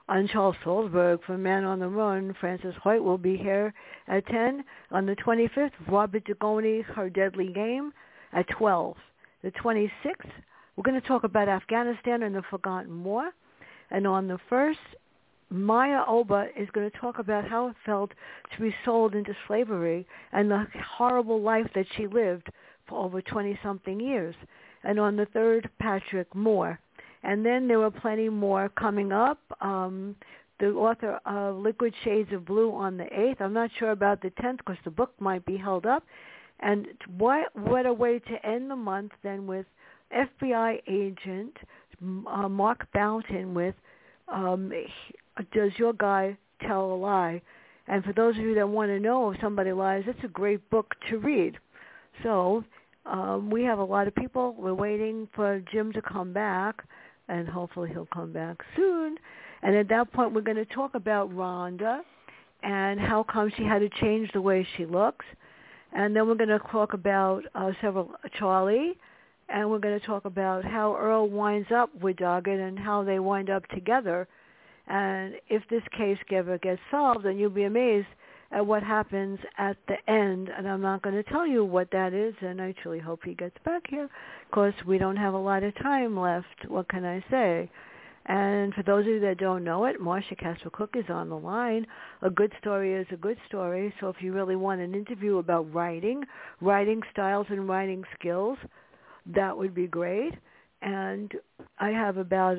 On 0.09 0.29
Charles 0.29 0.57
Salzberg 0.65 1.23
from 1.25 1.43
Man 1.43 1.65
on 1.65 1.79
the 1.79 1.89
Run, 1.89 2.35
Francis 2.41 2.75
Hoyt 2.83 3.03
will 3.03 3.19
be 3.19 3.37
here 3.37 3.73
at 4.09 4.27
10. 4.27 4.65
On 4.91 5.07
the 5.07 5.17
25th, 5.17 5.71
Robert 5.89 6.25
Dugoni, 6.25 6.85
Her 6.85 7.09
Deadly 7.09 7.53
Game 7.53 7.93
at 8.33 8.49
12. 8.49 8.97
The 9.43 9.51
26th, 9.53 9.91
we're 10.77 10.83
going 10.83 11.01
to 11.01 11.07
talk 11.07 11.25
about 11.25 11.49
Afghanistan 11.49 12.23
and 12.23 12.35
the 12.35 12.43
Forgotten 12.51 13.05
War. 13.05 13.31
And 13.91 14.07
on 14.07 14.27
the 14.27 14.39
1st, 14.51 14.77
Maya 15.51 16.03
Oba 16.09 16.49
is 16.57 16.69
going 16.73 16.91
to 16.91 16.99
talk 16.99 17.19
about 17.19 17.47
how 17.47 17.69
it 17.69 17.77
felt 17.85 18.11
to 18.55 18.63
be 18.63 18.75
sold 18.85 19.15
into 19.15 19.37
slavery 19.47 20.07
and 20.33 20.51
the 20.51 20.67
horrible 20.97 21.43
life 21.43 21.69
that 21.75 21.87
she 21.97 22.07
lived 22.07 22.49
for 22.89 23.05
over 23.05 23.21
20 23.21 23.59
something 23.63 24.01
years. 24.01 24.35
And 24.85 24.99
on 24.99 25.17
the 25.17 25.27
third, 25.27 25.69
Patrick 25.79 26.35
Moore. 26.35 26.79
And 27.23 27.45
then 27.47 27.69
there 27.69 27.79
were 27.79 27.91
plenty 27.91 28.29
more 28.29 28.69
coming 28.71 29.13
up. 29.13 29.39
Um, 29.61 30.17
the 30.59 30.69
author 30.69 31.21
of 31.27 31.57
Liquid 31.57 31.95
Shades 32.05 32.33
of 32.33 32.45
Blue 32.45 32.73
on 32.73 32.97
the 32.97 33.05
8th. 33.05 33.41
I'm 33.41 33.53
not 33.53 33.71
sure 33.79 33.91
about 33.91 34.23
the 34.23 34.31
10th 34.31 34.59
because 34.59 34.77
the 34.85 34.91
book 34.91 35.13
might 35.19 35.45
be 35.45 35.57
held 35.57 35.87
up. 35.87 36.05
And 36.61 36.87
what 37.19 37.55
what 37.57 37.87
a 37.87 37.93
way 37.93 38.21
to 38.21 38.47
end 38.47 38.71
the 38.71 38.77
month 38.77 39.11
than 39.25 39.49
with 39.49 39.67
FBI 40.17 40.81
agent 40.87 41.57
uh, 42.31 42.49
Mark 42.49 42.87
Bouton 42.93 43.55
with 43.55 43.75
um, 44.29 44.73
Does 45.53 45.73
Your 45.77 45.93
Guy 45.93 46.37
Tell 46.67 46.93
a 46.93 46.95
Lie? 46.95 47.43
And 47.89 48.05
for 48.05 48.13
those 48.13 48.37
of 48.37 48.43
you 48.43 48.55
that 48.55 48.69
want 48.69 48.91
to 48.91 49.01
know 49.01 49.33
if 49.33 49.41
somebody 49.41 49.73
lies, 49.73 50.05
it's 50.07 50.23
a 50.25 50.29
great 50.29 50.69
book 50.71 50.95
to 51.11 51.19
read. 51.19 51.59
So 52.23 52.65
um, 53.07 53.51
we 53.51 53.65
have 53.65 53.79
a 53.79 53.85
lot 53.85 54.07
of 54.07 54.15
people. 54.15 54.55
We're 54.59 54.75
waiting 54.75 55.29
for 55.35 55.63
Jim 55.73 55.93
to 55.93 56.03
come 56.03 56.33
back, 56.33 56.85
and 57.29 57.49
hopefully 57.49 57.91
he'll 57.91 58.07
come 58.07 58.33
back 58.33 58.59
soon. 58.77 59.17
And 59.63 59.77
at 59.77 59.89
that 59.89 60.13
point, 60.13 60.33
we're 60.33 60.41
going 60.41 60.57
to 60.57 60.65
talk 60.67 60.95
about 60.95 61.31
Rhonda 61.31 62.01
and 62.63 63.01
how 63.01 63.25
come 63.25 63.51
she 63.57 63.65
had 63.65 63.81
to 63.81 63.89
change 64.01 64.31
the 64.33 64.41
way 64.41 64.67
she 64.77 64.87
looks. 64.87 65.25
And 65.93 66.15
then 66.17 66.27
we're 66.27 66.37
going 66.37 66.49
to 66.49 66.59
talk 66.71 66.95
about 66.95 67.43
uh, 67.55 67.73
several 67.81 68.13
Charlie, 68.39 68.97
and 69.49 69.69
we're 69.69 69.79
going 69.79 69.99
to 69.99 70.07
talk 70.07 70.25
about 70.25 70.65
how 70.65 70.97
Earl 70.97 71.29
winds 71.29 71.69
up 71.75 71.91
with 72.01 72.17
Doggett 72.17 72.67
and 72.67 72.79
how 72.79 73.03
they 73.05 73.19
wind 73.19 73.51
up 73.51 73.67
together. 73.69 74.27
And 74.87 75.35
if 75.49 75.63
this 75.69 75.83
case 75.97 76.19
ever 76.33 76.59
gets 76.59 76.81
solved, 76.91 77.25
then 77.25 77.39
you'll 77.39 77.51
be 77.51 77.65
amazed 77.65 78.07
at 78.53 78.67
what 78.67 78.83
happens 78.83 79.39
at 79.59 79.77
the 79.89 79.97
end. 80.13 80.51
And 80.57 80.69
I'm 80.69 80.83
not 80.83 81.03
going 81.03 81.15
to 81.15 81.31
tell 81.31 81.47
you 81.47 81.65
what 81.65 81.91
that 81.93 82.13
is, 82.13 82.35
and 82.41 82.61
I 82.61 82.75
truly 82.83 82.99
hope 82.99 83.21
he 83.25 83.35
gets 83.35 83.57
back 83.65 83.83
here 83.89 84.09
because 84.51 84.75
we 84.87 84.99
don't 84.99 85.17
have 85.17 85.35
a 85.35 85.39
lot 85.39 85.63
of 85.63 85.75
time 85.77 86.19
left. 86.19 86.69
What 86.69 86.89
can 86.89 87.05
I 87.05 87.25
say? 87.31 87.71
And 88.27 88.73
for 88.75 88.85
those 88.85 89.01
of 89.01 89.07
you 89.09 89.21
that 89.21 89.39
don't 89.39 89.65
know 89.65 89.87
it, 89.87 90.01
Marcia 90.01 90.37
Casper 90.37 90.71
Cook 90.71 90.95
is 90.95 91.07
on 91.09 91.29
the 91.29 91.37
line. 91.37 91.87
A 92.21 92.31
good 92.31 92.53
story 92.61 92.95
is 92.95 93.07
a 93.11 93.17
good 93.17 93.39
story. 93.49 93.93
So 94.01 94.09
if 94.11 94.17
you 94.21 94.33
really 94.33 94.55
want 94.55 94.81
an 94.81 94.95
interview 94.95 95.39
about 95.39 95.73
writing, 95.75 96.23
writing 96.61 97.03
styles 97.11 97.47
and 97.51 97.69
writing 97.69 98.05
skills, 98.19 98.59
that 99.27 99.57
would 99.57 99.75
be 99.75 99.89
great. 99.89 100.35
And 100.83 101.33
I 101.81 101.91
have 101.91 102.17
about 102.17 102.59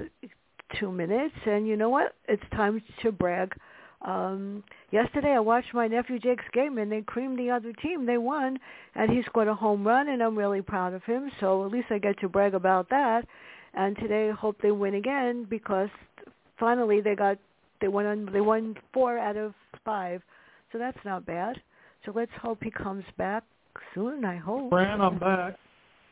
two 0.80 0.92
minutes. 0.92 1.36
And 1.46 1.66
you 1.66 1.78
know 1.78 1.90
what? 1.90 2.14
It's 2.28 2.44
time 2.52 2.82
to 3.02 3.12
brag. 3.14 3.54
Um, 4.04 4.64
yesterday 4.92 5.32
I 5.32 5.40
watched 5.40 5.74
my 5.74 5.88
nephew 5.88 6.20
Jake's 6.20 6.44
game 6.54 6.78
and 6.78 6.92
they 6.92 7.02
creamed 7.02 7.40
the 7.40 7.50
other 7.50 7.72
team. 7.74 8.06
They 8.06 8.18
won 8.18 8.60
and 8.96 9.10
he 9.10 9.24
scored 9.24 9.48
a 9.48 9.56
home 9.56 9.86
run 9.88 10.10
and 10.10 10.22
I'm 10.22 10.38
really 10.38 10.62
proud 10.62 10.94
of 10.94 11.04
him. 11.04 11.32
So 11.40 11.66
at 11.66 11.72
least 11.72 11.88
I 11.90 12.00
get 12.00 12.20
to 12.20 12.30
brag 12.30 12.54
about 12.54 12.90
that. 12.90 13.26
And 13.74 13.96
today 13.98 14.30
I 14.30 14.34
hope 14.34 14.58
they 14.62 14.72
win 14.72 14.96
again 14.96 15.48
because 15.50 15.90
finally 16.60 17.02
they 17.02 17.16
got 17.16 17.38
they 17.80 17.88
won 17.88 18.06
on, 18.06 18.30
they 18.32 18.42
won 18.42 18.76
four 18.94 19.18
out 19.18 19.38
of 19.38 19.54
five. 19.86 20.22
So 20.72 20.78
that's 20.78 20.98
not 21.06 21.26
bad. 21.26 21.62
So 22.06 22.12
let's 22.14 22.32
hope 22.42 22.60
he 22.62 22.72
comes 22.72 23.04
back 23.18 23.44
soon, 23.94 24.26
I 24.26 24.38
hope. 24.38 24.70
Fran, 24.70 25.02
I'm 25.02 25.18
back. 25.18 25.56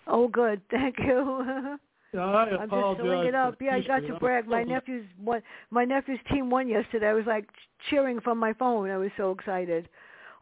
Oh, 0.07 0.27
good. 0.27 0.61
Thank 0.71 0.95
you. 0.99 1.77
Yeah, 2.13 2.25
I 2.25 2.57
I'm 2.57 2.69
just 2.69 2.97
filling 3.01 3.27
it 3.27 3.35
up. 3.35 3.55
Yeah, 3.61 3.75
I 3.75 3.81
got 3.81 3.99
to 4.05 4.19
brag. 4.19 4.47
My 4.47 4.63
nephew's 4.63 5.05
won. 5.19 5.41
My 5.69 5.85
nephew's 5.85 6.19
team 6.29 6.49
won 6.49 6.67
yesterday. 6.67 7.07
I 7.07 7.13
was 7.13 7.25
like 7.25 7.45
cheering 7.89 8.19
from 8.19 8.37
my 8.37 8.53
phone. 8.53 8.89
I 8.89 8.97
was 8.97 9.11
so 9.15 9.31
excited. 9.31 9.87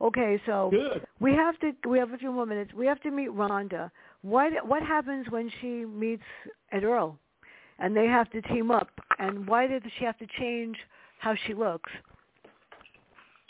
Okay, 0.02 0.42
so 0.46 0.70
Good. 0.72 1.06
we 1.20 1.34
have 1.34 1.60
to. 1.60 1.72
We 1.88 2.00
have 2.00 2.12
a 2.12 2.18
few 2.18 2.32
more 2.32 2.46
minutes. 2.46 2.74
We 2.74 2.88
have 2.88 3.02
to 3.02 3.12
meet 3.12 3.30
Rhonda. 3.30 3.92
What 4.24 4.54
What 4.68 4.82
happens 4.82 5.28
when 5.30 5.52
she 5.62 5.86
meets 5.86 6.24
Ed 6.72 6.84
Earl, 6.84 7.18
and 7.78 7.96
they 7.96 8.08
have 8.08 8.32
to 8.32 8.42
team 8.44 8.72
up? 8.72 8.90
And 9.20 9.48
why 9.48 9.68
did 9.68 9.84
she 9.98 10.06
have 10.06 10.18
to 10.20 10.28
change 10.40 10.76
how 11.20 11.36
she 11.46 11.54
looks? 11.54 11.92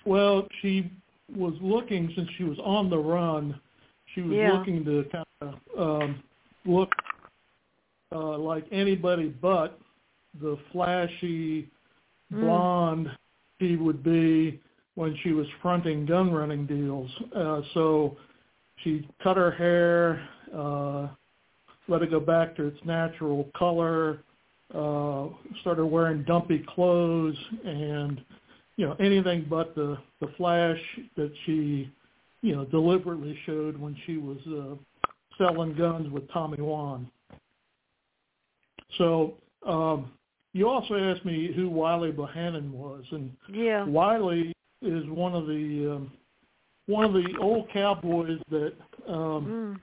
Well, 0.05 0.47
she 0.61 0.91
was 1.35 1.53
looking 1.61 2.11
since 2.15 2.27
she 2.37 2.43
was 2.43 2.57
on 2.59 2.89
the 2.89 2.97
run. 2.97 3.59
She 4.13 4.21
was 4.21 4.35
Yeah. 4.35 4.57
looking 4.57 4.83
to 4.85 5.05
kind 5.11 5.25
of 5.41 5.79
um, 5.79 6.23
look 6.65 6.91
uh, 8.11 8.37
like 8.37 8.65
anybody 8.71 9.29
but 9.41 9.79
the 10.41 10.57
flashy 10.71 11.69
Mm. 12.33 12.41
blonde 12.41 13.17
she 13.59 13.75
would 13.75 14.03
be 14.03 14.59
when 14.95 15.17
she 15.23 15.31
was 15.31 15.47
fronting 15.61 16.05
gun 16.05 16.31
running 16.31 16.65
deals. 16.65 17.09
Uh, 17.35 17.61
so 17.73 18.17
she 18.83 19.07
cut 19.21 19.37
her 19.37 19.51
hair, 19.51 20.27
uh, 20.55 21.07
let 21.87 22.01
it 22.01 22.11
go 22.11 22.19
back 22.19 22.55
to 22.55 22.67
its 22.67 22.79
natural 22.85 23.49
color, 23.57 24.19
uh, 24.73 25.27
started 25.61 25.85
wearing 25.85 26.23
dumpy 26.23 26.63
clothes 26.73 27.35
and, 27.65 28.21
you 28.77 28.85
know, 28.85 28.95
anything 28.99 29.45
but 29.49 29.75
the, 29.75 29.97
the 30.21 30.27
flash 30.37 30.79
that 31.17 31.31
she, 31.45 31.91
you 32.41 32.55
know, 32.55 32.63
deliberately 32.65 33.37
showed 33.45 33.77
when 33.77 33.95
she 34.05 34.17
was 34.17 34.37
uh, 34.47 34.75
selling 35.37 35.75
guns 35.75 36.09
with 36.11 36.29
Tommy 36.31 36.61
Wan. 36.61 37.09
So 38.97 39.35
um, 39.65 40.11
you 40.53 40.67
also 40.67 40.95
asked 40.95 41.25
me 41.25 41.51
who 41.55 41.69
Wiley 41.69 42.11
Bohannon 42.11 42.71
was, 42.71 43.03
and 43.11 43.31
Yeah. 43.51 43.85
Wiley 43.85 44.53
is 44.81 45.05
one 45.07 45.33
of 45.35 45.47
the 45.47 45.95
um, 45.95 46.11
one 46.87 47.05
of 47.05 47.13
the 47.13 47.37
old 47.39 47.69
cowboys 47.71 48.39
that 48.49 48.73
Mm. 49.07 49.13
um, 49.15 49.81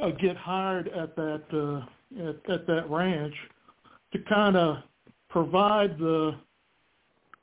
uh, 0.00 0.10
get 0.10 0.36
hired 0.36 0.88
at 0.88 1.14
that 1.16 1.42
uh, 1.52 2.28
at, 2.28 2.50
at 2.50 2.66
that 2.66 2.88
ranch 2.90 3.34
to 4.12 4.18
kind 4.20 4.56
of 4.56 4.78
provide 5.28 5.98
the 5.98 6.34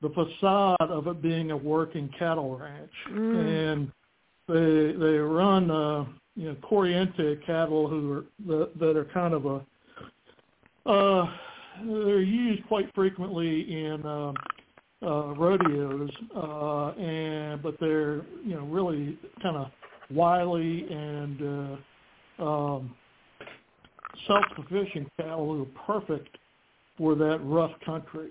the 0.01 0.09
facade 0.09 0.77
of 0.79 1.07
it 1.07 1.21
being 1.21 1.51
a 1.51 1.57
working 1.57 2.09
cattle 2.17 2.57
ranch, 2.57 2.91
Mm. 3.09 3.73
and 3.73 3.91
they 4.47 4.93
they 4.97 5.17
run 5.17 5.69
uh, 5.71 6.05
you 6.35 6.49
know 6.49 6.55
Corriente 6.61 7.43
cattle 7.45 7.87
who 7.87 8.13
are 8.13 8.23
that, 8.47 8.79
that 8.79 8.97
are 8.97 9.05
kind 9.05 9.33
of 9.33 9.45
a 9.45 9.61
uh, 10.89 11.25
they're 11.85 12.21
used 12.21 12.65
quite 12.67 12.93
frequently 12.95 13.61
in 13.71 14.05
um, 14.05 14.35
uh, 15.01 15.33
rodeos, 15.35 16.09
uh, 16.35 16.89
and 16.99 17.61
but 17.61 17.75
they're 17.79 18.23
you 18.43 18.55
know 18.55 18.65
really 18.65 19.17
kind 19.41 19.55
of 19.55 19.67
wily 20.11 20.85
and 20.89 21.79
uh, 22.39 22.43
um, 22.43 22.95
self-sufficient 24.27 25.07
cattle 25.17 25.53
who 25.53 25.61
are 25.61 25.85
perfect 25.85 26.37
for 26.97 27.15
that 27.15 27.39
rough 27.43 27.71
country, 27.85 28.29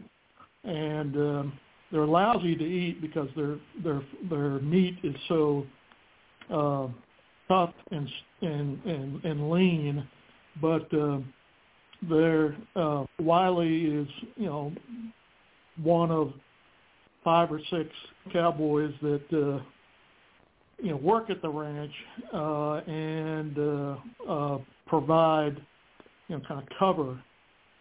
and 0.65 1.17
um, 1.17 1.53
they're 1.91 2.07
lousy 2.07 2.55
to 2.55 2.65
eat 2.65 3.01
because 3.01 3.29
their 3.35 3.57
their 3.83 4.03
their 4.29 4.61
meat 4.61 4.99
is 5.03 5.15
so 5.29 5.65
uh, 6.53 6.89
tough 7.49 7.75
and 7.93 8.09
and 8.43 8.85
and, 8.85 9.25
and 9.25 9.51
lean, 9.51 10.07
but 10.61 10.93
uh, 10.93 11.19
their 12.09 12.57
uh, 12.77 13.05
Wiley 13.19 13.87
is 13.87 14.09
you 14.37 14.47
know 14.47 14.73
one 15.83 16.11
of 16.11 16.33
five 17.25 17.51
or 17.51 17.61
six 17.71 17.91
cowboys 18.33 18.93
that 19.03 19.23
uh, 19.33 19.63
you 20.83 20.91
know 20.91 20.97
work 20.97 21.31
at 21.31 21.43
the 21.43 21.49
ranch 21.49 21.93
uh, 22.33 22.75
and 22.87 23.59
uh, 23.59 23.97
uh, 24.29 24.59
provide 24.87 25.57
you 26.29 26.37
know 26.37 26.43
kind 26.47 26.63
of 26.63 26.69
cover 26.79 27.21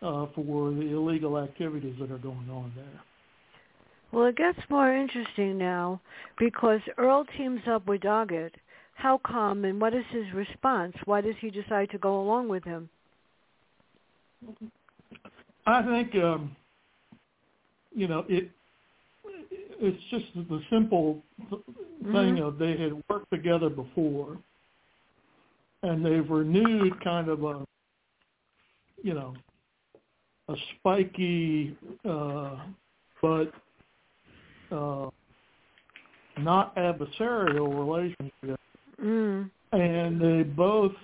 uh, 0.02 0.26
for 0.36 0.72
the 0.72 0.94
illegal 0.94 1.38
activities 1.38 1.96
that 2.00 2.12
are 2.12 2.18
going 2.18 2.50
on 2.50 2.72
there. 2.76 3.02
Well, 4.12 4.26
it 4.26 4.38
gets 4.38 4.60
more 4.70 4.96
interesting 4.96 5.58
now 5.58 6.02
because 6.40 6.80
Earl 6.98 7.26
teams 7.38 7.62
up 7.68 7.88
with 7.88 8.02
Doggett. 8.02 8.52
How 8.96 9.20
come 9.20 9.66
and 9.66 9.80
what 9.80 9.94
is 9.94 10.06
his 10.12 10.26
response? 10.34 10.96
Why 11.06 11.22
does 11.22 11.36
he 11.40 11.52
decide 11.52 11.92
to 11.92 12.00
go 12.00 12.20
along 12.20 12.48
with 12.48 12.64
him? 12.64 12.90
I 15.66 15.84
think 15.84 16.16
um, 16.16 16.56
you 17.96 18.08
know 18.08 18.26
it. 18.30 18.52
It's 19.80 20.04
just 20.10 20.26
the 20.50 20.62
simple 20.70 21.22
thing 21.50 22.38
Mhm. 22.38 22.42
of 22.42 22.58
they 22.58 22.76
had 22.78 22.94
worked 23.10 23.30
together 23.32 23.70
before, 23.70 24.38
and 25.84 26.06
they've 26.06 26.30
renewed 26.30 27.00
kind 27.04 27.30
of 27.30 27.44
a, 27.44 27.66
you 29.04 29.14
know, 29.14 29.36
a 30.48 30.56
spiky, 30.80 31.78
uh, 32.06 32.66
but 33.22 33.54
uh, 34.72 35.10
not 36.38 36.76
adversarial 36.76 37.78
relationship 37.78 38.60
Mm. 39.02 39.52
and 39.72 40.22
they 40.22 40.44
both, 40.44 40.96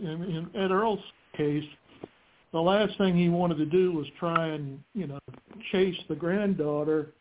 in, 0.00 0.22
in 0.24 0.50
Ed 0.54 0.70
Earl's 0.70 1.00
case, 1.36 1.64
the 2.52 2.60
last 2.60 2.96
thing 2.98 3.16
he 3.16 3.28
wanted 3.28 3.58
to 3.58 3.66
do 3.66 3.92
was 3.92 4.06
try 4.18 4.48
and 4.48 4.82
you 4.94 5.06
know 5.06 5.18
chase 5.70 5.96
the 6.08 6.14
granddaughter 6.14 7.12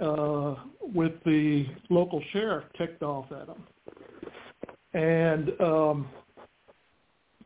uh, 0.00 0.54
with 0.80 1.12
the 1.24 1.66
local 1.90 2.22
sheriff 2.32 2.64
ticked 2.78 3.02
off 3.02 3.26
at 3.32 3.48
him, 3.48 3.62
and 4.94 5.60
um, 5.60 6.08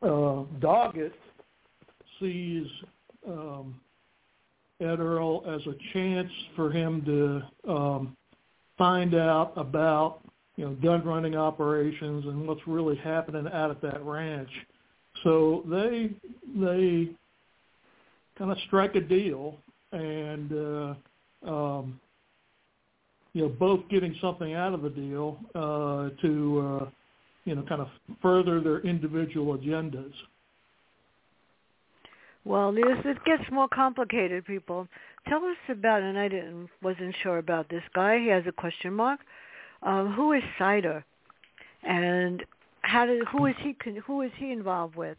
uh, 0.02 0.44
Doggett 0.60 1.12
sees 2.20 2.66
um, 3.26 3.80
Ed 4.80 5.00
Earl 5.00 5.42
as 5.46 5.60
a 5.66 5.74
chance 5.92 6.30
for 6.54 6.70
him 6.70 7.04
to 7.04 7.72
um, 7.72 8.16
find 8.78 9.14
out 9.14 9.52
about 9.56 10.20
you 10.56 10.64
know 10.64 10.74
gun 10.74 11.04
running 11.04 11.36
operations 11.36 12.24
and 12.26 12.46
what's 12.46 12.60
really 12.66 12.96
happening 12.96 13.46
out 13.52 13.70
at 13.70 13.80
that 13.82 14.04
ranch. 14.04 14.50
So 15.24 15.64
they 15.68 16.10
they 16.54 17.10
kind 18.38 18.50
of 18.50 18.58
strike 18.66 18.94
a 18.94 19.00
deal 19.00 19.56
and 19.92 20.52
uh, 20.52 21.50
um, 21.50 22.00
you 23.32 23.42
know 23.42 23.48
both 23.48 23.80
getting 23.90 24.14
something 24.20 24.54
out 24.54 24.74
of 24.74 24.82
the 24.82 24.90
deal 24.90 25.38
uh, 25.54 26.10
to 26.22 26.80
uh, 26.82 26.90
you 27.44 27.54
know 27.54 27.62
kind 27.62 27.80
of 27.80 27.88
further 28.22 28.60
their 28.60 28.80
individual 28.80 29.56
agendas. 29.56 30.12
Well, 32.44 32.72
this 32.72 32.84
it 33.04 33.18
gets 33.24 33.42
more 33.50 33.68
complicated, 33.68 34.44
people. 34.46 34.86
Tell 35.28 35.44
us 35.44 35.56
about, 35.68 36.02
and 36.02 36.16
I 36.16 36.28
didn't 36.28 36.68
wasn't 36.80 37.14
sure 37.22 37.38
about 37.38 37.68
this 37.68 37.82
guy. 37.92 38.20
He 38.20 38.28
has 38.28 38.44
a 38.46 38.52
question 38.52 38.94
mark. 38.94 39.20
Um, 39.82 40.12
who 40.14 40.32
is 40.32 40.42
Sider, 40.58 41.04
and 41.82 42.42
how 42.86 43.04
did 43.06 43.22
who 43.28 43.46
is 43.46 43.54
he 43.60 43.76
who 44.06 44.22
is 44.22 44.30
he 44.38 44.52
involved 44.52 44.96
with? 44.96 45.18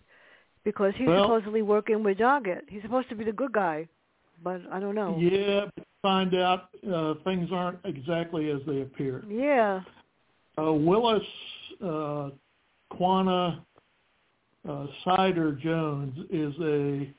Because 0.64 0.94
he's 0.98 1.08
well, 1.08 1.24
supposedly 1.24 1.62
working 1.62 2.04
with 2.04 2.18
Doggett. 2.18 2.62
He's 2.70 2.82
supposed 2.82 3.10
to 3.10 3.16
be 3.16 3.24
the 3.24 3.32
good 3.32 3.54
guy, 3.54 3.88
but 4.44 4.62
I 4.72 4.80
don't 4.80 4.96
know. 4.96 5.18
Yeah, 5.20 5.66
find 6.02 6.34
out 6.36 6.70
uh, 6.94 7.16
things 7.24 7.50
aren't 7.52 7.80
exactly 7.86 8.50
as 8.52 8.60
they 8.68 8.82
appear. 8.82 9.24
Yeah. 9.30 9.82
Uh, 10.58 10.74
Willis 10.74 11.24
uh, 11.84 12.30
Quanah 12.94 13.60
uh, 14.68 14.86
Sider 15.06 15.54
Jones 15.54 16.18
is 16.30 16.54
a 16.62 17.14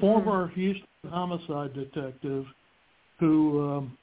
former 0.00 0.48
mm-hmm. 0.48 0.60
Houston 0.60 0.86
homicide 1.08 1.74
detective 1.74 2.46
who 3.18 3.70
um, 3.70 3.98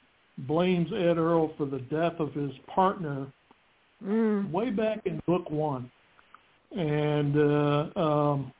blames 0.46 0.88
Ed 0.92 1.18
Earl 1.18 1.52
for 1.56 1.66
the 1.66 1.80
death 1.90 2.14
of 2.18 2.32
his 2.34 2.52
partner 2.72 3.26
mm. 4.04 4.50
way 4.50 4.70
back 4.70 5.00
in 5.06 5.20
book 5.26 5.50
one, 5.50 5.90
and 6.76 7.36
uh, 7.36 8.00
um, 8.00 8.52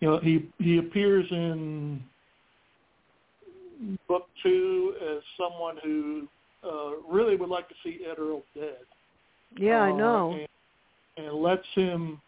you 0.00 0.08
know 0.08 0.18
he 0.18 0.48
he 0.58 0.78
appears 0.78 1.26
in 1.30 2.02
book 4.08 4.26
two 4.42 4.94
as 5.02 5.22
someone 5.38 5.76
who 5.82 6.28
uh, 6.64 6.90
really 7.10 7.36
would 7.36 7.48
like 7.48 7.68
to 7.68 7.74
see 7.82 8.00
Ed 8.10 8.18
Earl 8.18 8.42
dead. 8.54 8.76
Yeah, 9.56 9.80
uh, 9.80 9.84
I 9.84 9.92
know. 9.92 10.32
And, 11.16 11.26
and 11.26 11.42
lets 11.42 11.66
him 11.74 12.20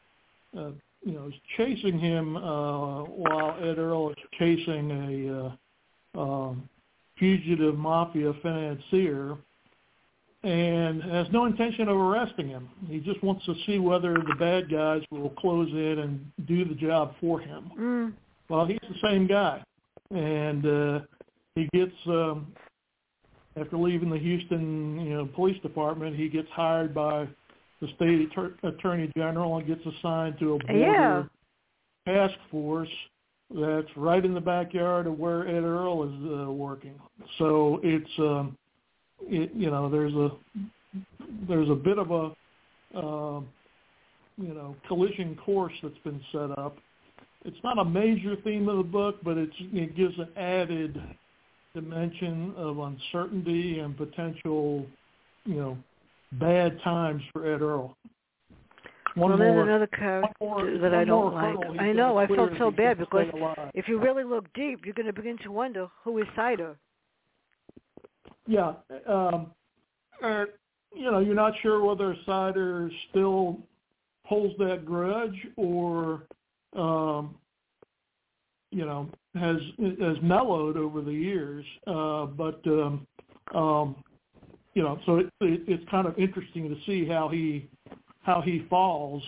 uh, 0.56 0.70
you 1.04 1.12
know, 1.12 1.26
is 1.26 1.34
chasing 1.56 1.98
him 1.98 2.36
uh, 2.36 3.02
while 3.04 3.56
Ed 3.60 3.78
Earl 3.78 4.10
is 4.10 4.16
chasing 4.38 5.56
a 6.16 6.18
uh, 6.18 6.20
um, 6.20 6.68
fugitive 7.18 7.76
mafia 7.76 8.32
financier 8.42 9.36
and 10.44 11.02
has 11.02 11.26
no 11.32 11.46
intention 11.46 11.88
of 11.88 11.96
arresting 11.96 12.48
him. 12.48 12.68
He 12.88 12.98
just 12.98 13.22
wants 13.22 13.44
to 13.46 13.54
see 13.66 13.78
whether 13.78 14.14
the 14.14 14.34
bad 14.38 14.70
guys 14.70 15.02
will 15.10 15.30
close 15.30 15.70
in 15.70 16.00
and 16.00 16.46
do 16.46 16.64
the 16.64 16.74
job 16.74 17.14
for 17.20 17.40
him. 17.40 17.70
Mm. 17.78 18.12
Well, 18.48 18.66
he's 18.66 18.80
the 18.82 19.08
same 19.08 19.26
guy, 19.26 19.62
and 20.10 20.66
uh, 20.66 21.00
he 21.54 21.68
gets 21.72 21.94
um, 22.06 22.52
after 23.56 23.76
leaving 23.76 24.10
the 24.10 24.18
Houston, 24.18 25.00
you 25.00 25.14
know, 25.14 25.26
police 25.26 25.60
department, 25.62 26.16
he 26.16 26.28
gets 26.28 26.48
hired 26.50 26.94
by 26.94 27.28
the 27.80 27.88
state 27.96 28.28
attorney 28.62 29.10
general 29.16 29.58
and 29.58 29.66
gets 29.66 29.82
assigned 29.84 30.38
to 30.38 30.54
a 30.54 30.58
border 30.58 31.28
yeah. 32.06 32.14
task 32.14 32.34
force 32.50 32.88
that's 33.50 33.88
right 33.96 34.24
in 34.24 34.32
the 34.32 34.40
backyard 34.40 35.06
of 35.06 35.18
where 35.18 35.46
Ed 35.46 35.64
Earl 35.64 36.04
is 36.04 36.46
uh, 36.48 36.50
working. 36.50 36.94
So 37.38 37.80
it's 37.82 38.10
um, 38.18 38.56
it, 39.28 39.50
you 39.54 39.70
know 39.70 39.88
there's 39.88 40.14
a 40.14 40.30
there's 41.48 41.70
a 41.70 41.74
bit 41.74 41.98
of 41.98 42.10
a 42.10 42.98
uh, 42.98 43.40
you 44.36 44.54
know 44.54 44.76
collision 44.88 45.36
course 45.36 45.72
that's 45.82 45.98
been 46.04 46.20
set 46.32 46.56
up. 46.58 46.76
It's 47.44 47.56
not 47.64 47.78
a 47.78 47.84
major 47.84 48.36
theme 48.44 48.68
of 48.68 48.76
the 48.76 48.82
book, 48.82 49.16
but 49.22 49.36
it's 49.36 49.54
it 49.58 49.96
gives 49.96 50.18
an 50.18 50.28
added 50.36 51.00
dimension 51.74 52.52
of 52.56 52.78
uncertainty 52.78 53.78
and 53.78 53.96
potential 53.96 54.86
you 55.44 55.56
know 55.56 55.78
bad 56.32 56.80
times 56.82 57.22
for 57.32 57.52
Ed 57.52 57.62
Earl. 57.62 57.96
One 59.14 59.30
well, 59.30 59.38
more, 59.38 59.46
there's 59.46 59.68
another 59.68 59.86
character 59.88 60.32
more, 60.40 60.78
that 60.78 60.94
I 60.94 61.04
don't 61.04 61.34
like. 61.34 61.56
I 61.78 61.92
know. 61.92 62.16
I 62.16 62.26
felt 62.26 62.52
so 62.58 62.70
bad 62.70 62.98
because 62.98 63.26
if 63.74 63.86
you 63.86 64.00
really 64.00 64.24
look 64.24 64.50
deep, 64.54 64.80
you're 64.84 64.94
going 64.94 65.06
to 65.06 65.12
begin 65.12 65.36
to 65.44 65.52
wonder 65.52 65.88
who 66.02 66.18
is 66.18 66.24
Sider. 66.34 66.76
Yeah, 68.46 68.74
um, 69.08 69.52
and 70.22 70.48
you 70.94 71.10
know, 71.10 71.20
you're 71.20 71.34
not 71.34 71.54
sure 71.62 71.82
whether 71.84 72.16
Sider 72.26 72.90
still 73.10 73.58
holds 74.24 74.56
that 74.58 74.84
grudge 74.84 75.36
or, 75.56 76.22
um, 76.76 77.34
you 78.70 78.84
know, 78.84 79.08
has 79.34 79.56
has 80.00 80.16
mellowed 80.22 80.76
over 80.76 81.00
the 81.00 81.12
years. 81.12 81.64
Uh, 81.86 82.26
but 82.26 82.60
um, 82.66 83.06
um, 83.54 83.96
you 84.74 84.82
know, 84.82 84.98
so 85.06 85.16
it, 85.18 85.26
it, 85.40 85.62
it's 85.66 85.90
kind 85.90 86.06
of 86.06 86.18
interesting 86.18 86.68
to 86.68 86.76
see 86.86 87.06
how 87.06 87.28
he 87.28 87.68
how 88.22 88.40
he 88.40 88.66
falls 88.70 89.22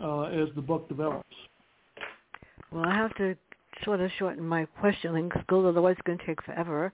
uh, 0.00 0.22
as 0.22 0.48
the 0.54 0.62
book 0.62 0.88
develops. 0.88 1.36
Well, 2.72 2.84
I 2.84 2.94
have 2.94 3.14
to 3.16 3.36
sort 3.84 4.00
of 4.00 4.10
shorten 4.18 4.44
my 4.44 4.66
questioning 4.80 5.28
because 5.28 5.64
otherwise 5.66 5.96
it's 5.98 6.06
going 6.06 6.18
to 6.18 6.26
take 6.26 6.42
forever. 6.42 6.92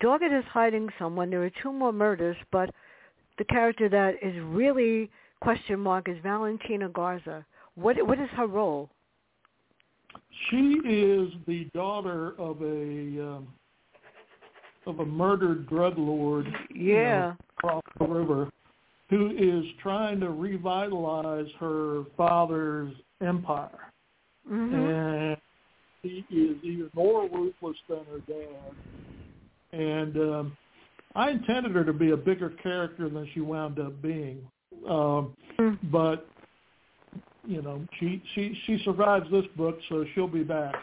Doggett 0.00 0.36
is 0.36 0.44
hiding 0.50 0.88
someone. 0.98 1.30
There 1.30 1.42
are 1.42 1.50
two 1.62 1.72
more 1.72 1.92
murders, 1.92 2.36
but 2.50 2.70
the 3.38 3.44
character 3.44 3.88
that 3.88 4.14
is 4.22 4.34
really 4.42 5.10
question 5.40 5.80
mark 5.80 6.08
is 6.08 6.16
Valentina 6.22 6.88
Garza. 6.88 7.44
What 7.74 7.96
what 8.06 8.18
is 8.18 8.28
her 8.36 8.46
role? 8.46 8.90
She 10.50 10.78
is 10.84 11.32
the 11.46 11.64
daughter 11.74 12.34
of 12.38 12.60
a 12.62 13.36
um, 13.36 13.48
of 14.86 15.00
a 15.00 15.06
murdered 15.06 15.68
drug 15.68 15.96
lord 15.96 16.46
yeah. 16.74 16.78
you 16.78 16.94
know, 16.94 17.36
across 17.58 17.82
the 17.98 18.06
river 18.06 18.50
who 19.08 19.30
is 19.30 19.64
trying 19.82 20.20
to 20.20 20.30
revitalize 20.30 21.46
her 21.60 22.04
father's 22.16 22.94
empire. 23.20 23.92
Mm-hmm. 24.50 24.74
And 24.74 25.36
he 26.02 26.24
is 26.30 26.56
even 26.62 26.90
more 26.94 27.28
ruthless 27.28 27.76
than 27.88 28.00
her 28.10 28.20
dad. 28.26 28.72
And 29.72 30.16
um, 30.16 30.56
I 31.14 31.30
intended 31.30 31.72
her 31.72 31.84
to 31.84 31.92
be 31.92 32.10
a 32.10 32.16
bigger 32.16 32.50
character 32.62 33.08
than 33.08 33.28
she 33.32 33.40
wound 33.40 33.78
up 33.78 34.00
being. 34.02 34.40
Um, 34.88 35.36
mm. 35.58 35.78
But 35.84 36.26
you 37.46 37.62
know, 37.62 37.86
she 37.98 38.22
she 38.34 38.56
she 38.66 38.78
survives 38.84 39.30
this 39.30 39.44
book, 39.56 39.78
so 39.88 40.04
she'll 40.14 40.28
be 40.28 40.44
back. 40.44 40.74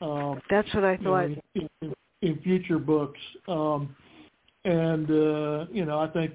Um, 0.00 0.40
That's 0.50 0.72
what 0.74 0.84
I 0.84 0.96
thought. 0.96 1.24
In, 1.24 1.40
in, 1.54 1.94
in 2.22 2.38
future 2.42 2.78
books. 2.78 3.20
Um, 3.48 3.94
and 4.64 5.10
uh, 5.10 5.66
you 5.70 5.84
know, 5.84 6.00
I 6.00 6.08
think 6.08 6.32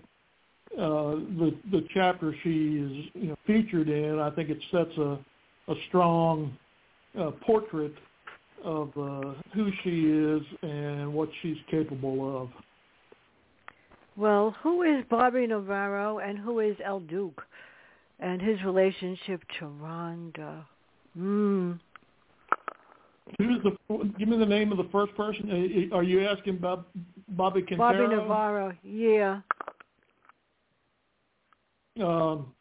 uh, 0.77 1.15
the 1.37 1.55
the 1.71 1.85
chapter 1.93 2.33
she 2.43 2.49
is 2.49 3.05
you 3.13 3.27
know 3.29 3.37
featured 3.45 3.89
in, 3.89 4.19
I 4.19 4.29
think 4.29 4.49
it 4.49 4.59
sets 4.71 4.97
a 4.97 5.19
a 5.67 5.75
strong 5.87 6.57
uh, 7.19 7.31
portrait 7.45 7.93
of 8.63 8.89
uh, 8.97 9.33
who 9.53 9.69
she 9.83 10.07
is 10.09 10.41
and 10.61 11.13
what 11.13 11.29
she's 11.41 11.57
capable 11.69 12.41
of. 12.41 12.49
Well, 14.17 14.55
who 14.61 14.83
is 14.83 15.03
Bobby 15.09 15.47
Navarro 15.47 16.19
and 16.19 16.37
who 16.37 16.59
is 16.59 16.75
El 16.83 16.99
Duque 16.99 17.43
and 18.19 18.41
his 18.41 18.61
relationship 18.63 19.41
to 19.59 19.65
Rhonda? 19.65 20.65
Who's 23.37 23.63
the? 23.63 23.77
Give 24.19 24.27
me 24.27 24.37
the 24.37 24.45
name 24.45 24.71
of 24.71 24.77
the 24.77 24.89
first 24.91 25.15
person. 25.15 25.89
Are 25.93 26.03
you 26.03 26.25
asking 26.27 26.57
about 26.57 26.87
Bobby 27.29 27.61
Quintero? 27.61 27.93
Bobby 27.93 28.15
Navarro. 28.15 28.73
Yeah. 28.83 29.41
Um, 32.01 32.53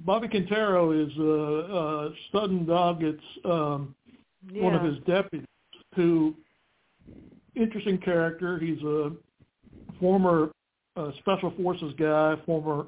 Bobby 0.00 0.28
Quintero 0.28 0.92
is 0.92 1.10
uh, 1.18 1.22
uh, 1.22 2.10
Studden 2.32 2.66
Doggett's 2.66 3.18
um, 3.44 3.94
yeah. 4.50 4.62
one 4.62 4.74
of 4.74 4.82
his 4.82 4.98
deputies. 5.06 5.46
Who, 5.96 6.34
interesting 7.56 7.98
character. 7.98 8.58
He's 8.58 8.80
a 8.82 9.12
former 9.98 10.50
uh, 10.96 11.10
special 11.18 11.52
forces 11.60 11.92
guy, 11.98 12.36
former 12.46 12.86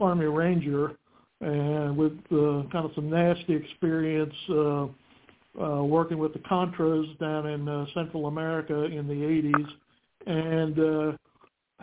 Army 0.00 0.26
Ranger 0.26 0.96
and 1.40 1.96
with 1.96 2.12
uh, 2.32 2.62
kind 2.72 2.84
of 2.84 2.92
some 2.94 3.10
nasty 3.10 3.54
experience 3.54 4.34
uh, 4.50 4.86
uh, 5.60 5.82
working 5.82 6.18
with 6.18 6.32
the 6.32 6.38
Contras 6.40 7.18
down 7.18 7.46
in 7.46 7.68
uh, 7.68 7.86
Central 7.94 8.26
America 8.26 8.84
in 8.84 9.06
the 9.06 9.14
80s. 9.14 9.68
And 10.26 10.78
uh, 10.78 11.16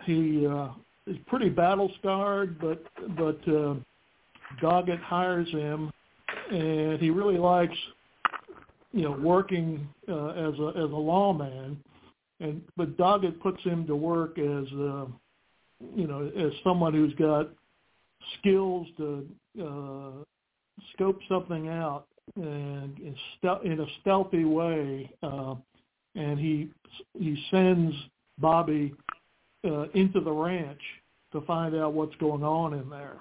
he 0.06 0.46
uh, 0.48 0.70
is 1.08 1.18
pretty 1.28 1.50
battle 1.50 1.92
scarred, 2.00 2.60
but 2.60 2.84
but 3.16 3.40
uh, 3.48 3.76
Doggett 4.62 5.02
hires 5.02 5.50
him, 5.50 5.92
and 6.52 7.00
he 7.00 7.10
really 7.10 7.38
likes 7.38 7.78
you 8.92 9.04
know 9.04 9.12
working 9.12 9.88
uh, 10.08 10.30
as 10.30 10.54
a 10.60 10.68
as 10.76 10.92
a 10.92 10.96
lawman, 10.96 11.78
and 12.40 12.62
but 12.78 12.98
Doggett 12.98 13.40
puts 13.42 13.62
him 13.64 13.86
to 13.88 13.96
work 13.96 14.38
as 14.38 14.66
uh, 14.74 15.06
you 15.96 16.08
know 16.08 16.32
as 16.38 16.52
someone 16.64 16.94
who's 16.94 17.14
got 17.16 17.50
skills 18.40 18.88
to 18.98 19.28
uh, 19.62 20.24
scope 20.94 21.20
something 21.28 21.68
out 21.68 22.06
and 22.36 22.98
in, 23.00 23.16
stel- 23.38 23.62
in 23.62 23.80
a 23.80 23.86
stealthy 24.02 24.46
way, 24.46 25.12
uh, 25.22 25.56
and 26.16 26.40
he 26.40 26.70
he 27.18 27.38
sends 27.52 27.96
Bobby 28.38 28.94
uh, 29.66 29.88
into 29.94 30.20
the 30.20 30.32
ranch 30.32 30.82
to 31.32 31.42
find 31.42 31.76
out 31.76 31.94
what's 31.94 32.16
going 32.16 32.44
on 32.44 32.74
in 32.74 32.90
there. 32.90 33.18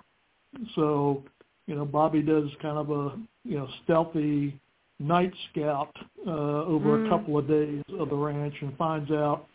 So, 0.74 1.22
you 1.66 1.74
know, 1.74 1.84
Bobby 1.84 2.22
does 2.22 2.48
kind 2.60 2.78
of 2.78 2.90
a 2.90 3.18
you 3.44 3.58
know 3.58 3.68
stealthy 3.84 4.58
night 4.98 5.32
scout 5.50 5.94
uh, 6.26 6.30
over 6.30 6.98
mm. 6.98 7.06
a 7.06 7.10
couple 7.10 7.38
of 7.38 7.48
days 7.48 7.82
of 7.98 8.08
the 8.08 8.16
ranch 8.16 8.54
and 8.60 8.76
finds 8.76 9.10
out, 9.10 9.46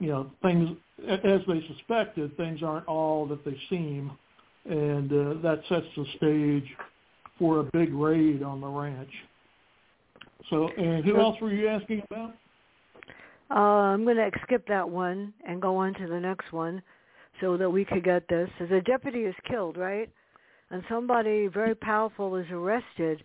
you 0.00 0.08
know, 0.08 0.30
things 0.42 0.76
as 1.06 1.40
they 1.46 1.64
suspected, 1.68 2.36
things 2.36 2.62
aren't 2.62 2.86
all 2.86 3.26
that 3.26 3.44
they 3.44 3.56
seem, 3.68 4.10
and 4.64 5.12
uh, 5.12 5.40
that 5.42 5.60
sets 5.68 5.86
the 5.96 6.04
stage 6.16 6.76
for 7.38 7.60
a 7.60 7.64
big 7.64 7.92
raid 7.94 8.42
on 8.42 8.60
the 8.60 8.66
ranch. 8.66 9.10
So, 10.50 10.68
and 10.76 11.04
who 11.04 11.20
else 11.20 11.36
were 11.40 11.52
you 11.52 11.68
asking 11.68 12.02
about? 12.10 12.34
Uh, 13.50 13.54
I'm 13.54 14.04
going 14.04 14.16
to 14.16 14.30
skip 14.42 14.66
that 14.68 14.88
one 14.88 15.32
and 15.46 15.62
go 15.62 15.76
on 15.76 15.94
to 15.94 16.06
the 16.06 16.20
next 16.20 16.52
one 16.52 16.82
so 17.40 17.56
that 17.56 17.70
we 17.70 17.84
could 17.84 18.04
get 18.04 18.28
this. 18.28 18.48
So 18.58 18.64
a 18.64 18.80
deputy 18.80 19.20
is 19.20 19.34
killed, 19.48 19.76
right? 19.76 20.08
And 20.70 20.82
somebody 20.88 21.46
very 21.46 21.74
powerful 21.74 22.36
is 22.36 22.46
arrested. 22.50 23.22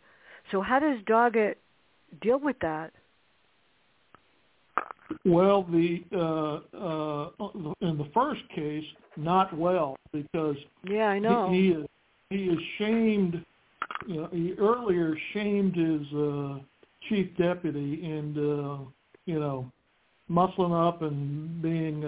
So 0.52 0.62
how 0.62 0.80
does 0.80 1.00
Doggett 1.06 1.56
deal 2.22 2.40
with 2.40 2.58
that? 2.62 2.92
Well, 5.26 5.64
the 5.64 6.04
uh, 6.14 6.78
uh, 6.78 7.74
in 7.82 7.98
the 7.98 8.10
first 8.14 8.42
case, 8.56 8.84
not 9.16 9.56
well 9.58 9.96
because 10.12 10.56
yeah, 10.90 11.08
I 11.08 11.20
know 11.20 11.50
he, 11.52 11.58
he 11.58 11.68
is 11.70 11.88
he 12.30 12.36
is 12.46 12.60
shamed. 12.78 13.44
You 14.08 14.22
know, 14.22 14.30
he 14.32 14.54
earlier 14.58 15.16
shamed 15.34 15.76
his 15.76 16.02
uh, 16.14 16.60
chief 17.08 17.30
deputy 17.38 18.04
and 18.04 18.38
uh, 18.38 18.78
you 19.26 19.40
know 19.40 19.72
muscling 20.30 20.88
up 20.88 21.02
and 21.02 21.62
being 21.62 22.04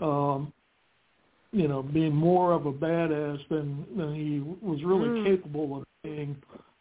uh, 0.00 0.04
um, 0.04 0.52
you 1.52 1.68
know 1.68 1.82
being 1.82 2.14
more 2.14 2.52
of 2.52 2.66
a 2.66 2.72
badass 2.72 3.40
than 3.48 3.84
than 3.96 4.14
he 4.14 4.40
was 4.64 4.82
really 4.84 5.08
mm. 5.08 5.24
capable 5.24 5.78
of 5.78 5.84
being. 6.04 6.36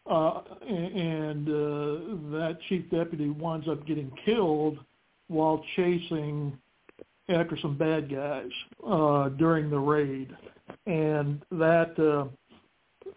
Uh, 0.09 0.41
and 0.67 1.47
uh, 1.47 2.31
that 2.35 2.57
chief 2.67 2.89
deputy 2.89 3.29
winds 3.29 3.67
up 3.67 3.85
getting 3.85 4.11
killed 4.25 4.79
while 5.27 5.63
chasing 5.75 6.57
after 7.29 7.55
some 7.61 7.77
bad 7.77 8.11
guys 8.11 8.49
uh, 8.87 9.29
during 9.29 9.69
the 9.69 9.77
raid, 9.77 10.35
and 10.87 11.43
that 11.51 11.97
uh, 11.99 12.25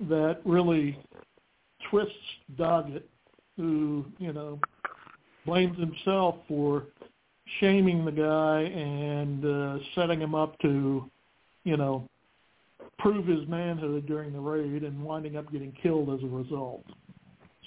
that 0.08 0.40
really 0.44 0.98
twists 1.90 2.12
Doggett, 2.58 3.04
who 3.56 4.04
you 4.18 4.32
know 4.32 4.60
blames 5.46 5.78
himself 5.78 6.36
for 6.46 6.84
shaming 7.60 8.04
the 8.04 8.12
guy 8.12 8.62
and 8.62 9.44
uh, 9.44 9.78
setting 9.94 10.20
him 10.20 10.34
up 10.34 10.58
to, 10.60 11.10
you 11.64 11.76
know, 11.76 12.08
prove 12.98 13.26
his 13.26 13.46
manhood 13.48 14.06
during 14.06 14.32
the 14.32 14.40
raid 14.40 14.84
and 14.84 15.02
winding 15.02 15.36
up 15.36 15.50
getting 15.52 15.72
killed 15.82 16.10
as 16.10 16.22
a 16.22 16.26
result. 16.26 16.84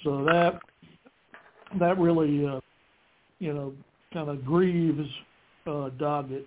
So 0.04 0.24
that 0.26 0.60
that 1.80 1.98
really, 1.98 2.46
uh, 2.46 2.60
you 3.40 3.54
know, 3.54 3.74
kind 4.14 4.30
of 4.30 4.46
grieves 4.46 5.10
uh, 5.68 5.90
Doggett. 5.98 6.46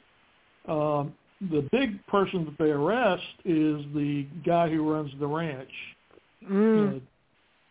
Um, 0.69 1.15
the 1.51 1.69
big 1.71 2.05
person 2.07 2.45
that 2.45 2.59
they 2.59 2.71
arrest 2.71 3.23
is 3.45 3.85
the 3.95 4.27
guy 4.45 4.69
who 4.69 4.93
runs 4.93 5.11
the 5.21 5.27
ranch, 5.27 5.71
mm. 6.49 6.97
uh, 6.97 7.01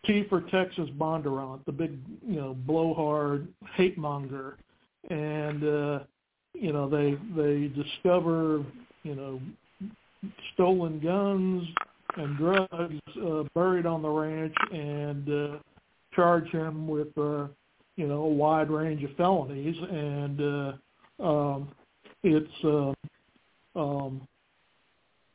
T 0.06 0.24
for 0.28 0.40
Texas 0.42 0.88
Bondurant, 0.98 1.64
the 1.66 1.72
big, 1.72 1.98
you 2.26 2.36
know, 2.36 2.56
blowhard 2.66 3.46
hate 3.76 3.98
monger 3.98 4.56
and 5.10 5.64
uh, 5.64 5.98
you 6.54 6.72
know 6.72 6.88
they 6.88 7.16
they 7.36 7.68
discover 7.68 8.64
you 9.02 9.14
know 9.14 9.40
stolen 10.54 10.98
guns 11.00 11.66
and 12.16 12.36
drugs 12.36 13.00
uh, 13.24 13.42
buried 13.54 13.86
on 13.86 14.02
the 14.02 14.08
ranch 14.08 14.54
and 14.72 15.28
uh, 15.28 15.58
charge 16.14 16.48
him 16.50 16.88
with 16.88 17.16
uh, 17.16 17.46
you 17.96 18.06
know 18.06 18.22
a 18.22 18.28
wide 18.28 18.70
range 18.70 19.04
of 19.04 19.14
felonies. 19.16 19.76
And 19.90 20.40
uh, 20.40 20.72
um, 21.22 21.68
it's 22.22 22.64
uh, 22.64 22.92
um, 23.78 24.26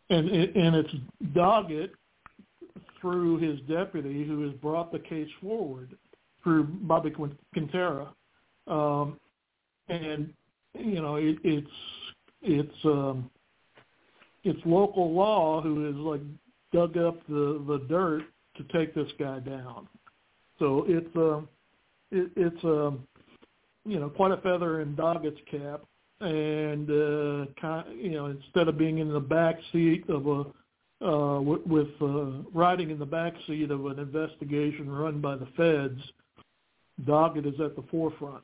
and 0.10 0.30
and 0.30 0.76
it's 0.76 0.94
Doggett 1.34 1.92
through 3.00 3.38
his 3.38 3.60
deputy 3.62 4.26
who 4.26 4.44
has 4.44 4.54
brought 4.54 4.92
the 4.92 5.00
case 5.00 5.30
forward 5.42 5.96
through 6.44 6.64
Bobby 6.64 7.14
Quintero 7.54 8.14
um, 8.68 9.20
and 9.90 10.34
you 10.74 11.02
know 11.02 11.16
it, 11.16 11.38
it's 11.44 11.68
it's 12.42 12.86
um, 12.86 13.30
it's 14.44 14.60
local 14.66 15.14
law 15.14 15.62
who 15.62 15.86
has 15.86 15.96
like 15.96 16.22
dug 16.72 16.98
up 16.98 17.26
the 17.28 17.64
the 17.68 17.86
dirt 17.90 18.24
to 18.58 18.64
take 18.78 18.94
this 18.94 19.12
guy 19.20 19.40
down. 19.40 19.88
So 20.60 20.86
it's 20.88 21.16
a 21.16 21.44
it, 22.12 22.32
it's 22.36 22.64
a 22.64 22.94
you 23.86 24.00
know 24.00 24.10
quite 24.10 24.32
a 24.32 24.38
feather 24.38 24.82
in 24.82 24.96
Doggett's 24.96 25.40
cap, 25.50 25.82
and 26.20 26.90
uh, 26.90 27.52
kind, 27.60 28.00
you 28.00 28.12
know 28.12 28.28
instead 28.28 28.68
of 28.68 28.78
being 28.78 29.00
in 29.00 29.12
the 29.12 29.20
back 29.20 29.58
seat 29.72 30.06
of 30.10 30.28
a 30.28 30.46
uh, 31.04 31.42
with, 31.42 31.66
with 31.66 31.90
uh, 32.02 32.44
riding 32.54 32.90
in 32.90 32.98
the 32.98 33.06
back 33.06 33.34
seat 33.46 33.72
of 33.72 33.86
an 33.88 34.00
investigation 34.00 34.90
run 34.90 35.20
by 35.20 35.36
the 35.36 35.48
feds, 35.58 36.02
Doggett 37.06 37.46
is 37.46 37.60
at 37.60 37.76
the 37.76 37.84
forefront. 37.92 38.44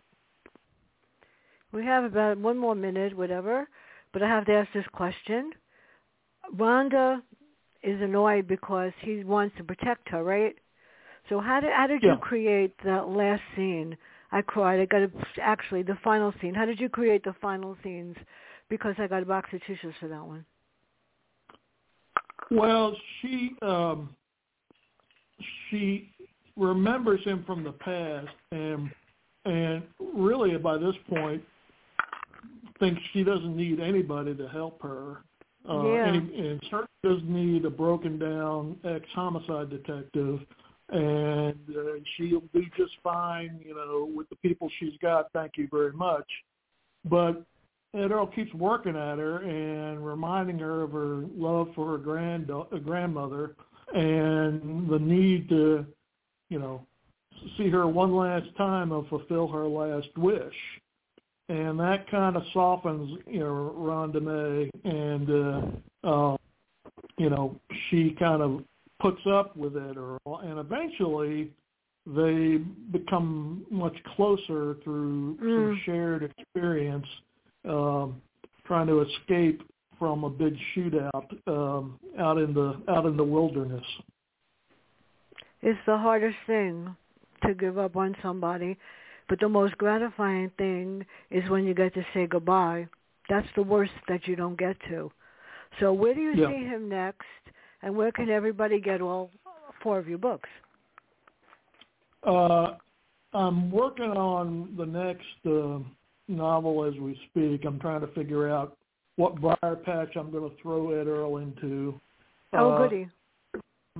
We 1.71 1.85
have 1.85 2.03
about 2.03 2.37
one 2.37 2.57
more 2.57 2.75
minute, 2.75 3.15
whatever, 3.15 3.67
but 4.11 4.23
I 4.23 4.27
have 4.27 4.45
to 4.47 4.53
ask 4.53 4.69
this 4.73 4.85
question. 4.91 5.51
Rhonda 6.55 7.21
is 7.83 8.01
annoyed 8.01 8.47
because 8.47 8.91
he 9.01 9.23
wants 9.23 9.55
to 9.57 9.63
protect 9.63 10.09
her, 10.09 10.23
right? 10.23 10.55
So 11.29 11.39
how 11.39 11.59
did 11.59 11.71
how 11.71 11.87
did 11.87 12.03
yeah. 12.03 12.13
you 12.13 12.17
create 12.17 12.73
that 12.83 13.09
last 13.09 13.41
scene? 13.55 13.95
I 14.31 14.41
cried. 14.41 14.79
I 14.79 14.85
got 14.85 15.01
a, 15.01 15.11
actually 15.41 15.83
the 15.83 15.97
final 16.03 16.33
scene. 16.41 16.53
How 16.53 16.65
did 16.65 16.79
you 16.79 16.89
create 16.89 17.23
the 17.23 17.35
final 17.41 17.77
scenes? 17.83 18.15
Because 18.69 18.95
I 18.99 19.07
got 19.07 19.23
a 19.23 19.25
box 19.25 19.49
of 19.53 19.61
tissues 19.61 19.93
for 19.99 20.07
that 20.07 20.23
one. 20.23 20.45
Well, 22.51 22.95
she 23.21 23.51
um, 23.61 24.15
she 25.69 26.09
remembers 26.55 27.23
him 27.23 27.43
from 27.45 27.63
the 27.63 27.71
past, 27.71 28.27
and 28.51 28.89
and 29.45 29.83
really 30.13 30.57
by 30.57 30.77
this 30.77 30.95
point, 31.09 31.43
thinks 32.79 33.01
she 33.13 33.23
doesn't 33.23 33.55
need 33.55 33.79
anybody 33.79 34.35
to 34.35 34.47
help 34.47 34.81
her. 34.81 35.23
Uh, 35.69 35.83
yeah. 35.83 36.07
and, 36.07 36.31
and 36.31 36.61
certainly 36.63 36.87
does 37.03 37.19
need 37.25 37.63
a 37.65 37.69
broken 37.69 38.17
down 38.17 38.75
ex 38.83 39.05
homicide 39.13 39.69
detective, 39.69 40.39
and 40.89 41.59
uh, 41.69 41.99
she'll 42.17 42.41
do 42.53 42.63
just 42.75 42.93
fine, 43.03 43.59
you 43.63 43.75
know, 43.75 44.09
with 44.13 44.27
the 44.29 44.35
people 44.37 44.69
she's 44.79 44.97
got. 45.01 45.31
Thank 45.31 45.53
you 45.57 45.67
very 45.71 45.93
much. 45.93 46.25
But 47.05 47.43
Ed 47.93 48.11
Earl 48.11 48.27
keeps 48.27 48.53
working 48.53 48.95
at 48.95 49.19
her 49.19 49.37
and 49.37 50.05
reminding 50.05 50.59
her 50.59 50.83
of 50.83 50.91
her 50.91 51.23
love 51.35 51.67
for 51.75 51.91
her 51.91 51.97
grand 51.97 52.49
uh, 52.49 52.63
grandmother 52.83 53.55
and 53.93 54.89
the 54.89 54.99
need 54.99 55.49
to, 55.49 55.85
you 56.49 56.59
know, 56.59 56.85
see 57.57 57.69
her 57.69 57.87
one 57.87 58.15
last 58.15 58.47
time 58.57 58.91
and 58.91 59.07
fulfill 59.07 59.47
her 59.47 59.67
last 59.67 60.09
wish 60.17 60.53
and 61.49 61.79
that 61.79 62.09
kind 62.09 62.37
of 62.37 62.43
softens 62.53 63.19
you 63.27 63.39
know 63.39 63.75
Rhonda 63.77 64.21
May, 64.21 64.69
and 64.89 65.29
uh, 66.03 66.07
uh, 66.07 66.37
you 67.17 67.29
know 67.29 67.59
she 67.89 68.15
kind 68.19 68.41
of 68.41 68.63
puts 69.01 69.21
up 69.29 69.57
with 69.57 69.75
it, 69.75 69.97
or 69.97 70.19
and 70.43 70.59
eventually 70.59 71.51
they 72.05 72.57
become 72.91 73.65
much 73.69 73.95
closer 74.15 74.75
through 74.83 75.37
mm. 75.41 75.83
shared 75.85 76.23
experience, 76.37 77.05
um, 77.67 78.21
trying 78.65 78.87
to 78.87 79.01
escape 79.01 79.61
from 79.97 80.23
a 80.23 80.29
big 80.29 80.55
shootout 80.75 81.47
um, 81.47 81.99
out 82.19 82.37
in 82.37 82.53
the 82.53 82.81
out 82.87 83.05
in 83.05 83.17
the 83.17 83.23
wilderness. 83.23 83.85
It's 85.61 85.79
the 85.85 85.97
hardest 85.97 86.37
thing 86.47 86.95
to 87.45 87.53
give 87.53 87.77
up 87.77 87.95
on 87.95 88.15
somebody 88.21 88.77
but 89.29 89.39
the 89.39 89.47
most 89.47 89.77
gratifying 89.77 90.51
thing 90.57 91.05
is 91.29 91.47
when 91.49 91.63
you 91.63 91.73
get 91.73 91.93
to 91.93 92.05
say 92.13 92.25
goodbye. 92.27 92.87
That's 93.29 93.47
the 93.55 93.61
worst 93.63 93.91
that 94.07 94.27
you 94.27 94.35
don't 94.35 94.57
get 94.57 94.75
to. 94.89 95.11
So 95.79 95.93
where 95.93 96.15
do 96.15 96.21
you 96.21 96.33
Yeah. 96.33 96.47
see 96.47 96.65
him 96.65 96.89
next, 96.89 97.27
and 97.83 97.95
where 97.95 98.11
can 98.11 98.29
everybody 98.29 98.81
get 98.81 99.01
all 99.01 99.31
four 99.81 99.99
of 99.99 100.09
your 100.09 100.17
books? 100.17 100.49
Uh, 102.23 102.77
I'm 103.33 103.69
working 103.69 104.11
on 104.11 104.75
the 104.75 104.85
next 104.85 105.45
uh, 105.45 105.79
novel 106.27 106.83
as 106.85 106.95
we 106.99 107.15
speak. 107.29 107.65
I'm 107.65 107.79
trying 107.79 108.01
to 108.01 108.07
figure 108.07 108.49
out 108.49 108.75
what 109.17 109.35
briar 109.39 109.75
patch 109.75 110.15
I'm 110.15 110.31
going 110.31 110.49
to 110.49 110.55
throw 110.61 110.91
Ed 110.91 111.07
Earl 111.07 111.37
into. 111.37 111.99
Oh, 112.53 112.71
Uh, 112.71 112.77
goody. 112.77 113.07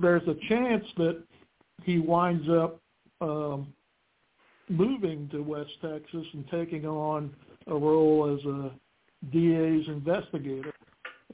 There's 0.00 0.26
a 0.26 0.34
chance 0.48 0.84
that 0.96 1.22
he 1.84 1.98
winds 1.98 2.48
up 2.48 2.80
um, 3.20 3.72
moving 4.70 5.28
to 5.30 5.42
West 5.42 5.72
Texas 5.82 6.26
and 6.32 6.44
taking 6.50 6.86
on 6.86 7.34
a 7.66 7.74
role 7.74 8.34
as 8.34 8.44
a 8.46 8.70
DA's 9.30 9.86
investigator. 9.88 10.72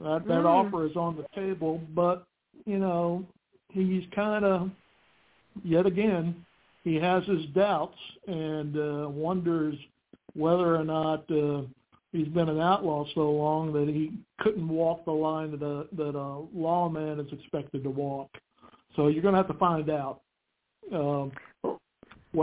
That, 0.01 0.27
that 0.27 0.43
Mm. 0.43 0.45
offer 0.45 0.85
is 0.85 0.95
on 0.95 1.15
the 1.15 1.25
table, 1.33 1.81
but 1.95 2.25
you 2.65 2.79
know 2.79 3.25
he's 3.69 4.03
kind 4.15 4.43
of 4.43 4.71
yet 5.63 5.85
again 5.85 6.45
he 6.83 6.95
has 6.95 7.23
his 7.25 7.45
doubts 7.47 7.97
and 8.27 8.77
uh, 8.77 9.09
wonders 9.09 9.75
whether 10.35 10.75
or 10.75 10.83
not 10.83 11.29
uh, 11.31 11.61
he's 12.11 12.27
been 12.29 12.47
an 12.47 12.59
outlaw 12.59 13.05
so 13.13 13.29
long 13.29 13.73
that 13.73 13.87
he 13.87 14.13
couldn't 14.39 14.67
walk 14.67 15.03
the 15.05 15.11
line 15.11 15.51
that 15.51 15.63
a 15.63 15.85
that 15.95 16.15
a 16.15 16.45
lawman 16.53 17.19
is 17.19 17.31
expected 17.33 17.83
to 17.83 17.89
walk. 17.89 18.29
So 18.95 19.07
you're 19.07 19.21
going 19.21 19.33
to 19.33 19.39
have 19.39 19.47
to 19.47 19.53
find 19.55 19.89
out. 19.89 20.21
Um, 20.93 21.31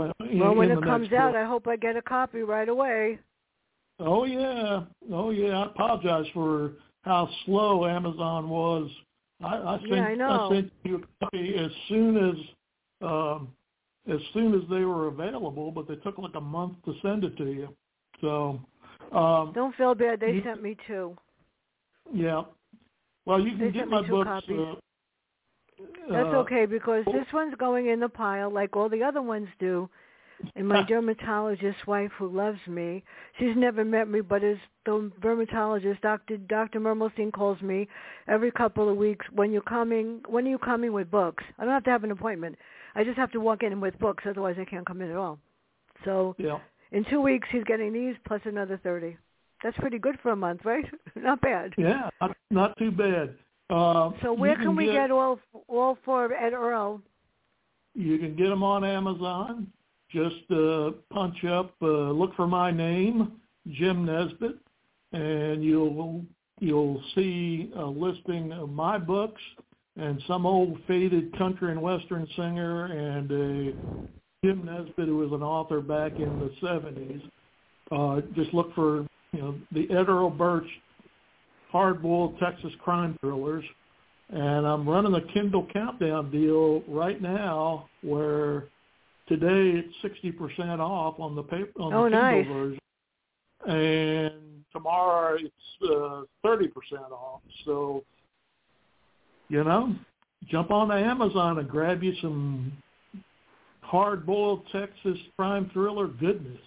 in, 0.03 0.39
Well, 0.39 0.55
when 0.55 0.71
it 0.71 0.81
comes 0.83 1.11
out, 1.13 1.33
book. 1.33 1.41
I 1.41 1.45
hope 1.45 1.67
I 1.67 1.75
get 1.75 1.95
a 1.95 2.01
copy 2.01 2.41
right 2.41 2.67
away. 2.69 3.19
Oh 3.99 4.25
yeah, 4.25 4.83
oh 5.11 5.29
yeah. 5.29 5.59
I 5.59 5.65
apologize 5.67 6.25
for 6.33 6.73
how 7.03 7.29
slow 7.45 7.85
Amazon 7.85 8.49
was. 8.49 8.89
I, 9.43 9.55
I 9.55 9.77
sent 9.79 9.89
Yeah, 9.91 10.03
I 10.05 10.15
know. 10.15 10.49
sent 10.51 10.71
you 10.83 10.95
a 10.97 11.25
copy 11.25 11.55
as 11.55 11.71
soon 11.87 12.17
as 12.17 12.35
um, 13.01 13.49
as 14.11 14.19
soon 14.33 14.53
as 14.53 14.61
they 14.69 14.83
were 14.85 15.07
available, 15.07 15.71
but 15.71 15.87
they 15.87 15.95
took 15.95 16.17
like 16.17 16.35
a 16.35 16.41
month 16.41 16.73
to 16.85 16.93
send 17.01 17.23
it 17.23 17.37
to 17.37 17.45
you. 17.45 17.69
So 18.21 18.59
um, 19.11 19.51
Don't 19.53 19.75
feel 19.75 19.95
bad. 19.95 20.19
They 20.19 20.33
You- 20.33 20.43
sent 20.43 20.61
me 20.61 20.75
two. 20.87 21.17
yeah. 22.13 22.43
Well, 23.25 23.39
you 23.39 23.51
They 23.57 23.71
can 23.71 23.71
get 23.71 23.87
my 23.87 24.01
books. 24.07 24.29
Uh, 24.49 24.75
That's 26.09 26.27
uh, 26.27 26.37
okay 26.37 26.65
because 26.65 27.03
this 27.05 27.25
one's 27.33 27.55
going 27.55 27.87
in 27.87 27.99
the 27.99 28.09
pile 28.09 28.51
like 28.51 28.75
all 28.75 28.89
the 28.89 29.03
other 29.03 29.21
ones 29.21 29.47
do. 29.59 29.89
And 30.55 30.67
my 30.67 30.83
dermatologist 30.83 31.87
wife 31.87 32.11
who 32.17 32.27
loves 32.27 32.59
me, 32.67 33.03
she's 33.39 33.55
never 33.55 33.85
met 33.85 34.09
me, 34.09 34.21
but 34.21 34.43
as 34.43 34.57
the 34.85 35.09
dermatologist, 35.21 36.01
Dr. 36.01 36.37
Dr. 36.37 36.79
Mermelstein 36.79 37.31
calls 37.31 37.61
me 37.61 37.87
every 38.27 38.51
couple 38.51 38.89
of 38.89 38.97
weeks, 38.97 39.25
when 39.31 39.51
you're 39.51 39.61
coming, 39.61 40.21
when 40.27 40.45
are 40.45 40.49
you 40.49 40.57
coming 40.57 40.91
with 40.91 41.09
books? 41.09 41.43
I 41.57 41.63
don't 41.63 41.73
have 41.73 41.85
to 41.85 41.89
have 41.89 42.03
an 42.03 42.11
appointment. 42.11 42.57
I 42.95 43.03
just 43.05 43.17
have 43.17 43.31
to 43.31 43.39
walk 43.39 43.63
in 43.63 43.79
with 43.79 43.97
books, 43.99 44.25
otherwise 44.27 44.57
I 44.59 44.65
can't 44.65 44.85
come 44.85 45.01
in 45.01 45.09
at 45.09 45.15
all. 45.17 45.39
So 46.03 46.35
Yeah. 46.37 46.59
in 46.91 47.05
two 47.05 47.21
weeks 47.21 47.47
he's 47.51 47.63
getting 47.63 47.93
these 47.93 48.15
plus 48.27 48.41
another 48.43 48.77
30. 48.83 49.17
That's 49.63 49.77
pretty 49.77 49.99
good 49.99 50.19
for 50.21 50.31
a 50.31 50.35
month, 50.35 50.65
right? 50.65 50.85
Not 51.15 51.39
bad. 51.41 51.73
Yeah. 51.77 52.09
Not, 52.19 52.37
not 52.51 52.77
too 52.77 52.91
bad. 52.91 53.35
Uh, 53.69 54.11
So 54.21 54.33
where 54.33 54.55
can 54.55 54.75
we 54.75 54.85
get 54.85 54.93
get 54.93 55.11
all 55.11 55.39
all 55.67 55.97
four 56.05 56.25
of 56.25 56.31
Ed 56.31 56.53
Earl? 56.53 57.01
You 57.95 58.17
can 58.17 58.35
get 58.35 58.49
them 58.49 58.63
on 58.63 58.83
Amazon. 58.83 59.67
Just 60.11 60.49
uh, 60.51 60.91
punch 61.11 61.43
up, 61.45 61.73
uh, 61.81 62.11
look 62.11 62.35
for 62.35 62.47
my 62.47 62.69
name, 62.71 63.33
Jim 63.71 64.05
Nesbitt, 64.05 64.57
and 65.13 65.63
you'll 65.63 66.23
you'll 66.59 67.01
see 67.15 67.71
a 67.75 67.83
listing 67.83 68.51
of 68.53 68.69
my 68.69 68.97
books 68.97 69.41
and 69.97 70.21
some 70.27 70.45
old 70.45 70.77
faded 70.87 71.35
country 71.37 71.71
and 71.71 71.81
western 71.81 72.27
singer 72.35 72.85
and 72.85 73.31
uh, 73.31 73.97
Jim 74.43 74.63
Nesbitt, 74.65 75.07
who 75.07 75.17
was 75.17 75.31
an 75.31 75.41
author 75.41 75.81
back 75.81 76.13
in 76.13 76.39
the 76.39 76.51
'70s. 76.61 77.21
Uh, 77.91 78.21
just 78.35 78.53
look 78.53 78.73
for 78.75 79.07
you 79.31 79.41
know 79.41 79.55
the 79.71 79.89
Ed 79.89 80.07
Earl 80.07 80.29
Burch 80.29 80.67
hard-boiled 81.71 82.39
Texas 82.39 82.71
crime 82.83 83.17
thrillers 83.21 83.65
and 84.29 84.65
I'm 84.65 84.87
running 84.87 85.13
a 85.13 85.21
Kindle 85.33 85.67
countdown 85.71 86.31
deal 86.31 86.81
right 86.87 87.21
now 87.21 87.89
where 88.01 88.65
today 89.27 89.79
it's 89.79 89.93
sixty 90.01 90.31
percent 90.31 90.81
off 90.81 91.19
on 91.19 91.35
the 91.35 91.43
paper 91.43 91.79
on 91.79 91.93
Oh, 91.93 92.03
the 92.05 92.09
Kindle 92.11 92.43
nice. 92.43 92.47
version, 92.47 92.79
and 93.67 94.65
tomorrow 94.71 95.37
it's 95.39 95.91
uh, 95.91 96.21
thirty 96.43 96.67
percent 96.67 97.11
off. 97.11 97.41
So, 97.65 98.03
you 99.49 99.63
know, 99.63 99.95
jump 100.49 100.71
on 100.71 100.87
to 100.87 100.95
Amazon 100.95 101.59
and 101.59 101.69
grab 101.69 102.01
you 102.01 102.13
some 102.21 102.73
hard-boiled 103.81 104.63
Texas 104.71 105.19
crime 105.37 105.69
thriller 105.71 106.07
goodness. 106.07 106.57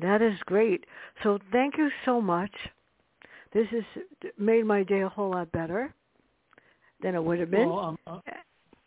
That 0.00 0.22
is 0.22 0.32
great. 0.46 0.86
So 1.22 1.38
thank 1.52 1.76
you 1.76 1.90
so 2.06 2.22
much. 2.22 2.52
This 3.54 3.66
has 3.70 3.84
made 4.38 4.64
my 4.64 4.82
day 4.82 5.02
a 5.02 5.08
whole 5.08 5.30
lot 5.30 5.50
better 5.52 5.94
than 7.02 7.14
it 7.14 7.22
would 7.22 7.38
have 7.40 7.50
been. 7.50 7.68
Well, 7.68 7.98
I'm, 8.06 8.22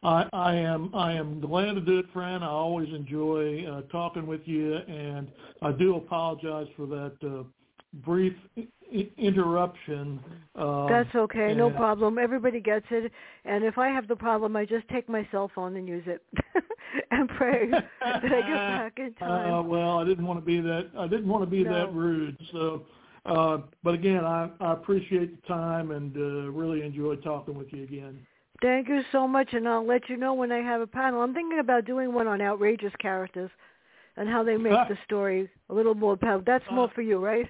I, 0.04 0.30
I 0.34 0.56
am 0.56 0.94
I 0.94 1.14
am 1.14 1.40
glad 1.40 1.74
to 1.74 1.82
do 1.82 2.00
it, 2.00 2.06
Fran. 2.14 2.44
I 2.44 2.48
always 2.48 2.90
enjoy 2.94 3.66
uh, 3.66 3.82
talking 3.92 4.28
with 4.28 4.42
you, 4.46 4.76
and 4.76 5.28
I 5.62 5.72
do 5.72 5.96
apologize 5.96 6.68
for 6.78 6.86
that 6.88 7.16
uh, 7.24 7.44
brief 8.06 8.34
I- 8.58 9.10
interruption. 9.18 10.20
Um, 10.56 10.88
That's 10.88 11.14
okay, 11.16 11.54
no 11.56 11.72
problem. 11.72 12.20
Everybody 12.20 12.60
gets 12.62 12.86
it. 12.92 13.12
And 13.46 13.64
if 13.64 13.78
I 13.80 13.90
have 13.90 14.08
the 14.08 14.16
problem, 14.16 14.56
I 14.56 14.66
just 14.66 14.88
take 14.90 15.10
my 15.10 15.28
cell 15.32 15.50
phone 15.56 15.76
and 15.76 15.88
use 15.88 16.04
it 16.06 16.22
and 17.12 17.28
pray 17.30 17.70
that 17.70 17.86
I 18.02 18.20
get 18.20 18.32
back 18.32 18.94
in 18.98 19.14
time. 19.16 19.32
Uh, 19.32 19.44
time. 19.62 19.68
well, 19.68 19.98
I 19.98 20.06
didn't 20.06 20.28
want 20.28 20.40
to 20.40 20.46
be 20.46 20.62
that. 20.62 20.92
I 20.98 21.08
didn't 21.08 21.28
want 21.28 21.44
to 21.44 21.50
be 21.50 21.64
No. 21.64 21.74
that 21.74 21.94
rude. 21.94 22.38
So, 22.52 22.84
uh, 23.26 23.58
but 23.84 23.94
again, 23.94 24.24
I, 24.24 24.50
I 24.60 24.74
appreciate 24.74 25.42
the 25.42 25.48
time 25.48 25.92
and 25.92 26.16
uh, 26.16 26.52
really 26.52 26.84
enjoyed 26.84 27.24
talking 27.24 27.58
with 27.58 27.72
you 27.72 27.84
again. 27.84 28.20
Thank 28.62 28.88
you 28.88 29.02
so 29.12 29.28
much, 29.28 29.50
and 29.54 29.68
I'll 29.68 29.86
let 29.86 30.08
you 30.10 30.16
know 30.18 30.34
when 30.34 30.52
I 30.52 30.60
have 30.60 30.82
a 30.82 30.88
panel. 30.88 31.22
I'm 31.22 31.34
thinking 31.34 31.60
about 31.60 31.86
doing 31.86 32.14
one 32.14 32.28
on 32.28 32.42
outrageous 32.42 32.94
characters 33.00 33.52
and 34.16 34.30
how 34.30 34.44
they 34.44 34.56
make 34.56 34.74
the 34.88 34.98
story 35.06 35.50
a 35.70 35.74
little 35.74 35.94
more 35.94 36.16
powerful. 36.16 36.44
That's 36.46 36.64
more 36.72 36.86
Uh, 36.86 36.94
for 36.96 37.02
you, 37.02 37.18
right? 37.20 37.50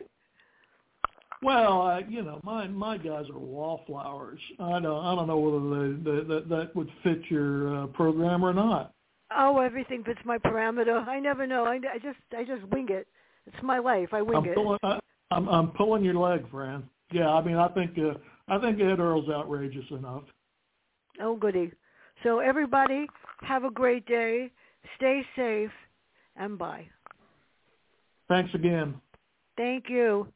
Well, 1.43 1.81
I, 1.81 1.99
you 2.09 2.23
know, 2.23 2.39
my 2.43 2.67
my 2.67 2.97
guys 2.97 3.29
are 3.29 3.37
wallflowers. 3.37 4.39
I 4.59 4.79
don't 4.79 5.05
I 5.05 5.15
don't 5.15 5.27
know 5.27 5.37
whether 5.37 5.93
they, 5.93 6.21
they, 6.21 6.27
that 6.33 6.49
that 6.49 6.75
would 6.75 6.89
fit 7.03 7.19
your 7.29 7.83
uh, 7.83 7.87
program 7.87 8.43
or 8.43 8.53
not. 8.53 8.93
Oh, 9.35 9.59
everything 9.59 10.03
fits 10.03 10.19
my 10.25 10.37
parameter. 10.39 11.07
I 11.07 11.19
never 11.19 11.45
know. 11.45 11.65
I, 11.65 11.75
I 11.75 11.99
just 12.01 12.17
I 12.35 12.43
just 12.45 12.63
wing 12.71 12.87
it. 12.89 13.07
It's 13.45 13.61
my 13.61 13.77
life. 13.77 14.09
I 14.11 14.21
wing 14.23 14.37
I'm 14.37 14.45
it. 14.45 14.55
pulling 14.55 14.79
I, 14.81 14.99
I'm 15.35 15.49
I'm 15.49 15.71
pulling 15.71 16.03
your 16.03 16.15
leg, 16.15 16.49
Fran. 16.49 16.89
Yeah, 17.11 17.29
I 17.29 17.43
mean 17.43 17.57
I 17.57 17.67
think 17.69 17.97
uh, 17.97 18.17
I 18.47 18.57
think 18.59 18.79
Ed 18.79 18.99
Earl's 18.99 19.29
outrageous 19.29 19.85
enough. 19.91 20.23
Oh, 21.21 21.35
goody. 21.35 21.71
So 22.23 22.39
everybody, 22.39 23.07
have 23.41 23.65
a 23.65 23.69
great 23.71 24.05
day. 24.05 24.51
Stay 24.97 25.23
safe, 25.35 25.71
and 26.37 26.57
bye. 26.57 26.87
Thanks 28.29 28.53
again. 28.53 28.95
Thank 29.57 29.85
you. 29.89 30.27